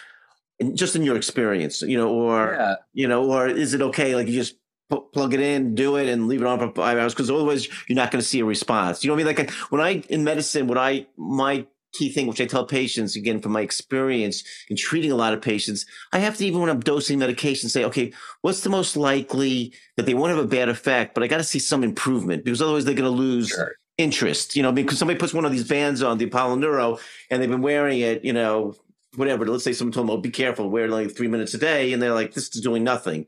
And 0.62 0.77
just 0.77 0.95
in 0.95 1.03
your 1.03 1.15
experience, 1.15 1.82
you 1.82 1.97
know, 1.97 2.10
or 2.10 2.55
yeah. 2.58 2.75
you 2.93 3.08
know, 3.08 3.32
or 3.32 3.47
is 3.47 3.73
it 3.73 3.82
okay? 3.82 4.15
Like 4.15 4.27
you 4.27 4.34
just 4.34 4.55
plug 4.89 5.34
it 5.34 5.39
in, 5.39 5.75
do 5.75 5.97
it, 5.97 6.10
and 6.10 6.27
leave 6.27 6.41
it 6.41 6.47
on 6.47 6.60
for 6.60 6.71
five 6.71 6.97
hours 6.97 7.13
because 7.13 7.29
otherwise 7.29 7.67
you're 7.88 7.95
not 7.95 8.12
going 8.12 8.21
to 8.21 8.27
see 8.27 8.39
a 8.39 8.45
response. 8.45 9.03
You 9.03 9.10
know 9.10 9.15
what 9.15 9.23
I 9.23 9.34
mean? 9.34 9.36
Like 9.38 9.51
when 9.69 9.82
I 9.82 9.89
in 10.10 10.23
medicine, 10.23 10.67
what 10.67 10.77
I 10.77 11.08
my 11.17 11.65
key 11.93 12.10
thing, 12.10 12.28
which 12.28 12.41
I 12.41 12.45
tell 12.45 12.65
patients 12.65 13.15
again 13.15 13.41
from 13.41 13.52
my 13.52 13.62
experience 13.62 14.43
in 14.69 14.75
treating 14.75 15.12
a 15.12 15.15
lot 15.15 15.34
of 15.34 15.41
patients, 15.41 15.86
I 16.13 16.19
have 16.19 16.38
to 16.38 16.45
even 16.45 16.62
when 16.62 16.69
I'm 16.69 16.80
dosing 16.80 17.19
medication 17.19 17.69
say, 17.69 17.84
okay, 17.86 18.13
what's 18.41 18.62
the 18.62 18.69
most 18.69 18.95
likely 18.95 19.73
that 19.97 20.06
they 20.06 20.13
won't 20.13 20.30
have 20.30 20.43
a 20.43 20.47
bad 20.47 20.69
effect, 20.69 21.13
but 21.13 21.23
I 21.23 21.28
got 21.28 21.38
to 21.38 21.43
see 21.43 21.60
some 21.60 21.84
improvement 21.84 22.43
because 22.45 22.62
otherwise 22.62 22.86
they're 22.86 22.93
going 22.93 23.12
to 23.12 23.17
lose 23.17 23.49
sure. 23.49 23.75
interest. 23.97 24.56
You 24.56 24.63
know, 24.63 24.71
because 24.71 24.99
somebody 24.99 25.19
puts 25.19 25.34
one 25.34 25.45
of 25.45 25.52
these 25.52 25.67
bands 25.67 26.02
on 26.04 26.17
the 26.17 26.25
Apollo 26.25 26.56
Neuro 26.56 26.99
and 27.30 27.41
they've 27.41 27.49
been 27.49 27.62
wearing 27.62 27.99
it, 27.99 28.23
you 28.23 28.34
know, 28.34 28.75
whatever. 29.15 29.45
Let's 29.45 29.63
say 29.63 29.73
someone 29.73 29.93
told 29.93 30.08
them, 30.08 30.15
"Oh, 30.15 30.17
be 30.17 30.30
careful, 30.30 30.69
wear 30.69 30.86
it 30.86 30.91
like 30.91 31.15
three 31.15 31.28
minutes 31.28 31.54
a 31.54 31.58
day," 31.58 31.93
and 31.93 32.02
they're 32.02 32.13
like, 32.13 32.34
"This 32.34 32.56
is 32.56 32.62
doing 32.62 32.84
nothing." 32.84 33.25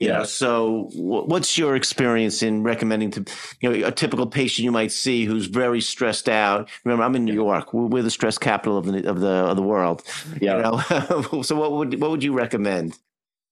You 0.00 0.08
yeah. 0.08 0.18
know. 0.18 0.24
So, 0.24 0.88
what's 0.94 1.56
your 1.56 1.76
experience 1.76 2.42
in 2.42 2.62
recommending 2.62 3.10
to 3.12 3.24
you 3.60 3.70
know 3.70 3.86
a 3.86 3.92
typical 3.92 4.26
patient 4.26 4.64
you 4.64 4.72
might 4.72 4.92
see 4.92 5.24
who's 5.24 5.46
very 5.46 5.80
stressed 5.80 6.28
out? 6.28 6.68
Remember, 6.84 7.04
I'm 7.04 7.14
in 7.14 7.24
New 7.24 7.34
York. 7.34 7.72
We're 7.72 8.02
the 8.02 8.10
stress 8.10 8.38
capital 8.38 8.76
of 8.76 8.86
the 8.86 9.08
of 9.08 9.20
the 9.20 9.28
of 9.28 9.56
the 9.56 9.62
world. 9.62 10.02
Yeah. 10.40 10.56
You 10.56 10.62
know? 10.62 11.42
so, 11.42 11.56
what 11.56 11.72
would 11.72 12.00
what 12.00 12.10
would 12.10 12.22
you 12.22 12.32
recommend? 12.32 12.98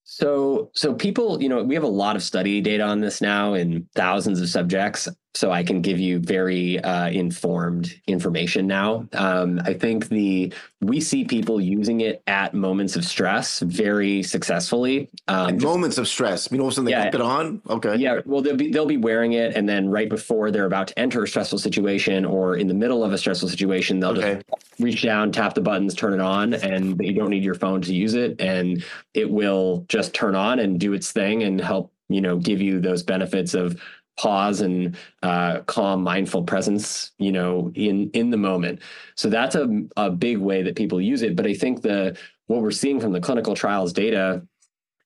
So, 0.04 0.70
so 0.74 0.94
people, 0.94 1.40
you 1.40 1.48
know, 1.48 1.62
we 1.62 1.74
have 1.74 1.84
a 1.84 1.88
lot 1.88 2.16
of 2.16 2.22
study 2.22 2.60
data 2.60 2.82
on 2.82 3.00
this 3.00 3.20
now 3.20 3.54
in 3.54 3.88
thousands 3.94 4.40
of 4.40 4.48
subjects 4.48 5.08
so 5.34 5.50
I 5.50 5.62
can 5.62 5.80
give 5.80 5.98
you 5.98 6.18
very 6.18 6.78
uh, 6.80 7.08
informed 7.08 7.98
information 8.06 8.66
now. 8.66 9.08
Um, 9.14 9.60
I 9.64 9.72
think 9.72 10.08
the 10.08 10.52
we 10.80 11.00
see 11.00 11.24
people 11.24 11.60
using 11.60 12.00
it 12.02 12.22
at 12.26 12.54
moments 12.54 12.96
of 12.96 13.04
stress 13.04 13.60
very 13.60 14.22
successfully. 14.22 15.08
Um, 15.28 15.54
just, 15.54 15.64
moments 15.64 15.98
of 15.98 16.06
stress. 16.06 16.50
I 16.50 16.52
mean, 16.52 16.60
all 16.60 16.66
of 16.66 16.72
a 16.72 16.74
sudden 16.74 16.84
they 16.86 16.90
yeah, 16.90 17.06
it 17.06 17.20
on. 17.20 17.62
Okay. 17.68 17.96
Yeah. 17.96 18.20
Well, 18.26 18.42
they'll 18.42 18.56
be 18.56 18.70
they'll 18.70 18.84
be 18.84 18.98
wearing 18.98 19.32
it, 19.32 19.56
and 19.56 19.66
then 19.66 19.88
right 19.88 20.08
before 20.08 20.50
they're 20.50 20.66
about 20.66 20.88
to 20.88 20.98
enter 20.98 21.22
a 21.22 21.28
stressful 21.28 21.58
situation, 21.58 22.26
or 22.26 22.56
in 22.56 22.68
the 22.68 22.74
middle 22.74 23.02
of 23.02 23.12
a 23.12 23.18
stressful 23.18 23.48
situation, 23.48 24.00
they'll 24.00 24.18
okay. 24.18 24.34
just 24.34 24.80
reach 24.80 25.02
down, 25.02 25.32
tap 25.32 25.54
the 25.54 25.60
buttons, 25.62 25.94
turn 25.94 26.12
it 26.12 26.20
on, 26.20 26.54
and 26.54 27.00
you 27.00 27.14
don't 27.14 27.30
need 27.30 27.44
your 27.44 27.54
phone 27.54 27.80
to 27.82 27.94
use 27.94 28.14
it, 28.14 28.38
and 28.40 28.84
it 29.14 29.30
will 29.30 29.86
just 29.88 30.12
turn 30.12 30.34
on 30.34 30.58
and 30.58 30.78
do 30.78 30.92
its 30.92 31.10
thing 31.10 31.42
and 31.42 31.58
help 31.60 31.90
you 32.08 32.20
know 32.20 32.36
give 32.36 32.60
you 32.60 32.80
those 32.80 33.02
benefits 33.02 33.54
of 33.54 33.80
pause 34.22 34.60
and 34.60 34.96
uh, 35.24 35.60
calm 35.62 36.02
mindful 36.02 36.44
presence 36.44 37.10
you 37.18 37.32
know 37.32 37.72
in 37.74 38.08
in 38.10 38.30
the 38.30 38.36
moment. 38.36 38.80
So 39.16 39.28
that's 39.28 39.56
a, 39.56 39.82
a 39.96 40.10
big 40.10 40.38
way 40.38 40.62
that 40.62 40.76
people 40.76 41.00
use 41.00 41.22
it. 41.22 41.34
But 41.34 41.46
i 41.46 41.54
think 41.54 41.82
the 41.82 42.16
what 42.46 42.62
we're 42.62 42.70
seeing 42.70 43.00
from 43.00 43.12
the 43.12 43.20
clinical 43.20 43.54
trials 43.54 43.92
data 43.92 44.46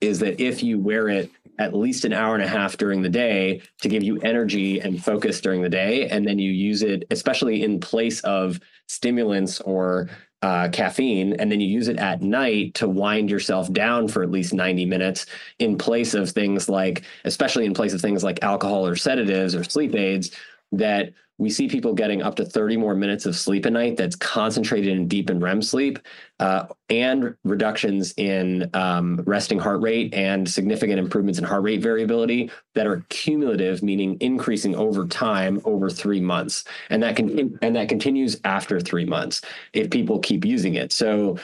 is 0.00 0.18
that 0.18 0.40
if 0.40 0.62
you 0.62 0.79
wear 0.79 1.09
it 1.09 1.31
at 1.59 1.74
least 1.74 2.05
an 2.05 2.12
hour 2.12 2.35
and 2.35 2.44
a 2.44 2.48
half 2.48 2.76
during 2.76 3.00
the 3.00 3.09
day 3.09 3.62
to 3.81 3.88
give 3.88 4.02
you 4.02 4.18
energy 4.20 4.81
and 4.81 5.02
focus 5.02 5.40
during 5.40 5.62
the 5.62 5.68
day 5.68 6.07
and 6.09 6.26
then 6.26 6.38
you 6.38 6.52
use 6.52 6.83
it 6.83 7.05
especially 7.11 7.62
in 7.62 7.81
place 7.81 8.20
of 8.20 8.61
stimulants 8.88 9.61
or 9.62 10.11
uh, 10.42 10.68
caffeine, 10.68 11.35
and 11.35 11.51
then 11.51 11.61
you 11.61 11.68
use 11.68 11.88
it 11.88 11.99
at 11.99 12.22
night 12.22 12.75
to 12.75 12.88
wind 12.88 13.31
yourself 13.31 13.72
down 13.72 14.09
for 14.09 14.22
at 14.22 14.31
least 14.31 14.53
90 14.53 14.85
minutes 14.85 15.27
in 15.59 15.79
place 15.79 16.14
of 16.14 16.31
things 16.31 16.68
like, 16.68 17.03
especially 17.25 17.64
in 17.64 17.75
place 17.75 17.92
of 17.92 18.01
things 18.01 18.22
like 18.22 18.42
alcohol 18.42 18.87
or 18.87 18.96
sedatives 18.96 19.55
or 19.55 19.64
sleep 19.64 19.94
aids, 19.94 20.31
that 20.72 21.12
we 21.38 21.51
see 21.51 21.68
people 21.68 21.92
getting 21.92 22.22
up 22.22 22.37
to 22.37 22.44
30 22.44 22.79
more 22.79 22.94
minutes 22.94 23.27
of 23.27 23.37
sleep 23.37 23.66
a 23.66 23.70
night 23.70 23.96
that's 23.96 24.16
concentrated 24.16 24.96
in 24.96 25.07
deep 25.07 25.29
and 25.29 25.42
REM 25.42 25.61
sleep, 25.61 25.99
uh, 26.40 26.66
and 26.88 27.37
reductions 27.44 28.14
in 28.16 28.70
um, 28.72 29.22
resting 29.27 29.59
heart 29.59 29.83
rate 29.83 30.14
and 30.14 30.49
significant 30.49 30.99
improvements 30.99 31.38
in 31.38 31.44
heart 31.44 31.62
rate 31.62 31.83
variability 31.83 32.51
that 32.75 32.87
are 32.87 33.05
cumulative, 33.11 33.83
meaning 33.83 34.16
increasing 34.20 34.75
over 34.75 35.07
time 35.07 35.61
over 35.64 35.90
three 35.90 36.20
months, 36.20 36.64
and 36.88 37.03
that 37.03 37.16
can 37.16 37.59
and 37.61 37.77
that 37.77 37.88
continues 37.88 38.40
after 38.44 38.81
three 38.81 39.05
months 39.05 39.42
if 39.72 39.90
people 39.90 40.18
keep 40.18 40.44
using 40.44 40.75
it. 40.75 40.92
So. 40.92 41.38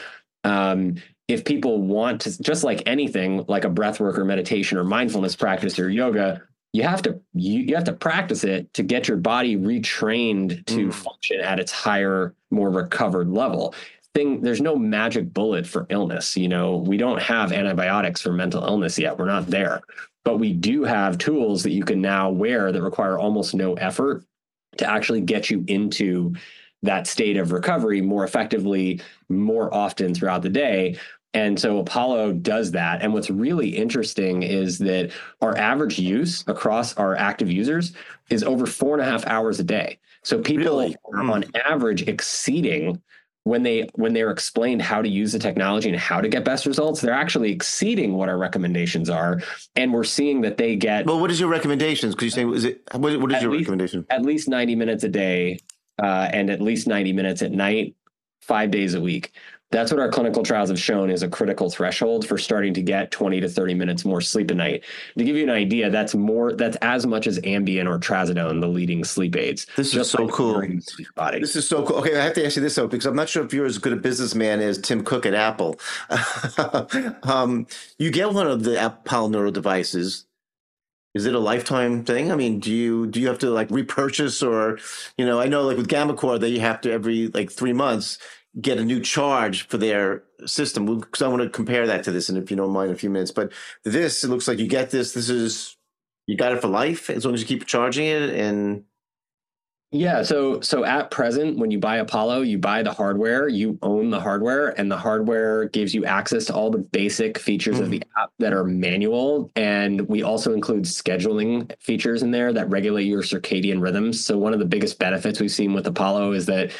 Um, 0.44 0.96
if 1.28 1.44
people 1.44 1.80
want 1.80 2.22
to, 2.22 2.42
just 2.42 2.64
like 2.64 2.82
anything, 2.84 3.44
like 3.46 3.64
a 3.64 3.70
breath 3.70 4.00
work 4.00 4.18
or 4.18 4.24
meditation 4.24 4.76
or 4.76 4.82
mindfulness 4.82 5.36
practice 5.36 5.78
or 5.78 5.88
yoga, 5.88 6.42
you 6.72 6.82
have 6.82 7.02
to 7.02 7.20
you, 7.34 7.60
you 7.60 7.74
have 7.74 7.84
to 7.84 7.92
practice 7.92 8.44
it 8.44 8.72
to 8.74 8.82
get 8.82 9.08
your 9.08 9.18
body 9.18 9.56
retrained 9.56 10.64
to 10.66 10.88
mm. 10.88 10.94
function 10.94 11.40
at 11.40 11.60
its 11.60 11.72
higher 11.72 12.34
more 12.50 12.70
recovered 12.70 13.28
level. 13.28 13.74
Thing 14.14 14.42
there's 14.42 14.60
no 14.60 14.76
magic 14.76 15.32
bullet 15.32 15.66
for 15.66 15.86
illness 15.88 16.36
you 16.36 16.48
know? 16.48 16.76
We 16.76 16.96
don't 16.96 17.20
have 17.20 17.52
antibiotics 17.52 18.20
for 18.20 18.32
mental 18.32 18.64
illness 18.64 18.98
yet. 18.98 19.18
We're 19.18 19.26
not 19.26 19.46
there. 19.46 19.82
But 20.24 20.38
we 20.38 20.52
do 20.52 20.84
have 20.84 21.18
tools 21.18 21.62
that 21.64 21.72
you 21.72 21.82
can 21.82 22.00
now 22.00 22.30
wear 22.30 22.70
that 22.70 22.82
require 22.82 23.18
almost 23.18 23.54
no 23.54 23.74
effort 23.74 24.24
to 24.78 24.88
actually 24.88 25.20
get 25.20 25.50
you 25.50 25.64
into 25.66 26.34
that 26.82 27.06
state 27.06 27.36
of 27.36 27.52
recovery 27.52 28.00
more 28.00 28.24
effectively 28.24 29.00
more 29.28 29.72
often 29.72 30.14
throughout 30.14 30.42
the 30.42 30.48
day 30.48 30.98
and 31.34 31.58
so 31.58 31.78
Apollo 31.78 32.34
does 32.34 32.72
that. 32.72 33.02
And 33.02 33.14
what's 33.14 33.30
really 33.30 33.70
interesting 33.70 34.42
is 34.42 34.78
that 34.78 35.12
our 35.40 35.56
average 35.56 35.98
use 35.98 36.44
across 36.46 36.94
our 36.96 37.16
active 37.16 37.50
users 37.50 37.94
is 38.28 38.44
over 38.44 38.66
four 38.66 38.94
and 38.94 39.02
a 39.02 39.10
half 39.10 39.26
hours 39.26 39.58
a 39.58 39.64
day. 39.64 39.98
So 40.22 40.40
people 40.40 40.78
really? 40.78 40.96
are 41.12 41.22
on 41.22 41.44
average 41.64 42.06
exceeding 42.06 43.00
when 43.44 43.64
they 43.64 43.88
when 43.94 44.12
they're 44.12 44.30
explained 44.30 44.82
how 44.82 45.02
to 45.02 45.08
use 45.08 45.32
the 45.32 45.38
technology 45.38 45.88
and 45.88 45.98
how 45.98 46.20
to 46.20 46.28
get 46.28 46.44
best 46.44 46.64
results, 46.64 47.00
they're 47.00 47.12
actually 47.12 47.50
exceeding 47.50 48.12
what 48.14 48.28
our 48.28 48.38
recommendations 48.38 49.10
are. 49.10 49.40
And 49.74 49.92
we're 49.92 50.04
seeing 50.04 50.42
that 50.42 50.58
they 50.58 50.76
get 50.76 51.06
Well, 51.06 51.18
what 51.18 51.30
is 51.30 51.40
your 51.40 51.48
recommendations? 51.48 52.14
Because 52.14 52.24
you 52.26 52.30
say 52.30 52.56
is 52.56 52.64
it 52.64 52.82
what, 52.92 53.18
what 53.20 53.32
is 53.32 53.42
your 53.42 53.50
least, 53.50 53.62
recommendation? 53.62 54.06
At 54.10 54.22
least 54.22 54.48
90 54.48 54.76
minutes 54.76 55.02
a 55.02 55.08
day 55.08 55.58
uh, 56.00 56.28
and 56.32 56.50
at 56.50 56.60
least 56.60 56.86
90 56.86 57.12
minutes 57.12 57.42
at 57.42 57.50
night, 57.50 57.96
five 58.42 58.70
days 58.70 58.94
a 58.94 59.00
week. 59.00 59.32
That's 59.72 59.90
what 59.90 60.00
our 60.00 60.10
clinical 60.10 60.42
trials 60.42 60.68
have 60.68 60.78
shown 60.78 61.10
is 61.10 61.22
a 61.22 61.28
critical 61.28 61.70
threshold 61.70 62.26
for 62.26 62.36
starting 62.36 62.74
to 62.74 62.82
get 62.82 63.10
20 63.10 63.40
to 63.40 63.48
30 63.48 63.74
minutes 63.74 64.04
more 64.04 64.20
sleep 64.20 64.50
a 64.50 64.54
night. 64.54 64.84
To 65.16 65.24
give 65.24 65.34
you 65.34 65.42
an 65.42 65.50
idea, 65.50 65.88
that's 65.88 66.14
more 66.14 66.52
that's 66.52 66.76
as 66.82 67.06
much 67.06 67.26
as 67.26 67.38
Ambien 67.40 67.88
or 67.88 67.98
Trazodone, 67.98 68.60
the 68.60 68.68
leading 68.68 69.02
sleep 69.02 69.34
aids. 69.34 69.66
This 69.76 69.94
is 69.94 70.10
so 70.10 70.28
cool. 70.28 70.62
Body. 71.14 71.40
This 71.40 71.56
is 71.56 71.66
so 71.66 71.86
cool. 71.86 71.96
Okay, 71.96 72.18
I 72.18 72.22
have 72.22 72.34
to 72.34 72.44
ask 72.44 72.56
you 72.56 72.62
this 72.62 72.74
though, 72.74 72.86
because 72.86 73.06
I'm 73.06 73.16
not 73.16 73.30
sure 73.30 73.44
if 73.44 73.54
you're 73.54 73.64
as 73.64 73.78
good 73.78 73.94
a 73.94 73.96
businessman 73.96 74.60
as 74.60 74.76
Tim 74.78 75.02
Cook 75.02 75.24
at 75.24 75.32
Apple. 75.32 75.80
um, 77.22 77.66
you 77.98 78.10
get 78.10 78.30
one 78.30 78.46
of 78.46 78.64
the 78.64 78.84
Apollo 78.84 79.28
Neuro 79.28 79.50
devices. 79.50 80.26
Is 81.14 81.26
it 81.26 81.34
a 81.34 81.38
lifetime 81.38 82.04
thing? 82.04 82.30
I 82.32 82.36
mean, 82.36 82.58
do 82.60 82.72
you 82.72 83.06
do 83.06 83.20
you 83.20 83.28
have 83.28 83.38
to 83.40 83.50
like 83.50 83.70
repurchase 83.70 84.42
or, 84.42 84.78
you 85.16 85.26
know, 85.26 85.40
I 85.40 85.46
know 85.46 85.62
like 85.62 85.76
with 85.76 85.88
GammaCore 85.88 86.40
that 86.40 86.50
you 86.50 86.60
have 86.60 86.80
to 86.82 86.92
every 86.92 87.28
like 87.28 87.50
three 87.50 87.74
months 87.74 88.18
get 88.60 88.78
a 88.78 88.84
new 88.84 89.00
charge 89.00 89.66
for 89.68 89.78
their 89.78 90.24
system 90.44 91.00
because 91.00 91.22
I 91.22 91.28
want 91.28 91.42
to 91.42 91.48
compare 91.48 91.86
that 91.86 92.04
to 92.04 92.10
this. 92.10 92.28
And 92.28 92.36
if 92.36 92.50
you 92.50 92.56
don't 92.56 92.72
mind, 92.72 92.90
a 92.90 92.96
few 92.96 93.10
minutes. 93.10 93.30
But 93.30 93.52
this, 93.84 94.24
it 94.24 94.28
looks 94.28 94.46
like 94.46 94.58
you 94.58 94.66
get 94.66 94.90
this. 94.90 95.12
This 95.12 95.28
is 95.28 95.76
you 96.26 96.36
got 96.36 96.52
it 96.52 96.60
for 96.60 96.68
life 96.68 97.10
as 97.10 97.24
long 97.24 97.34
as 97.34 97.40
you 97.40 97.46
keep 97.46 97.66
charging 97.66 98.06
it. 98.06 98.30
And 98.30 98.84
yeah, 99.90 100.22
so 100.22 100.60
so 100.60 100.84
at 100.84 101.10
present, 101.10 101.58
when 101.58 101.70
you 101.70 101.78
buy 101.78 101.96
Apollo, 101.96 102.42
you 102.42 102.58
buy 102.58 102.82
the 102.82 102.92
hardware, 102.92 103.46
you 103.48 103.78
own 103.82 104.08
the 104.08 104.20
hardware, 104.20 104.68
and 104.80 104.90
the 104.90 104.96
hardware 104.96 105.66
gives 105.68 105.94
you 105.94 106.06
access 106.06 106.46
to 106.46 106.54
all 106.54 106.70
the 106.70 106.78
basic 106.78 107.38
features 107.38 107.74
mm-hmm. 107.74 107.84
of 107.84 107.90
the 107.90 107.98
mm-hmm. 107.98 108.22
app 108.22 108.30
that 108.38 108.54
are 108.54 108.64
manual. 108.64 109.50
And 109.54 110.08
we 110.08 110.22
also 110.22 110.54
include 110.54 110.84
scheduling 110.84 111.70
features 111.78 112.22
in 112.22 112.30
there 112.30 112.52
that 112.54 112.70
regulate 112.70 113.04
your 113.04 113.22
circadian 113.22 113.82
rhythms. 113.82 114.24
So 114.24 114.38
one 114.38 114.54
of 114.54 114.60
the 114.60 114.64
biggest 114.66 114.98
benefits 114.98 115.40
we've 115.40 115.50
seen 115.50 115.74
with 115.74 115.86
Apollo 115.86 116.32
is 116.32 116.46
that 116.46 116.72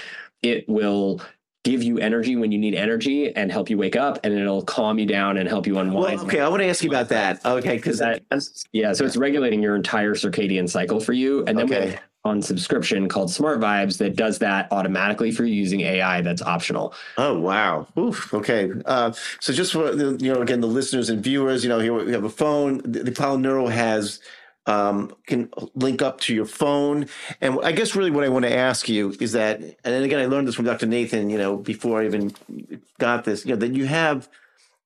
it 0.42 0.66
will 0.68 1.20
give 1.64 1.82
you 1.82 1.98
energy 1.98 2.34
when 2.36 2.50
you 2.50 2.58
need 2.58 2.74
energy 2.74 3.34
and 3.34 3.52
help 3.52 3.70
you 3.70 3.78
wake 3.78 3.94
up 3.94 4.18
and 4.24 4.34
it'll 4.34 4.62
calm 4.62 4.98
you 4.98 5.06
down 5.06 5.36
and 5.36 5.48
help 5.48 5.66
you 5.66 5.78
unwind. 5.78 6.16
Well, 6.16 6.26
okay, 6.26 6.40
I 6.40 6.48
want 6.48 6.62
to 6.62 6.68
ask 6.68 6.82
you 6.82 6.90
about 6.90 7.08
that. 7.10 7.44
Okay, 7.44 7.76
because 7.76 7.98
that 7.98 8.22
yeah, 8.72 8.92
so 8.92 9.04
it's 9.04 9.16
regulating 9.16 9.62
your 9.62 9.76
entire 9.76 10.14
circadian 10.14 10.68
cycle 10.68 10.98
for 10.98 11.12
you 11.12 11.44
and 11.46 11.56
then 11.56 11.72
okay. 11.72 11.98
on 12.24 12.42
subscription 12.42 13.08
called 13.08 13.30
Smart 13.30 13.60
Vibes 13.60 13.98
that 13.98 14.16
does 14.16 14.40
that 14.40 14.72
automatically 14.72 15.30
for 15.30 15.44
you 15.44 15.54
using 15.54 15.82
AI 15.82 16.20
that's 16.20 16.42
optional. 16.42 16.94
Oh 17.16 17.38
wow. 17.38 17.86
Oof, 17.96 18.34
okay. 18.34 18.72
Uh, 18.84 19.12
so 19.38 19.52
just 19.52 19.72
for 19.72 19.92
you 19.92 20.32
know 20.32 20.42
again 20.42 20.60
the 20.60 20.66
listeners 20.66 21.10
and 21.10 21.22
viewers, 21.22 21.62
you 21.62 21.68
know 21.68 21.78
here 21.78 21.92
we 21.92 22.12
have 22.12 22.24
a 22.24 22.30
phone. 22.30 22.78
The, 22.78 23.04
the 23.04 23.12
Apollo 23.12 23.36
Neuro 23.36 23.68
has 23.68 24.18
um, 24.66 25.14
can 25.26 25.50
link 25.74 26.02
up 26.02 26.20
to 26.20 26.34
your 26.34 26.44
phone. 26.44 27.06
And 27.40 27.58
I 27.62 27.72
guess 27.72 27.96
really 27.96 28.10
what 28.10 28.24
I 28.24 28.28
want 28.28 28.44
to 28.44 28.56
ask 28.56 28.88
you 28.88 29.14
is 29.20 29.32
that, 29.32 29.60
and 29.60 30.04
again, 30.04 30.20
I 30.20 30.26
learned 30.26 30.48
this 30.48 30.54
from 30.54 30.64
Dr. 30.66 30.86
Nathan, 30.86 31.30
you 31.30 31.38
know, 31.38 31.56
before 31.56 32.02
I 32.02 32.06
even 32.06 32.32
got 32.98 33.24
this, 33.24 33.44
you 33.44 33.52
know, 33.52 33.58
that 33.60 33.74
you 33.74 33.86
have 33.86 34.28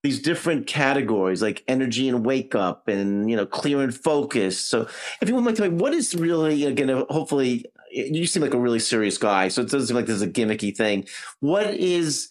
these 0.02 0.20
different 0.20 0.66
categories 0.66 1.42
like 1.42 1.64
energy 1.66 2.08
and 2.08 2.24
wake 2.24 2.54
up 2.54 2.88
and, 2.88 3.28
you 3.28 3.36
know, 3.36 3.46
clear 3.46 3.82
and 3.82 3.94
focus. 3.94 4.58
So 4.58 4.88
if 5.20 5.28
you 5.28 5.34
would 5.34 5.44
like 5.44 5.56
to, 5.56 5.68
what 5.68 5.92
is 5.92 6.14
really, 6.14 6.64
again, 6.64 6.88
hopefully 7.10 7.66
you 7.90 8.26
seem 8.26 8.42
like 8.42 8.54
a 8.54 8.58
really 8.58 8.78
serious 8.78 9.18
guy. 9.18 9.48
So 9.48 9.62
it 9.62 9.70
doesn't 9.70 9.88
seem 9.88 9.96
like 9.96 10.06
there's 10.06 10.22
a 10.22 10.28
gimmicky 10.28 10.76
thing. 10.76 11.06
What 11.40 11.74
is, 11.74 12.28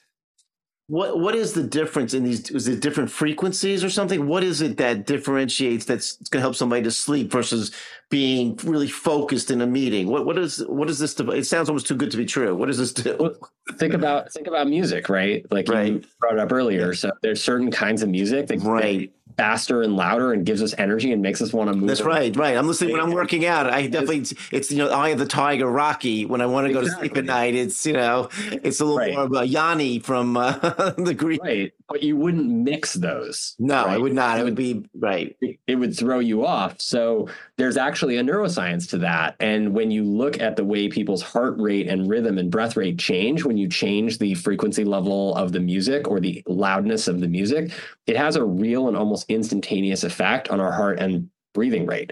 what 0.88 1.20
what 1.20 1.34
is 1.34 1.54
the 1.54 1.64
difference 1.64 2.14
in 2.14 2.24
these? 2.24 2.52
Is 2.52 2.68
it 2.68 2.80
different 2.80 3.10
frequencies 3.10 3.84
or 3.84 3.90
something? 3.90 4.28
What 4.28 4.44
is 4.44 4.62
it 4.62 4.78
that 4.78 5.08
differentiates 5.08 5.86
that's 5.86 6.18
going 6.30 6.40
to 6.40 6.42
help 6.42 6.56
somebody 6.56 6.84
to 6.84 6.92
sleep 6.92 7.32
versus 7.32 7.72
being 8.12 8.60
really 8.64 8.88
focused 8.88 9.50
in 9.50 9.62
a 9.62 9.68
meeting? 9.68 10.08
What 10.08 10.28
what 10.28 10.38
is 10.38 10.64
what 10.68 10.88
is 10.90 11.00
this? 11.00 11.20
It 11.20 11.46
sounds 11.46 11.70
almost 11.70 11.88
too 11.88 11.96
good 11.96 12.12
to 12.12 12.18
be 12.18 12.26
true. 12.26 12.56
What 12.56 12.68
does 12.68 12.78
this 12.78 12.94
do? 12.94 13.36
think 13.78 13.96
about 13.96 14.32
think 14.32 14.46
about 14.46 14.68
music, 14.68 15.10
right? 15.10 15.44
Like 15.52 15.68
right. 15.70 15.94
you 15.94 16.04
brought 16.20 16.38
up 16.38 16.52
earlier. 16.52 16.94
So 16.94 17.12
there's 17.24 17.42
certain 17.42 17.72
kinds 17.72 18.04
of 18.04 18.10
music 18.10 18.46
that 18.48 18.62
right 18.62 19.12
faster 19.38 19.82
and 19.82 19.96
louder 19.96 20.34
and 20.34 20.46
gives 20.46 20.62
us 20.62 20.74
energy 20.78 21.12
and 21.12 21.22
makes 21.22 21.42
us 21.42 21.54
want 21.54 21.70
to 21.70 21.76
move. 21.76 21.88
That's 21.88 22.02
right, 22.02 22.36
right. 22.36 22.58
I'm 22.58 22.68
listening 22.68 22.94
when 22.94 23.02
I'm 23.02 23.12
working 23.12 23.46
out. 23.46 23.70
I 23.70 23.88
definitely 23.88 24.38
it's 24.52 24.72
you 24.72 24.78
know 24.78 24.90
Eye 24.90 25.10
of 25.10 25.20
the 25.20 25.26
Tiger, 25.26 25.70
Rocky. 25.70 26.26
When 26.26 26.42
I 26.42 26.46
want 26.46 26.68
to 26.68 26.74
go 26.74 26.80
exactly. 26.80 27.10
to 27.10 27.16
sleep 27.16 27.24
at 27.24 27.26
night, 27.26 27.56
it's 27.56 27.86
you 27.86 27.94
know 27.94 28.30
it's 28.52 28.80
a 28.80 28.86
little 28.86 29.00
right. 29.00 29.14
more 29.14 29.24
of 29.24 29.34
a 29.34 29.46
Yanni 29.46 30.00
from 30.00 30.38
uh, 30.38 30.52
the 30.98 31.14
Greek. 31.14 31.42
Right, 31.42 31.74
but 31.88 32.02
you 32.02 32.18
wouldn't 32.18 32.50
mix 32.50 32.94
those. 32.94 33.56
No, 33.60 33.86
right? 33.86 33.94
I 33.94 33.98
would 33.98 34.14
not. 34.14 34.40
It 34.40 34.44
would 34.44 34.56
be 34.56 34.86
right. 34.98 35.36
It 35.68 35.76
would 35.76 35.98
throw 35.98 36.20
you 36.20 36.46
off. 36.46 36.82
So 36.82 37.30
there's 37.58 37.78
actually 37.78 38.18
a 38.18 38.24
neuroscience 38.24 38.90
to 38.90 38.98
that. 39.00 39.36
And 39.40 39.74
when 39.74 39.92
you 39.92 40.04
look 40.04 40.40
at 40.40 40.56
the 40.56 40.64
way 40.64 40.88
people's 40.88 41.22
heart 41.22 41.56
rate 41.58 41.88
and 41.88 42.10
rhythm 42.10 42.38
and 42.38 42.50
breath 42.50 42.76
rate 42.76 42.98
change 42.98 43.44
when 43.44 43.58
you 43.58 43.68
change 43.68 44.18
the 44.18 44.34
frequency 44.34 44.84
level 44.84 45.36
of 45.36 45.52
the 45.52 45.60
music 45.60 46.08
or 46.08 46.20
the 46.20 46.42
loudness 46.48 47.08
of 47.08 47.20
the 47.20 47.28
music, 47.28 47.72
it 48.08 48.18
has 48.18 48.36
a 48.36 48.44
real 48.44 48.88
and 48.88 48.98
almost 48.98 49.25
instantaneous 49.30 50.04
effect 50.04 50.50
on 50.50 50.60
our 50.60 50.72
heart 50.72 51.00
and 51.00 51.30
breathing 51.54 51.86
rate. 51.86 52.12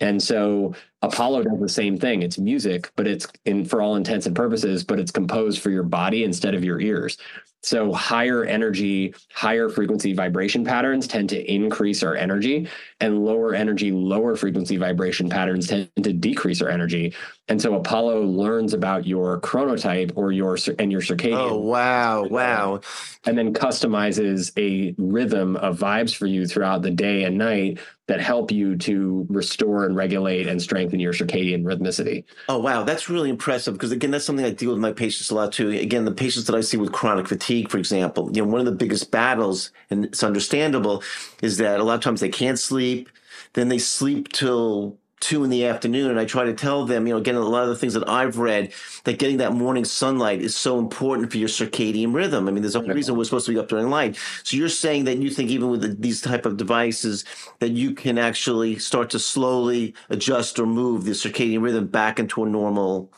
And 0.00 0.22
so 0.22 0.74
Apollo 1.04 1.42
does 1.44 1.60
the 1.60 1.68
same 1.68 1.98
thing. 1.98 2.22
It's 2.22 2.38
music, 2.38 2.90
but 2.96 3.06
it's 3.06 3.26
in 3.44 3.64
for 3.64 3.82
all 3.82 3.96
intents 3.96 4.26
and 4.26 4.34
purposes, 4.34 4.84
but 4.84 4.98
it's 4.98 5.10
composed 5.10 5.60
for 5.60 5.70
your 5.70 5.82
body 5.82 6.24
instead 6.24 6.54
of 6.54 6.64
your 6.64 6.80
ears. 6.80 7.18
So 7.64 7.94
higher 7.94 8.44
energy, 8.44 9.14
higher 9.32 9.70
frequency 9.70 10.12
vibration 10.12 10.64
patterns 10.64 11.06
tend 11.06 11.30
to 11.30 11.52
increase 11.52 12.02
our 12.02 12.14
energy, 12.14 12.68
and 13.00 13.24
lower 13.24 13.54
energy, 13.54 13.90
lower 13.90 14.36
frequency 14.36 14.76
vibration 14.76 15.30
patterns 15.30 15.68
tend 15.68 15.88
to 16.02 16.12
decrease 16.12 16.60
our 16.60 16.68
energy. 16.68 17.14
And 17.48 17.60
so 17.60 17.74
Apollo 17.74 18.22
learns 18.24 18.74
about 18.74 19.06
your 19.06 19.40
chronotype 19.40 20.12
or 20.14 20.30
your 20.30 20.58
and 20.78 20.92
your 20.92 21.00
circadian. 21.00 21.50
Oh 21.50 21.58
wow, 21.58 22.24
wow! 22.24 22.80
And 23.24 23.36
then 23.36 23.54
customizes 23.54 24.52
a 24.58 24.94
rhythm 24.98 25.56
of 25.56 25.78
vibes 25.78 26.14
for 26.14 26.26
you 26.26 26.46
throughout 26.46 26.82
the 26.82 26.90
day 26.90 27.24
and 27.24 27.38
night 27.38 27.78
that 28.08 28.20
help 28.20 28.50
you 28.50 28.76
to 28.76 29.26
restore 29.30 29.86
and 29.86 29.96
regulate 29.96 30.46
and 30.46 30.60
strengthen 30.60 30.93
your 31.00 31.12
circadian 31.12 31.64
rhythmicity. 31.64 32.24
Oh 32.48 32.58
wow, 32.58 32.82
that's 32.82 33.08
really 33.08 33.30
impressive 33.30 33.74
because 33.74 33.92
again, 33.92 34.10
that's 34.10 34.24
something 34.24 34.44
I 34.44 34.50
deal 34.50 34.70
with 34.70 34.78
my 34.78 34.92
patients 34.92 35.30
a 35.30 35.34
lot 35.34 35.52
too. 35.52 35.70
Again, 35.70 36.04
the 36.04 36.12
patients 36.12 36.46
that 36.46 36.56
I 36.56 36.60
see 36.60 36.76
with 36.76 36.92
chronic 36.92 37.28
fatigue, 37.28 37.70
for 37.70 37.78
example, 37.78 38.30
you 38.32 38.42
know, 38.42 38.48
one 38.48 38.60
of 38.60 38.66
the 38.66 38.72
biggest 38.72 39.10
battles, 39.10 39.70
and 39.90 40.04
it's 40.04 40.22
understandable, 40.22 41.02
is 41.42 41.58
that 41.58 41.80
a 41.80 41.84
lot 41.84 41.94
of 41.94 42.00
times 42.00 42.20
they 42.20 42.28
can't 42.28 42.58
sleep, 42.58 43.08
then 43.54 43.68
they 43.68 43.78
sleep 43.78 44.32
till 44.32 44.98
two 45.24 45.42
in 45.42 45.48
the 45.48 45.64
afternoon 45.64 46.10
and 46.10 46.20
I 46.20 46.26
try 46.26 46.44
to 46.44 46.52
tell 46.52 46.84
them, 46.84 47.06
you 47.06 47.14
know, 47.14 47.18
again, 47.18 47.34
a 47.34 47.40
lot 47.40 47.62
of 47.62 47.70
the 47.70 47.76
things 47.76 47.94
that 47.94 48.06
I've 48.06 48.36
read 48.36 48.74
that 49.04 49.18
getting 49.18 49.38
that 49.38 49.54
morning 49.54 49.86
sunlight 49.86 50.42
is 50.42 50.54
so 50.54 50.78
important 50.78 51.32
for 51.32 51.38
your 51.38 51.48
circadian 51.48 52.14
rhythm. 52.14 52.46
I 52.46 52.50
mean, 52.50 52.62
there's 52.62 52.74
a 52.74 52.82
reason 52.82 53.16
we're 53.16 53.24
supposed 53.24 53.46
to 53.46 53.52
be 53.52 53.58
up 53.58 53.68
during 53.68 53.88
light. 53.88 54.18
So 54.42 54.58
you're 54.58 54.68
saying 54.68 55.04
that 55.04 55.16
you 55.16 55.30
think 55.30 55.48
even 55.48 55.70
with 55.70 55.80
the, 55.80 55.88
these 55.88 56.20
type 56.20 56.44
of 56.44 56.58
devices 56.58 57.24
that 57.60 57.70
you 57.70 57.94
can 57.94 58.18
actually 58.18 58.78
start 58.78 59.08
to 59.10 59.18
slowly 59.18 59.94
adjust 60.10 60.58
or 60.58 60.66
move 60.66 61.04
the 61.04 61.12
circadian 61.12 61.62
rhythm 61.62 61.86
back 61.86 62.18
into 62.18 62.44
a 62.44 62.48
normal 62.48 63.10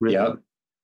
rhythm. 0.00 0.26
Yep. 0.26 0.38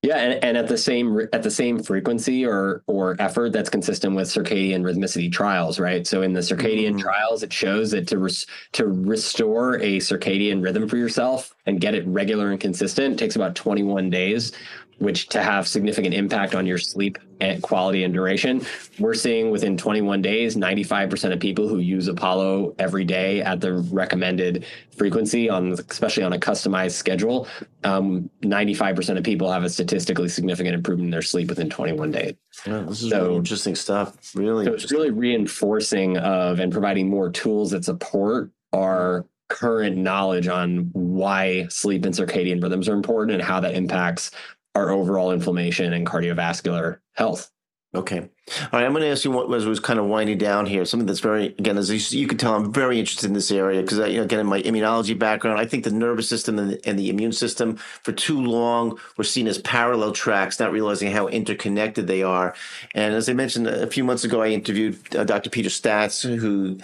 Yeah, 0.06 0.18
and, 0.18 0.44
and 0.44 0.56
at 0.56 0.68
the 0.68 0.78
same 0.78 1.26
at 1.32 1.42
the 1.42 1.50
same 1.50 1.82
frequency 1.82 2.46
or 2.46 2.84
or 2.86 3.16
effort 3.18 3.52
that's 3.52 3.68
consistent 3.68 4.14
with 4.14 4.28
circadian 4.28 4.82
rhythmicity 4.82 5.32
trials, 5.32 5.80
right? 5.80 6.06
So 6.06 6.22
in 6.22 6.32
the 6.32 6.38
circadian 6.38 6.90
mm-hmm. 6.90 6.98
trials, 6.98 7.42
it 7.42 7.52
shows 7.52 7.90
that 7.90 8.06
to 8.06 8.18
res, 8.18 8.46
to 8.74 8.86
restore 8.86 9.74
a 9.78 9.96
circadian 9.96 10.62
rhythm 10.62 10.88
for 10.88 10.96
yourself 10.96 11.56
and 11.66 11.80
get 11.80 11.96
it 11.96 12.06
regular 12.06 12.52
and 12.52 12.60
consistent 12.60 13.18
takes 13.18 13.34
about 13.34 13.56
21 13.56 14.08
days 14.08 14.52
which 14.98 15.28
to 15.28 15.42
have 15.42 15.68
significant 15.68 16.14
impact 16.14 16.54
on 16.54 16.66
your 16.66 16.78
sleep 16.78 17.18
quality 17.62 18.04
and 18.04 18.14
duration. 18.14 18.64
We're 18.98 19.14
seeing 19.14 19.50
within 19.50 19.76
21 19.76 20.22
days, 20.22 20.56
95% 20.56 21.32
of 21.32 21.40
people 21.40 21.68
who 21.68 21.78
use 21.78 22.08
Apollo 22.08 22.74
every 22.78 23.04
day 23.04 23.42
at 23.42 23.60
the 23.60 23.74
recommended 23.74 24.64
frequency 24.96 25.48
on, 25.48 25.72
especially 25.72 26.22
on 26.22 26.32
a 26.32 26.38
customized 26.38 26.92
schedule, 26.92 27.46
um, 27.84 28.30
95% 28.42 29.18
of 29.18 29.24
people 29.24 29.50
have 29.50 29.64
a 29.64 29.70
statistically 29.70 30.28
significant 30.28 30.74
improvement 30.74 31.06
in 31.06 31.10
their 31.10 31.22
sleep 31.22 31.48
within 31.48 31.68
21 31.68 32.10
days. 32.10 32.34
Yeah, 32.66 32.80
this 32.88 33.02
is 33.02 33.10
so, 33.10 33.24
really 33.24 33.36
interesting 33.36 33.74
stuff. 33.74 34.34
Really, 34.34 34.64
so 34.64 34.72
it's 34.72 34.90
really 34.90 35.10
reinforcing 35.10 36.16
of 36.18 36.60
and 36.60 36.72
providing 36.72 37.08
more 37.08 37.30
tools 37.30 37.70
that 37.70 37.84
support 37.84 38.50
our 38.72 39.26
current 39.48 39.96
knowledge 39.96 40.48
on 40.48 40.90
why 40.92 41.66
sleep 41.68 42.04
and 42.04 42.14
circadian 42.14 42.60
rhythms 42.60 42.88
are 42.88 42.94
important 42.94 43.34
and 43.34 43.42
how 43.42 43.60
that 43.60 43.74
impacts 43.74 44.32
our 44.76 44.90
overall 44.90 45.32
inflammation 45.32 45.92
and 45.92 46.06
cardiovascular 46.06 46.98
health. 47.14 47.50
Okay. 47.94 48.18
All 48.18 48.68
right. 48.74 48.84
I'm 48.84 48.92
going 48.92 49.02
to 49.02 49.08
ask 49.08 49.24
you 49.24 49.30
what 49.30 49.48
was, 49.48 49.64
was 49.64 49.80
kind 49.80 49.98
of 49.98 50.04
winding 50.04 50.36
down 50.36 50.66
here. 50.66 50.84
Something 50.84 51.06
that's 51.06 51.20
very, 51.20 51.46
again, 51.46 51.78
as 51.78 52.12
you, 52.12 52.26
can 52.26 52.36
tell, 52.36 52.54
I'm 52.54 52.70
very 52.70 53.00
interested 53.00 53.26
in 53.26 53.32
this 53.32 53.50
area 53.50 53.80
because, 53.80 53.98
you 54.10 54.18
know, 54.18 54.24
again, 54.24 54.40
in 54.40 54.46
my 54.46 54.60
immunology 54.60 55.18
background, 55.18 55.58
I 55.58 55.64
think 55.64 55.84
the 55.84 55.90
nervous 55.90 56.28
system 56.28 56.58
and 56.58 56.72
the, 56.72 56.88
and 56.88 56.98
the 56.98 57.08
immune 57.08 57.32
system 57.32 57.76
for 57.76 58.12
too 58.12 58.38
long 58.38 58.98
were 59.16 59.24
seen 59.24 59.46
as 59.46 59.58
parallel 59.58 60.12
tracks, 60.12 60.60
not 60.60 60.72
realizing 60.72 61.10
how 61.10 61.26
interconnected 61.28 62.06
they 62.06 62.22
are. 62.22 62.54
And 62.94 63.14
as 63.14 63.30
I 63.30 63.32
mentioned 63.32 63.66
a 63.66 63.86
few 63.86 64.04
months 64.04 64.24
ago, 64.24 64.42
I 64.42 64.48
interviewed 64.48 65.16
uh, 65.16 65.24
Dr. 65.24 65.48
Peter 65.48 65.70
Staats, 65.70 66.22
who 66.22 66.78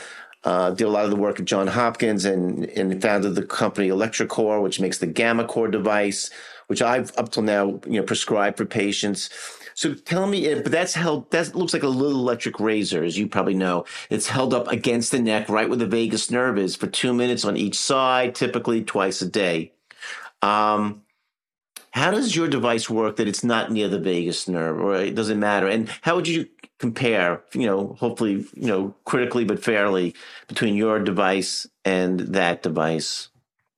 uh, 0.45 0.71
did 0.71 0.85
a 0.85 0.91
lot 0.91 1.05
of 1.05 1.11
the 1.11 1.17
work 1.17 1.39
at 1.39 1.47
John 1.47 1.67
Hopkins 1.67 2.25
and, 2.25 2.65
and 2.71 3.03
founded 3.03 3.35
the 3.35 3.43
company 3.43 3.89
electroCore, 3.89 4.63
which 4.63 4.81
makes 4.81 4.99
the 4.99 5.07
GammaCore 5.07 5.71
device 5.71 6.31
which 6.73 6.81
I've 6.81 7.13
up 7.19 7.31
till 7.31 7.43
now, 7.43 7.79
you 7.85 8.01
know, 8.01 8.03
prescribed 8.03 8.57
for 8.57 8.65
patients. 8.65 9.29
So 9.75 9.93
tell 9.93 10.27
me, 10.27 10.55
but 10.55 10.73
that's 10.73 10.95
held. 10.95 11.31
That 11.31 11.55
looks 11.55 11.75
like 11.75 11.83
a 11.83 11.89
little 11.89 12.19
electric 12.19 12.59
razor, 12.59 13.05
as 13.05 13.19
you 13.19 13.29
probably 13.29 13.53
know. 13.53 13.85
It's 14.09 14.27
held 14.27 14.55
up 14.55 14.69
against 14.69 15.13
the 15.13 15.19
neck, 15.19 15.51
right 15.51 15.69
where 15.69 15.77
the 15.77 15.87
vagus 15.87 16.31
nerve 16.31 16.57
is, 16.57 16.75
for 16.75 16.87
two 16.87 17.13
minutes 17.13 17.45
on 17.45 17.59
each 17.59 17.79
side, 17.79 18.35
typically 18.35 18.83
twice 18.83 19.21
a 19.21 19.29
day. 19.29 19.75
Um, 20.41 21.03
how 21.91 22.11
does 22.11 22.35
your 22.35 22.49
device 22.49 22.89
work 22.89 23.17
that 23.17 23.29
it's 23.29 23.45
not 23.45 23.71
near 23.71 23.89
the 23.89 24.01
vagus 24.01 24.49
nerve, 24.49 24.81
or 24.81 24.97
it 24.97 25.15
doesn't 25.15 25.39
matter? 25.39 25.69
And 25.69 25.91
how 26.01 26.17
would 26.17 26.27
you 26.27 26.49
compare? 26.79 27.43
You 27.53 27.67
know, 27.67 27.97
hopefully, 28.01 28.47
you 28.55 28.69
know, 28.69 28.95
critically 29.05 29.45
but 29.45 29.63
fairly 29.63 30.15
between 30.49 30.75
your 30.75 31.01
device 31.01 31.67
and 31.85 32.19
that 32.21 32.63
device. 32.63 33.29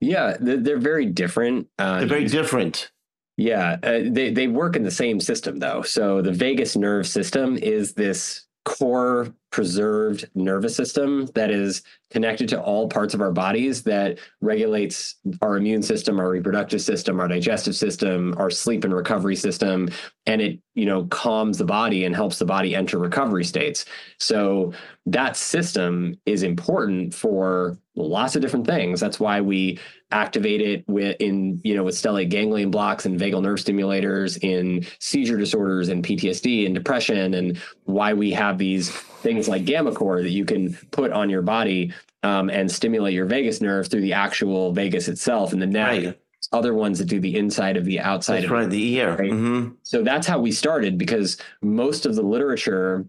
Yeah, 0.05 0.37
they're 0.39 0.79
very 0.79 1.07
different. 1.07 1.69
Uh, 1.79 2.01
they're 2.01 2.09
very 2.09 2.27
different. 2.27 2.91
Yeah, 3.37 3.79
uh, 3.83 4.01
they 4.07 4.31
they 4.31 4.47
work 4.47 4.77
in 4.77 4.83
the 4.83 4.91
same 4.91 5.21
system 5.21 5.59
though. 5.59 5.83
So 5.83 6.23
the 6.23 6.33
vagus 6.33 6.77
nerve 6.77 7.07
system 7.07 7.57
is 7.57 7.95
this 7.95 8.47
core 8.65 9.35
preserved 9.51 10.29
nervous 10.35 10.75
system 10.75 11.27
that 11.35 11.51
is 11.51 11.83
connected 12.11 12.49
to 12.49 12.61
all 12.61 12.89
parts 12.89 13.13
of 13.13 13.21
our 13.21 13.31
bodies 13.31 13.83
that 13.83 14.19
regulates 14.41 15.17
our 15.43 15.57
immune 15.57 15.83
system 15.83 16.19
our 16.19 16.31
reproductive 16.31 16.81
system 16.81 17.21
our 17.21 17.29
digestive 17.29 17.77
system 17.77 18.35
our 18.39 18.51
sleep 18.51 18.83
and 18.85 18.95
recovery 18.95 19.37
system 19.37 19.89
and 20.27 20.41
it 20.41 20.59
you 20.75 20.87
know 20.87 21.05
calms 21.07 21.59
the 21.59 21.65
body 21.65 22.05
and 22.05 22.17
helps 22.17 22.39
the 22.39 22.45
body 22.45 22.75
enter 22.75 22.99
recovery 22.99 23.45
states 23.45 23.85
so 24.19 24.73
that 25.07 25.37
system 25.37 26.15
is 26.25 26.43
important 26.43 27.15
for 27.15 27.79
lots 27.95 28.35
of 28.35 28.43
different 28.43 28.67
things 28.67 28.99
that's 29.01 29.21
why 29.21 29.41
we 29.41 29.79
activate 30.11 30.61
it 30.61 30.85
with 30.89 31.17
in 31.21 31.61
you 31.63 31.75
know 31.77 31.85
with 31.85 31.95
stellate 31.95 32.29
ganglion 32.29 32.71
blocks 32.71 33.07
and 33.07 33.21
vagal 33.21 33.43
nerve 33.43 33.59
stimulators 33.59 34.39
in 34.43 34.85
seizure 34.99 35.37
disorders 35.37 35.89
and 35.89 36.05
PTSD 36.05 36.67
and 36.67 36.75
depression 36.75 37.35
and 37.35 37.59
why 37.85 38.13
we 38.15 38.33
have 38.33 38.59
these 38.59 38.91
things 38.91 39.49
like 39.49 39.65
gammaCore 39.65 40.23
that 40.23 40.31
you 40.31 40.45
can 40.45 40.75
put 40.91 41.13
on 41.13 41.31
your 41.31 41.43
body 41.43 41.93
um, 42.25 42.49
and 42.49 42.71
stimulate 42.71 43.15
your 43.15 43.27
vagus 43.27 43.61
nerve 43.61 43.89
through 43.89 44.01
the 44.01 44.15
actual 44.15 44.73
vagus 44.73 45.09
itself 45.09 45.53
and 45.53 45.61
the 45.61 45.67
neck. 45.67 46.05
Right. 46.05 46.21
Other 46.53 46.75
ones 46.75 46.99
that 46.99 47.07
do 47.07 47.21
the 47.21 47.37
inside 47.37 47.77
of 47.77 47.85
the 47.85 48.01
outside 48.01 48.37
that's 48.37 48.45
of 48.47 48.51
right, 48.51 48.71
the 48.71 48.95
ear. 48.95 49.17
Right? 49.17 49.31
Mm-hmm. 49.31 49.75
So 49.83 50.03
that's 50.03 50.27
how 50.27 50.39
we 50.39 50.53
started 50.53 50.99
because 50.99 51.39
most 51.63 52.07
of 52.07 52.15
the 52.15 52.23
literature 52.23 53.07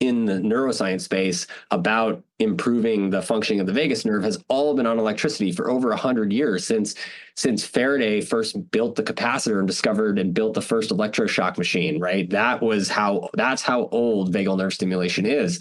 in 0.00 0.24
the 0.24 0.34
neuroscience 0.34 1.02
space 1.02 1.46
about 1.70 2.22
improving 2.38 3.10
the 3.10 3.22
functioning 3.22 3.60
of 3.60 3.66
the 3.66 3.72
vagus 3.72 4.04
nerve 4.04 4.22
has 4.22 4.42
all 4.48 4.74
been 4.74 4.86
on 4.86 4.98
electricity 4.98 5.50
for 5.50 5.70
over 5.70 5.88
100 5.88 6.32
years 6.32 6.64
since 6.64 6.94
since 7.34 7.64
Faraday 7.64 8.20
first 8.20 8.70
built 8.70 8.96
the 8.96 9.02
capacitor 9.02 9.58
and 9.58 9.66
discovered 9.66 10.18
and 10.18 10.34
built 10.34 10.54
the 10.54 10.62
first 10.62 10.90
electroshock 10.90 11.58
machine 11.58 11.98
right 12.00 12.30
that 12.30 12.62
was 12.62 12.88
how 12.88 13.28
that's 13.34 13.62
how 13.62 13.88
old 13.88 14.32
vagal 14.32 14.56
nerve 14.56 14.72
stimulation 14.72 15.26
is 15.26 15.60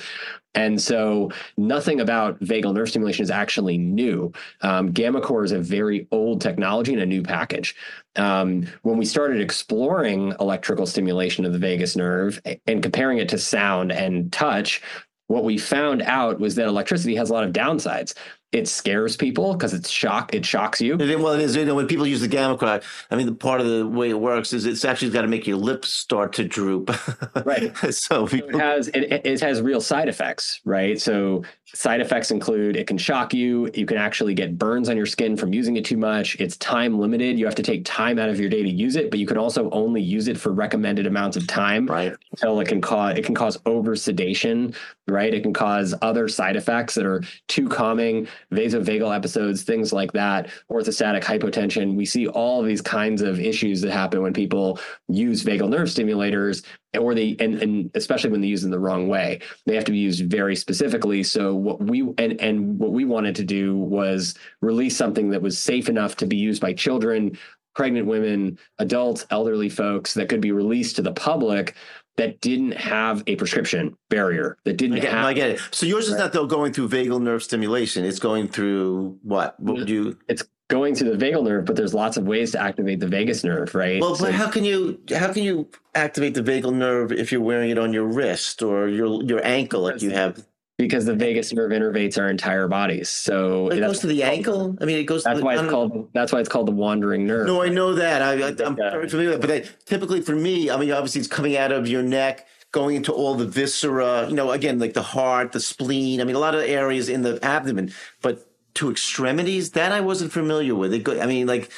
and 0.57 0.81
so 0.81 1.29
nothing 1.55 2.01
about 2.01 2.39
vagal 2.39 2.73
nerve 2.73 2.89
stimulation 2.89 3.21
is 3.21 3.29
actually 3.29 3.77
new. 3.77 4.31
Um, 4.61 4.91
gammaCore 4.91 5.45
is 5.45 5.51
a 5.51 5.59
very 5.59 6.07
old 6.09 6.41
technology 6.41 6.93
in 6.93 6.99
a 6.99 7.05
new 7.05 7.21
package. 7.21 7.75
Um, 8.15 8.67
when 8.81 8.97
we 8.97 9.05
started 9.05 9.39
exploring 9.39 10.33
electrical 10.39 10.87
stimulation 10.87 11.45
of 11.45 11.53
the 11.53 11.59
vagus 11.59 11.95
nerve 11.95 12.41
and 12.65 12.81
comparing 12.81 13.19
it 13.19 13.29
to 13.29 13.37
sound 13.37 13.91
and 13.91 14.33
touch, 14.33 14.81
what 15.27 15.43
we 15.43 15.57
found 15.57 16.01
out 16.01 16.39
was 16.39 16.55
that 16.55 16.67
electricity 16.67 17.15
has 17.15 17.29
a 17.29 17.33
lot 17.33 17.43
of 17.43 17.51
downsides 17.51 18.13
it 18.53 18.67
scares 18.67 19.17
people 19.17 19.53
because 19.53 19.73
it's 19.73 19.89
shock. 19.89 20.33
It 20.33 20.45
shocks 20.45 20.79
you. 20.79 20.95
Well, 20.97 21.33
it 21.33 21.41
is. 21.41 21.55
You 21.55 21.65
know, 21.65 21.75
when 21.75 21.87
people 21.87 22.07
use 22.07 22.21
the 22.21 22.29
gamma 22.29 22.81
I 23.11 23.15
mean, 23.15 23.25
the 23.25 23.35
part 23.35 23.59
of 23.59 23.67
the 23.67 23.85
way 23.85 24.09
it 24.09 24.19
works 24.19 24.53
is 24.53 24.65
it's 24.65 24.85
actually 24.85 25.11
got 25.11 25.23
to 25.23 25.27
make 25.27 25.45
your 25.45 25.57
lips 25.57 25.89
start 25.89 26.31
to 26.33 26.45
droop. 26.45 26.89
right. 27.45 27.75
so, 27.93 28.25
people... 28.25 28.51
so, 28.51 28.57
it 28.57 28.61
has 28.61 28.87
it, 28.89 29.25
it 29.25 29.41
has 29.41 29.61
real 29.61 29.81
side 29.81 30.07
effects, 30.07 30.61
right? 30.63 30.99
So 30.99 31.43
side 31.73 32.01
effects 32.01 32.31
include 32.31 32.75
it 32.75 32.87
can 32.87 32.97
shock 32.97 33.33
you. 33.33 33.69
You 33.73 33.85
can 33.85 33.97
actually 33.97 34.33
get 34.33 34.57
burns 34.57 34.89
on 34.89 34.97
your 34.97 35.05
skin 35.05 35.35
from 35.35 35.53
using 35.53 35.75
it 35.75 35.85
too 35.85 35.97
much. 35.97 36.39
It's 36.39 36.57
time 36.57 36.97
limited. 36.99 37.37
You 37.37 37.45
have 37.45 37.55
to 37.55 37.63
take 37.63 37.83
time 37.85 38.19
out 38.19 38.29
of 38.29 38.39
your 38.39 38.49
day 38.49 38.63
to 38.63 38.69
use 38.69 38.95
it, 38.95 39.09
but 39.09 39.19
you 39.19 39.27
can 39.27 39.37
also 39.37 39.69
only 39.71 40.01
use 40.01 40.27
it 40.27 40.37
for 40.39 40.53
recommended 40.53 41.07
amounts 41.07 41.35
of 41.35 41.45
time. 41.47 41.85
Right. 41.85 42.15
Until 42.31 42.59
it 42.59 42.67
can 42.67 42.81
cause 42.81 43.17
it 43.17 43.25
can 43.25 43.35
cause 43.35 43.57
over 43.65 43.95
sedation. 43.95 44.73
Right. 45.07 45.33
It 45.33 45.43
can 45.43 45.53
cause 45.53 45.93
other 46.01 46.27
side 46.27 46.55
effects 46.55 46.95
that 46.95 47.05
are 47.05 47.23
too 47.47 47.67
calming 47.67 48.27
vasovagal 48.51 49.15
episodes, 49.15 49.63
things 49.63 49.91
like 49.91 50.11
that, 50.13 50.49
orthostatic 50.71 51.23
hypotension. 51.23 51.95
We 51.95 52.05
see 52.05 52.27
all 52.27 52.61
of 52.61 52.67
these 52.67 52.81
kinds 52.81 53.21
of 53.21 53.39
issues 53.39 53.81
that 53.81 53.91
happen 53.91 54.21
when 54.21 54.33
people 54.33 54.79
use 55.07 55.43
vagal 55.43 55.69
nerve 55.69 55.87
stimulators 55.87 56.63
or 56.97 57.13
they 57.13 57.35
and, 57.39 57.61
and 57.61 57.91
especially 57.95 58.29
when 58.29 58.41
they 58.41 58.47
use 58.47 58.61
them 58.61 58.71
the 58.71 58.79
wrong 58.79 59.07
way. 59.07 59.39
They 59.65 59.75
have 59.75 59.85
to 59.85 59.91
be 59.91 59.97
used 59.97 60.25
very 60.25 60.55
specifically. 60.55 61.23
So 61.23 61.55
what 61.55 61.81
we 61.81 62.01
and 62.17 62.39
and 62.39 62.79
what 62.79 62.91
we 62.91 63.05
wanted 63.05 63.35
to 63.35 63.43
do 63.43 63.75
was 63.77 64.35
release 64.61 64.95
something 64.95 65.29
that 65.31 65.41
was 65.41 65.57
safe 65.57 65.89
enough 65.89 66.15
to 66.17 66.25
be 66.25 66.37
used 66.37 66.61
by 66.61 66.73
children, 66.73 67.37
pregnant 67.75 68.07
women, 68.07 68.57
adults, 68.79 69.25
elderly 69.31 69.69
folks 69.69 70.13
that 70.13 70.29
could 70.29 70.41
be 70.41 70.51
released 70.51 70.95
to 70.97 71.01
the 71.01 71.13
public 71.13 71.75
that 72.17 72.41
didn't 72.41 72.71
have 72.71 73.23
a 73.27 73.35
prescription 73.35 73.95
barrier 74.09 74.57
that 74.63 74.77
didn't 74.77 74.97
I 74.97 75.01
get, 75.01 75.11
have. 75.11 75.25
I 75.25 75.33
get 75.33 75.49
it. 75.51 75.61
So 75.71 75.85
yours 75.85 76.09
is 76.09 76.15
not 76.15 76.33
though 76.33 76.47
going 76.47 76.73
through 76.73 76.89
vagal 76.89 77.21
nerve 77.21 77.43
stimulation. 77.43 78.03
It's 78.05 78.19
going 78.19 78.47
through 78.47 79.19
what? 79.21 79.59
What 79.59 79.77
would 79.77 79.89
you? 79.89 80.17
It's 80.27 80.43
going 80.69 80.95
through 80.95 81.15
the 81.15 81.25
vagal 81.25 81.43
nerve, 81.43 81.65
but 81.65 81.75
there's 81.75 81.93
lots 81.93 82.17
of 82.17 82.25
ways 82.25 82.51
to 82.51 82.61
activate 82.61 82.99
the 82.99 83.07
vagus 83.07 83.43
nerve, 83.43 83.73
right? 83.73 84.01
Well, 84.01 84.15
so, 84.15 84.25
but 84.25 84.33
how 84.33 84.49
can 84.49 84.65
you 84.65 84.99
how 85.15 85.31
can 85.31 85.43
you 85.43 85.69
activate 85.95 86.33
the 86.33 86.43
vagal 86.43 86.73
nerve 86.73 87.11
if 87.11 87.31
you're 87.31 87.41
wearing 87.41 87.69
it 87.69 87.77
on 87.77 87.93
your 87.93 88.05
wrist 88.05 88.61
or 88.61 88.87
your 88.87 89.23
your 89.23 89.45
ankle 89.45 89.81
like 89.81 90.01
you 90.01 90.11
have? 90.11 90.45
because 90.77 91.05
the 91.05 91.15
vagus 91.15 91.51
nerve 91.51 91.71
innervates 91.71 92.17
our 92.17 92.29
entire 92.29 92.67
bodies. 92.67 93.09
So 93.09 93.69
it 93.69 93.79
goes 93.79 93.99
to 93.99 94.07
the 94.07 94.23
ankle. 94.23 94.77
I 94.79 94.85
mean, 94.85 94.97
it 94.97 95.05
goes. 95.05 95.23
That's 95.23 95.39
the, 95.39 95.45
why 95.45 95.55
it's 95.55 95.69
called. 95.69 96.09
That's 96.13 96.31
why 96.31 96.39
it's 96.39 96.49
called 96.49 96.67
the 96.67 96.73
wandering 96.73 97.25
nerve. 97.25 97.47
No, 97.47 97.61
I 97.61 97.69
know 97.69 97.95
that. 97.95 98.21
I, 98.21 98.33
am 98.33 98.75
very 98.75 99.09
familiar 99.09 99.31
with 99.31 99.41
that. 99.41 99.63
But 99.63 99.85
typically 99.85 100.21
for 100.21 100.35
me, 100.35 100.69
I 100.69 100.77
mean, 100.77 100.91
obviously 100.91 101.19
it's 101.19 101.27
coming 101.27 101.57
out 101.57 101.71
of 101.71 101.87
your 101.87 102.03
neck, 102.03 102.47
going 102.71 102.95
into 102.95 103.11
all 103.11 103.33
the 103.35 103.47
viscera. 103.47 104.27
You 104.29 104.35
know, 104.35 104.51
again, 104.51 104.77
like 104.77 104.93
the 104.93 105.01
heart, 105.01 105.51
the 105.51 105.59
spleen. 105.59 106.21
I 106.21 106.25
mean, 106.25 106.35
a 106.35 106.39
lot 106.39 106.53
of 106.53 106.61
areas 106.61 107.09
in 107.09 107.23
the 107.23 107.43
abdomen. 107.43 107.91
But 108.21 108.46
to 108.77 108.91
extremities, 108.91 109.71
that 109.71 109.91
I 109.91 110.01
wasn't 110.01 110.31
familiar 110.31 110.75
with. 110.75 110.93
It. 110.93 111.03
Go, 111.03 111.19
I 111.19 111.25
mean, 111.25 111.47
like. 111.47 111.71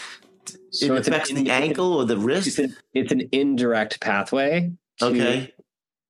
So 0.71 0.95
it 0.95 1.07
affects 1.07 1.29
an, 1.29 1.43
the 1.43 1.51
ankle 1.51 1.93
or 1.93 2.05
the 2.05 2.17
wrist. 2.17 2.47
It's 2.47 2.59
an, 2.59 2.75
it's 2.93 3.11
an 3.11 3.29
indirect 3.31 3.99
pathway. 3.99 4.71
To, 4.99 5.05
okay 5.05 5.53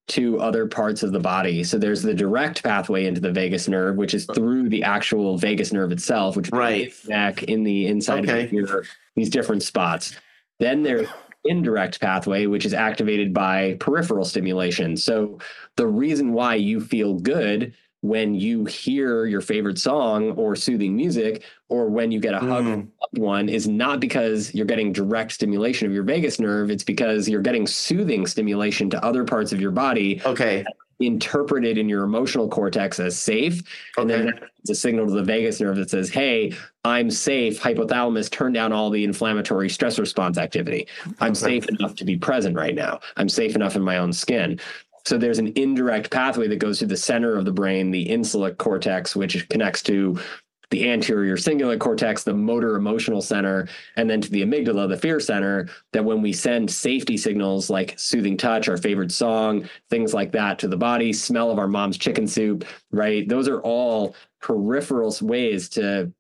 to 0.10 0.40
other 0.40 0.68
parts 0.68 1.04
of 1.04 1.12
the 1.12 1.20
body. 1.20 1.64
So 1.64 1.78
there's 1.78 2.02
the 2.02 2.14
direct 2.14 2.64
pathway 2.64 3.06
into 3.06 3.22
the 3.22 3.32
vagus 3.32 3.68
nerve, 3.68 3.96
which 3.96 4.14
is 4.14 4.26
through 4.26 4.70
the 4.70 4.84
actual 4.84 5.38
vagus 5.38 5.72
nerve 5.72 5.92
itself, 5.92 6.36
which 6.36 6.50
right 6.52 6.92
neck 7.08 7.44
in 7.44 7.64
the 7.64 7.88
inside 7.88 8.28
okay. 8.28 8.46
of 8.46 8.50
the 8.50 8.58
ear, 8.58 8.86
these 9.16 9.30
different 9.30 9.64
spots. 9.64 10.16
Then 10.60 10.84
there's 10.84 11.08
indirect 11.46 12.02
pathway, 12.02 12.48
which 12.48 12.66
is 12.66 12.74
activated 12.74 13.34
by 13.34 13.78
peripheral 13.80 14.26
stimulation. 14.26 14.98
So 14.98 15.40
the 15.78 15.88
reason 15.88 16.34
why 16.34 16.56
you 16.56 16.82
feel 16.82 17.14
good 17.14 17.74
when 18.02 18.34
you 18.34 18.66
hear 18.66 19.26
your 19.26 19.42
favorite 19.42 19.78
song 19.78 20.32
or 20.32 20.56
soothing 20.56 20.96
music 20.96 21.44
or 21.68 21.90
when 21.90 22.12
you 22.12 22.20
get 22.20 22.34
a 22.34 22.40
hug 22.40 22.64
mm. 22.64 22.88
one 23.12 23.50
is 23.50 23.68
not 23.68 24.00
because 24.00 24.54
you're 24.56 24.66
getting 24.66 24.94
direct 24.94 25.34
stimulation 25.34 25.86
of 25.86 25.94
your 25.94 26.04
vagus 26.04 26.40
nerve. 26.40 26.72
It's 26.72 26.84
because 26.84 27.28
you're 27.28 27.42
getting 27.42 27.68
soothing 27.68 28.26
stimulation 28.26 28.90
to 28.92 29.04
other 29.04 29.26
parts 29.26 29.52
of 29.52 29.60
your 29.60 29.72
body 29.72 30.22
okay. 30.26 30.64
interpreted 31.00 31.78
in 31.78 31.90
your 31.90 32.06
emotional 32.06 32.48
cortex 32.48 33.02
as 33.02 33.20
safe. 33.20 33.62
Okay. 33.98 34.02
and 34.02 34.10
then 34.10 34.40
it's 34.62 34.70
a 34.70 34.76
signal 34.76 35.08
to 35.08 35.14
the 35.14 35.24
vagus 35.24 35.60
nerve 35.60 35.76
that 35.76 35.90
says 35.90 36.10
hey 36.10 36.54
i'm 36.86 37.12
safe. 37.12 37.62
Hypothalamus 37.62 38.32
turn 38.32 38.54
down 38.54 38.72
all 38.72 38.90
the 38.90 39.04
inflammatory 39.04 39.70
stress 39.70 40.00
response 40.00 40.38
activity. 40.38 40.88
I'm 41.20 41.32
okay. 41.32 41.40
safe 41.40 41.68
enough 41.68 41.96
to 41.96 42.06
be 42.06 42.16
present 42.16 42.56
right 42.56 42.76
now. 42.76 43.02
I'm 43.18 43.28
safe 43.28 43.56
enough 43.56 43.76
in 43.76 43.82
my 43.82 43.98
own 43.98 44.14
skin 44.14 44.58
so 45.06 45.18
there's 45.18 45.40
an 45.40 45.54
indirect 45.56 46.12
pathway 46.12 46.48
that 46.48 46.60
goes 46.60 46.80
through 46.80 46.90
the 46.90 46.98
center 46.98 47.38
of 47.38 47.46
the 47.46 47.52
brain, 47.52 47.92
the 47.92 48.10
insular 48.10 48.54
cortex, 48.54 49.16
which 49.16 49.48
connects 49.50 49.82
to 49.84 50.20
the 50.70 50.90
anterior 50.90 51.36
cingulate 51.36 51.80
cortex, 51.80 52.24
the 52.24 52.34
motor 52.34 52.76
emotional 52.76 53.22
center, 53.22 53.68
and 53.96 54.10
then 54.10 54.22
to 54.22 54.30
the 54.30 54.44
amygdala, 54.44 54.88
the 54.88 54.98
fear 54.98 55.20
center, 55.20 55.68
that 55.94 56.06
when 56.06 56.22
we 56.22 56.32
send 56.32 56.70
safety 56.70 57.18
signals 57.18 57.70
like 57.70 57.98
soothing 57.98 58.38
touch, 58.38 58.70
our 58.70 58.78
favorite 58.78 59.12
song, 59.12 59.68
things 59.90 60.14
like 60.14 60.32
that 60.32 60.60
to 60.60 60.68
the 60.68 60.78
body, 60.78 61.12
smell 61.12 61.50
of 61.50 61.58
our 61.58 61.68
mom's 61.68 61.98
chicken 61.98 62.28
soup, 62.28 62.66
right? 62.92 63.28
Those 63.28 63.48
are 63.48 63.62
all 63.62 64.16
peripheral 64.42 65.16
ways 65.22 65.70
to 65.70 66.12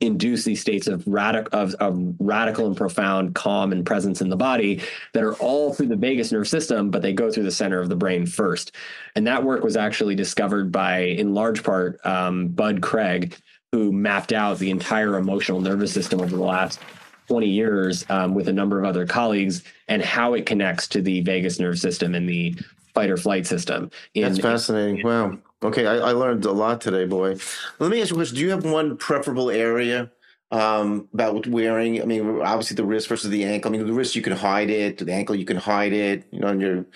induce 0.00 0.44
these 0.44 0.60
states 0.60 0.86
of, 0.86 1.04
radic- 1.04 1.48
of, 1.48 1.74
of 1.74 2.14
radical 2.18 2.66
and 2.66 2.76
profound 2.76 3.34
calm 3.34 3.72
and 3.72 3.84
presence 3.84 4.20
in 4.20 4.30
the 4.30 4.36
body 4.36 4.82
that 5.12 5.22
are 5.22 5.34
all 5.34 5.74
through 5.74 5.88
the 5.88 5.96
vagus 5.96 6.32
nerve 6.32 6.48
system, 6.48 6.90
but 6.90 7.02
they 7.02 7.12
go 7.12 7.30
through 7.30 7.42
the 7.42 7.50
center 7.50 7.80
of 7.80 7.88
the 7.88 7.96
brain 7.96 8.24
first. 8.26 8.72
And 9.14 9.26
that 9.26 9.44
work 9.44 9.62
was 9.62 9.76
actually 9.76 10.14
discovered 10.14 10.72
by, 10.72 11.00
in 11.00 11.34
large 11.34 11.62
part, 11.62 12.04
um, 12.06 12.48
Bud 12.48 12.80
Craig, 12.80 13.36
who 13.72 13.92
mapped 13.92 14.32
out 14.32 14.58
the 14.58 14.70
entire 14.70 15.16
emotional 15.16 15.60
nervous 15.60 15.92
system 15.92 16.20
over 16.20 16.34
the 16.34 16.42
last 16.42 16.80
20 17.28 17.46
years 17.46 18.04
um, 18.08 18.34
with 18.34 18.48
a 18.48 18.52
number 18.52 18.78
of 18.78 18.84
other 18.84 19.06
colleagues 19.06 19.62
and 19.86 20.02
how 20.02 20.34
it 20.34 20.46
connects 20.46 20.88
to 20.88 21.02
the 21.02 21.20
vagus 21.20 21.60
nerve 21.60 21.78
system 21.78 22.14
and 22.14 22.28
the 22.28 22.56
fight 22.94 23.10
or 23.10 23.16
flight 23.16 23.46
system. 23.46 23.90
In, 24.14 24.22
That's 24.22 24.40
fascinating. 24.40 25.06
Wow. 25.06 25.38
Okay, 25.62 25.86
I, 25.86 25.96
I, 25.96 26.12
learned 26.12 26.46
a 26.46 26.52
lot 26.52 26.80
today, 26.80 27.04
boy. 27.04 27.36
Let 27.78 27.90
me 27.90 28.00
ask 28.00 28.10
you 28.10 28.16
a 28.16 28.18
question. 28.18 28.36
Do 28.36 28.42
you 28.42 28.50
have 28.50 28.64
one 28.64 28.96
preferable 28.96 29.50
area 29.50 30.10
um, 30.50 31.08
about 31.12 31.46
wearing? 31.46 32.00
I 32.00 32.06
mean, 32.06 32.40
obviously 32.40 32.76
the 32.76 32.84
wrist 32.84 33.08
versus 33.08 33.30
the 33.30 33.44
ankle. 33.44 33.70
I 33.70 33.76
mean, 33.76 33.86
the 33.86 33.92
wrist 33.92 34.16
you 34.16 34.22
can 34.22 34.32
hide 34.32 34.70
it, 34.70 34.98
the 34.98 35.12
ankle 35.12 35.34
you 35.34 35.44
can 35.44 35.58
hide 35.58 35.92
it. 35.92 36.26
You 36.30 36.40
know, 36.40 36.48
on 36.48 36.60
your 36.60 36.86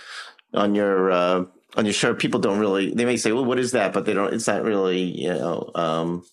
on 0.55 0.75
your 0.75 1.11
uh, 1.11 1.45
on 1.77 1.85
your 1.85 1.93
shirt, 1.93 2.19
people 2.19 2.41
don't 2.41 2.59
really. 2.59 2.95
They 2.95 3.05
may 3.05 3.19
say, 3.19 3.33
"Well, 3.33 3.45
what 3.45 3.59
is 3.59 3.73
that?" 3.73 3.93
But 3.93 4.07
they 4.07 4.15
don't. 4.15 4.33
It's 4.33 4.47
not 4.47 4.65
really, 4.65 5.03
you 5.03 5.29
know. 5.29 5.71
Um, 5.75 6.25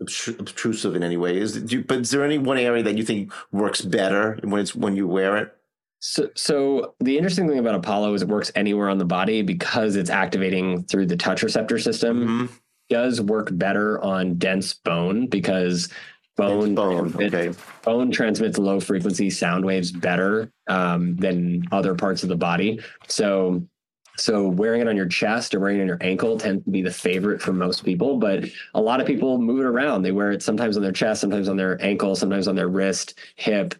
obtrusive 0.00 0.94
in 0.94 1.02
any 1.02 1.18
way 1.18 1.36
is 1.36 1.60
do, 1.60 1.84
but 1.84 1.98
is 1.98 2.10
there 2.10 2.24
any 2.24 2.38
one 2.38 2.56
area 2.56 2.82
that 2.82 2.96
you 2.96 3.04
think 3.04 3.30
works 3.52 3.82
better 3.82 4.38
when 4.42 4.60
it's 4.60 4.74
when 4.74 4.96
you 4.96 5.06
wear 5.06 5.36
it 5.36 5.54
so, 6.00 6.30
so 6.34 6.94
the 7.00 7.16
interesting 7.18 7.46
thing 7.46 7.58
about 7.58 7.74
Apollo 7.74 8.14
is 8.14 8.22
it 8.22 8.28
works 8.28 8.50
anywhere 8.54 8.88
on 8.88 8.96
the 8.96 9.04
body 9.04 9.42
because 9.42 9.96
it's 9.96 10.08
activating 10.08 10.82
through 10.84 11.06
the 11.06 11.16
touch 11.16 11.42
receptor 11.42 11.78
system. 11.78 12.26
Mm-hmm. 12.26 12.54
Does 12.88 13.20
work 13.20 13.50
better 13.52 14.02
on 14.02 14.36
dense 14.36 14.72
bone 14.72 15.26
because 15.26 15.90
bone 16.36 16.74
bone, 16.74 17.14
okay. 17.22 17.52
bone 17.82 18.10
transmits 18.10 18.56
low 18.56 18.80
frequency 18.80 19.28
sound 19.28 19.64
waves 19.64 19.92
better 19.92 20.50
um, 20.68 21.16
than 21.16 21.64
other 21.70 21.94
parts 21.94 22.22
of 22.22 22.30
the 22.30 22.36
body. 22.36 22.80
So, 23.06 23.62
so 24.16 24.48
wearing 24.48 24.80
it 24.80 24.88
on 24.88 24.96
your 24.96 25.06
chest 25.06 25.54
or 25.54 25.60
wearing 25.60 25.78
it 25.78 25.82
on 25.82 25.86
your 25.86 25.98
ankle 26.00 26.38
tends 26.38 26.64
to 26.64 26.70
be 26.70 26.82
the 26.82 26.90
favorite 26.90 27.42
for 27.42 27.52
most 27.52 27.84
people. 27.84 28.16
But 28.16 28.46
a 28.74 28.80
lot 28.80 29.00
of 29.00 29.06
people 29.06 29.38
move 29.38 29.60
it 29.60 29.66
around. 29.66 30.02
They 30.02 30.12
wear 30.12 30.32
it 30.32 30.42
sometimes 30.42 30.78
on 30.78 30.82
their 30.82 30.92
chest, 30.92 31.20
sometimes 31.20 31.48
on 31.48 31.58
their 31.58 31.80
ankle, 31.84 32.16
sometimes 32.16 32.48
on 32.48 32.56
their 32.56 32.68
wrist, 32.68 33.18
hip, 33.36 33.74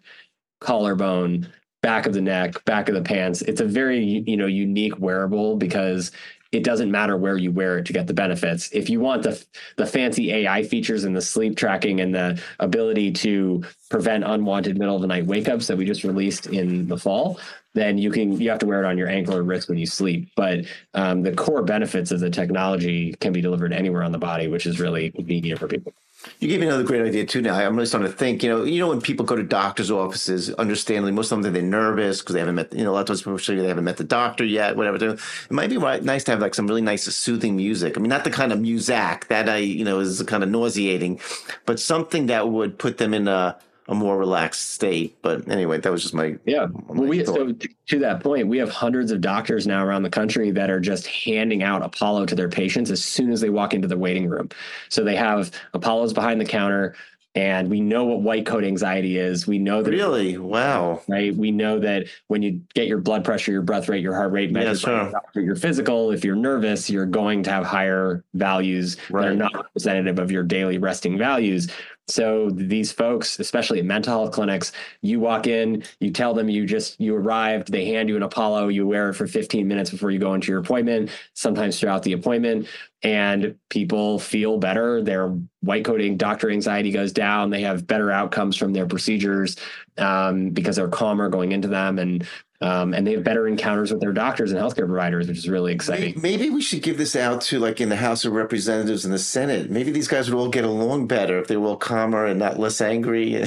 collarbone 0.59 1.51
back 1.81 2.05
of 2.05 2.13
the 2.13 2.21
neck, 2.21 2.63
back 2.65 2.89
of 2.89 2.95
the 2.95 3.01
pants. 3.01 3.41
It's 3.41 3.61
a 3.61 3.65
very 3.65 4.23
you 4.25 4.37
know 4.37 4.47
unique 4.47 4.99
wearable 4.99 5.57
because 5.57 6.11
it 6.51 6.63
doesn't 6.65 6.91
matter 6.91 7.15
where 7.15 7.37
you 7.37 7.51
wear 7.51 7.77
it 7.77 7.85
to 7.85 7.93
get 7.93 8.07
the 8.07 8.13
benefits. 8.13 8.69
If 8.73 8.89
you 8.89 8.99
want 8.99 9.23
the 9.23 9.43
the 9.77 9.85
fancy 9.85 10.31
AI 10.31 10.63
features 10.63 11.03
and 11.03 11.15
the 11.15 11.21
sleep 11.21 11.55
tracking 11.55 12.01
and 12.01 12.13
the 12.13 12.41
ability 12.59 13.11
to 13.13 13.63
prevent 13.89 14.23
unwanted 14.23 14.77
middle 14.77 14.95
of 14.95 15.01
the 15.01 15.07
night 15.07 15.25
wake 15.25 15.47
ups 15.47 15.67
that 15.67 15.77
we 15.77 15.85
just 15.85 16.03
released 16.03 16.47
in 16.47 16.87
the 16.87 16.97
fall, 16.97 17.39
then 17.73 17.97
you 17.97 18.11
can 18.11 18.39
you 18.39 18.49
have 18.49 18.59
to 18.59 18.65
wear 18.65 18.83
it 18.83 18.85
on 18.85 18.97
your 18.97 19.07
ankle 19.07 19.35
or 19.35 19.43
wrist 19.43 19.69
when 19.69 19.77
you 19.77 19.85
sleep. 19.85 20.29
But 20.35 20.65
um, 20.93 21.23
the 21.23 21.31
core 21.31 21.63
benefits 21.63 22.11
of 22.11 22.19
the 22.19 22.29
technology 22.29 23.13
can 23.19 23.31
be 23.31 23.41
delivered 23.41 23.73
anywhere 23.73 24.03
on 24.03 24.11
the 24.11 24.17
body, 24.17 24.47
which 24.47 24.65
is 24.65 24.79
really 24.79 25.11
convenient 25.11 25.59
for 25.59 25.67
people. 25.67 25.93
You 26.39 26.47
gave 26.47 26.59
me 26.59 26.67
another 26.67 26.83
great 26.83 27.01
idea 27.01 27.25
too. 27.25 27.41
Now 27.41 27.55
I'm 27.55 27.75
really 27.75 27.85
starting 27.85 28.11
to 28.11 28.15
think. 28.17 28.43
You 28.43 28.49
know, 28.49 28.63
you 28.63 28.79
know 28.79 28.89
when 28.89 29.01
people 29.01 29.25
go 29.25 29.35
to 29.35 29.43
doctors' 29.43 29.91
offices, 29.91 30.51
understandably, 30.53 31.11
most 31.11 31.31
of 31.31 31.41
them 31.41 31.53
they're 31.53 31.61
nervous 31.61 32.19
because 32.21 32.33
they 32.33 32.39
haven't 32.39 32.55
met. 32.55 32.73
You 32.73 32.83
know, 32.83 32.91
a 32.91 32.93
lot 32.93 33.01
of 33.01 33.07
times 33.07 33.21
people 33.21 33.55
you 33.55 33.61
they 33.61 33.67
haven't 33.67 33.83
met 33.83 33.97
the 33.97 34.03
doctor 34.03 34.43
yet. 34.43 34.75
Whatever. 34.75 35.13
It 35.13 35.19
might 35.51 35.69
be 35.69 35.77
right, 35.77 36.03
nice 36.03 36.23
to 36.25 36.31
have 36.31 36.39
like 36.39 36.55
some 36.55 36.67
really 36.67 36.81
nice 36.81 37.03
soothing 37.03 37.55
music. 37.55 37.97
I 37.97 38.01
mean, 38.01 38.09
not 38.09 38.23
the 38.23 38.31
kind 38.31 38.51
of 38.51 38.59
music 38.59 39.27
that 39.27 39.49
I 39.49 39.57
you 39.57 39.85
know 39.85 39.99
is 39.99 40.21
kind 40.23 40.43
of 40.43 40.49
nauseating, 40.49 41.19
but 41.65 41.79
something 41.79 42.27
that 42.27 42.49
would 42.49 42.77
put 42.77 42.97
them 42.97 43.13
in 43.13 43.27
a 43.27 43.57
a 43.87 43.95
more 43.95 44.17
relaxed 44.17 44.71
state. 44.71 45.17
But 45.21 45.49
anyway, 45.49 45.79
that 45.79 45.91
was 45.91 46.01
just 46.03 46.13
my 46.13 46.37
yeah. 46.45 46.67
My 46.67 46.81
well, 46.87 47.07
we 47.07 47.25
so 47.25 47.53
to 47.87 47.99
that 47.99 48.21
point, 48.21 48.47
we 48.47 48.57
have 48.57 48.69
hundreds 48.69 49.11
of 49.11 49.21
doctors 49.21 49.67
now 49.67 49.85
around 49.85 50.03
the 50.03 50.09
country 50.09 50.51
that 50.51 50.69
are 50.69 50.79
just 50.79 51.07
handing 51.07 51.63
out 51.63 51.81
Apollo 51.83 52.27
to 52.27 52.35
their 52.35 52.49
patients 52.49 52.91
as 52.91 53.03
soon 53.03 53.31
as 53.31 53.41
they 53.41 53.49
walk 53.49 53.73
into 53.73 53.87
the 53.87 53.97
waiting 53.97 54.27
room. 54.27 54.49
So 54.89 55.03
they 55.03 55.15
have 55.15 55.51
Apollos 55.73 56.13
behind 56.13 56.39
the 56.39 56.45
counter. 56.45 56.95
And 57.33 57.69
we 57.69 57.79
know 57.79 58.03
what 58.03 58.21
white 58.21 58.45
coat 58.45 58.65
anxiety 58.65 59.17
is. 59.17 59.47
We 59.47 59.57
know 59.57 59.81
that 59.81 59.89
really, 59.89 60.37
wow, 60.37 61.01
right? 61.07 61.33
We 61.33 61.49
know 61.49 61.79
that 61.79 62.07
when 62.27 62.41
you 62.41 62.61
get 62.73 62.87
your 62.87 62.97
blood 62.97 63.23
pressure, 63.23 63.53
your 63.53 63.61
breath 63.61 63.87
rate, 63.87 64.01
your 64.01 64.13
heart 64.13 64.33
rate 64.33 64.51
measured 64.51 64.91
yeah, 64.91 65.09
sure. 65.11 65.21
by 65.33 65.41
your 65.41 65.55
physical, 65.55 66.11
if 66.11 66.25
you're 66.25 66.35
nervous, 66.35 66.89
you're 66.89 67.05
going 67.05 67.41
to 67.43 67.49
have 67.49 67.63
higher 67.63 68.25
values 68.33 68.97
right. 69.09 69.21
that 69.21 69.31
are 69.31 69.35
not 69.35 69.55
representative 69.55 70.19
of 70.19 70.29
your 70.29 70.43
daily 70.43 70.77
resting 70.77 71.17
values. 71.17 71.69
So 72.11 72.49
these 72.49 72.91
folks, 72.91 73.39
especially 73.39 73.79
at 73.79 73.85
mental 73.85 74.13
health 74.13 74.33
clinics, 74.33 74.71
you 75.01 75.19
walk 75.19 75.47
in, 75.47 75.83
you 75.99 76.11
tell 76.11 76.33
them 76.33 76.49
you 76.49 76.65
just 76.65 76.99
you 76.99 77.15
arrived, 77.15 77.71
they 77.71 77.85
hand 77.85 78.09
you 78.09 78.17
an 78.17 78.23
Apollo, 78.23 78.67
you 78.67 78.85
wear 78.85 79.09
it 79.09 79.13
for 79.13 79.27
15 79.27 79.67
minutes 79.67 79.89
before 79.89 80.11
you 80.11 80.19
go 80.19 80.33
into 80.33 80.51
your 80.51 80.59
appointment, 80.59 81.09
sometimes 81.33 81.79
throughout 81.79 82.03
the 82.03 82.13
appointment, 82.13 82.67
and 83.01 83.55
people 83.69 84.19
feel 84.19 84.57
better. 84.57 85.01
Their 85.01 85.29
white 85.61 85.85
coating 85.85 86.17
doctor 86.17 86.49
anxiety 86.49 86.91
goes 86.91 87.13
down. 87.13 87.49
They 87.49 87.61
have 87.61 87.87
better 87.87 88.11
outcomes 88.11 88.57
from 88.57 88.73
their 88.73 88.87
procedures 88.87 89.55
um, 89.97 90.49
because 90.49 90.75
they're 90.75 90.89
calmer 90.89 91.29
going 91.29 91.51
into 91.53 91.67
them, 91.67 91.97
and 91.97 92.27
um, 92.61 92.93
and 92.93 93.05
they 93.05 93.13
have 93.13 93.23
better 93.23 93.47
encounters 93.47 93.91
with 93.91 94.01
their 94.01 94.13
doctors 94.13 94.51
and 94.51 94.59
healthcare 94.59 94.85
providers, 94.85 95.27
which 95.27 95.37
is 95.37 95.49
really 95.49 95.73
exciting. 95.73 96.19
Maybe 96.21 96.49
we 96.49 96.61
should 96.61 96.83
give 96.83 96.97
this 96.97 97.15
out 97.15 97.41
to 97.41 97.59
like 97.59 97.81
in 97.81 97.89
the 97.89 97.95
House 97.95 98.23
of 98.23 98.33
Representatives 98.33 99.03
and 99.03 99.13
the 99.13 99.19
Senate. 99.19 99.71
Maybe 99.71 99.91
these 99.91 100.07
guys 100.07 100.29
would 100.29 100.37
all 100.37 100.49
get 100.49 100.63
along 100.63 101.07
better 101.07 101.39
if 101.39 101.47
they 101.47 101.57
were 101.57 101.69
all 101.69 101.77
calmer 101.77 102.25
and 102.25 102.39
not 102.39 102.59
less 102.59 102.79
angry. 102.79 103.43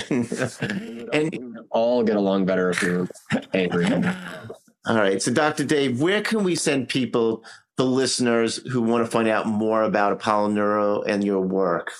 and 1.13 1.59
all 1.71 2.03
get 2.03 2.17
along 2.17 2.47
better 2.47 2.71
if 2.71 2.83
you're 2.83 3.09
angry. 3.53 3.87
All 4.87 4.97
right. 4.97 5.23
So, 5.23 5.33
Dr. 5.33 5.65
Dave, 5.65 6.01
where 6.01 6.21
can 6.21 6.43
we 6.43 6.57
send 6.57 6.89
people, 6.89 7.45
the 7.77 7.87
listeners 7.87 8.57
who 8.71 8.83
want 8.83 9.05
to 9.05 9.11
find 9.11 9.29
out 9.29 9.47
more 9.47 9.83
about 9.83 10.13
Apollo 10.13 10.49
Neuro 10.49 11.03
and 11.03 11.23
your 11.23 11.41
work? 11.41 11.93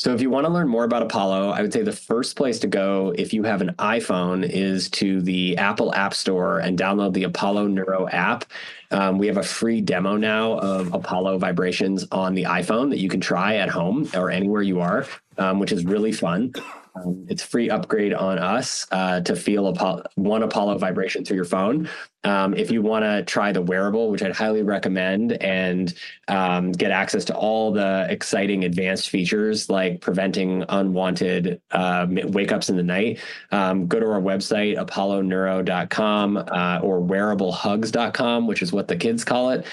So, 0.00 0.14
if 0.14 0.22
you 0.22 0.30
want 0.30 0.46
to 0.46 0.50
learn 0.50 0.66
more 0.66 0.84
about 0.84 1.02
Apollo, 1.02 1.50
I 1.50 1.60
would 1.60 1.74
say 1.74 1.82
the 1.82 1.92
first 1.92 2.34
place 2.34 2.58
to 2.60 2.66
go 2.66 3.12
if 3.18 3.34
you 3.34 3.42
have 3.42 3.60
an 3.60 3.74
iPhone 3.78 4.48
is 4.48 4.88
to 4.92 5.20
the 5.20 5.58
Apple 5.58 5.94
App 5.94 6.14
Store 6.14 6.58
and 6.58 6.78
download 6.78 7.12
the 7.12 7.24
Apollo 7.24 7.66
Neuro 7.66 8.08
app. 8.08 8.46
Um, 8.90 9.18
we 9.18 9.26
have 9.26 9.36
a 9.36 9.42
free 9.42 9.82
demo 9.82 10.16
now 10.16 10.52
of 10.52 10.94
Apollo 10.94 11.36
vibrations 11.36 12.06
on 12.12 12.34
the 12.34 12.44
iPhone 12.44 12.88
that 12.88 12.98
you 12.98 13.10
can 13.10 13.20
try 13.20 13.56
at 13.56 13.68
home 13.68 14.08
or 14.14 14.30
anywhere 14.30 14.62
you 14.62 14.80
are, 14.80 15.04
um, 15.36 15.58
which 15.58 15.70
is 15.70 15.84
really 15.84 16.12
fun. 16.12 16.54
Um, 16.94 17.26
it's 17.28 17.42
free 17.42 17.70
upgrade 17.70 18.14
on 18.14 18.38
us 18.38 18.86
uh, 18.90 19.20
to 19.20 19.36
feel 19.36 19.66
Apollo, 19.68 20.04
one 20.16 20.42
Apollo 20.42 20.78
vibration 20.78 21.24
through 21.24 21.36
your 21.36 21.44
phone. 21.44 21.88
Um, 22.22 22.52
if 22.54 22.70
you 22.70 22.82
want 22.82 23.04
to 23.04 23.22
try 23.24 23.50
the 23.50 23.62
wearable, 23.62 24.10
which 24.10 24.22
I'd 24.22 24.36
highly 24.36 24.62
recommend, 24.62 25.32
and 25.42 25.94
um, 26.28 26.72
get 26.72 26.90
access 26.90 27.24
to 27.26 27.34
all 27.34 27.72
the 27.72 28.06
exciting 28.10 28.64
advanced 28.64 29.08
features 29.08 29.70
like 29.70 30.02
preventing 30.02 30.64
unwanted 30.68 31.62
uh, 31.70 32.06
wake 32.10 32.52
ups 32.52 32.68
in 32.68 32.76
the 32.76 32.82
night, 32.82 33.20
um, 33.52 33.86
go 33.86 33.98
to 33.98 34.06
our 34.06 34.20
website, 34.20 34.76
apolloneuro.com 34.76 36.36
uh, 36.36 36.80
or 36.82 37.00
wearablehugs.com, 37.00 38.46
which 38.46 38.60
is 38.60 38.72
what 38.72 38.88
the 38.88 38.96
kids 38.96 39.24
call 39.24 39.50
it. 39.50 39.64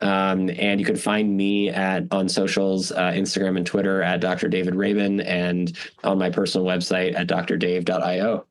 Um, 0.00 0.50
and 0.50 0.78
you 0.78 0.86
can 0.86 0.96
find 0.96 1.36
me 1.36 1.70
at 1.70 2.04
on 2.10 2.28
socials, 2.28 2.92
uh, 2.92 3.12
Instagram 3.12 3.56
and 3.56 3.66
Twitter 3.66 4.02
at 4.02 4.20
Dr. 4.20 4.48
David 4.48 4.74
Rabin, 4.74 5.20
and 5.20 5.76
on 6.04 6.18
my 6.18 6.30
personal 6.30 6.66
website 6.66 7.14
at 7.14 7.28
drdave.io. 7.28 8.44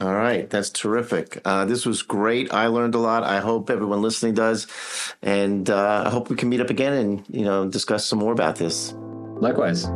All 0.00 0.14
right, 0.14 0.50
that's 0.50 0.70
terrific. 0.70 1.40
Uh, 1.44 1.64
this 1.64 1.86
was 1.86 2.02
great. 2.02 2.52
I 2.52 2.66
learned 2.66 2.96
a 2.96 2.98
lot. 2.98 3.22
I 3.22 3.38
hope 3.38 3.70
everyone 3.70 4.02
listening 4.02 4.34
does, 4.34 4.66
and 5.22 5.68
uh, 5.70 6.04
I 6.06 6.10
hope 6.10 6.28
we 6.28 6.36
can 6.36 6.48
meet 6.48 6.60
up 6.60 6.70
again 6.70 6.92
and 6.92 7.24
you 7.28 7.44
know 7.44 7.68
discuss 7.68 8.06
some 8.06 8.18
more 8.18 8.32
about 8.32 8.56
this. 8.56 8.94
Likewise. 8.96 9.86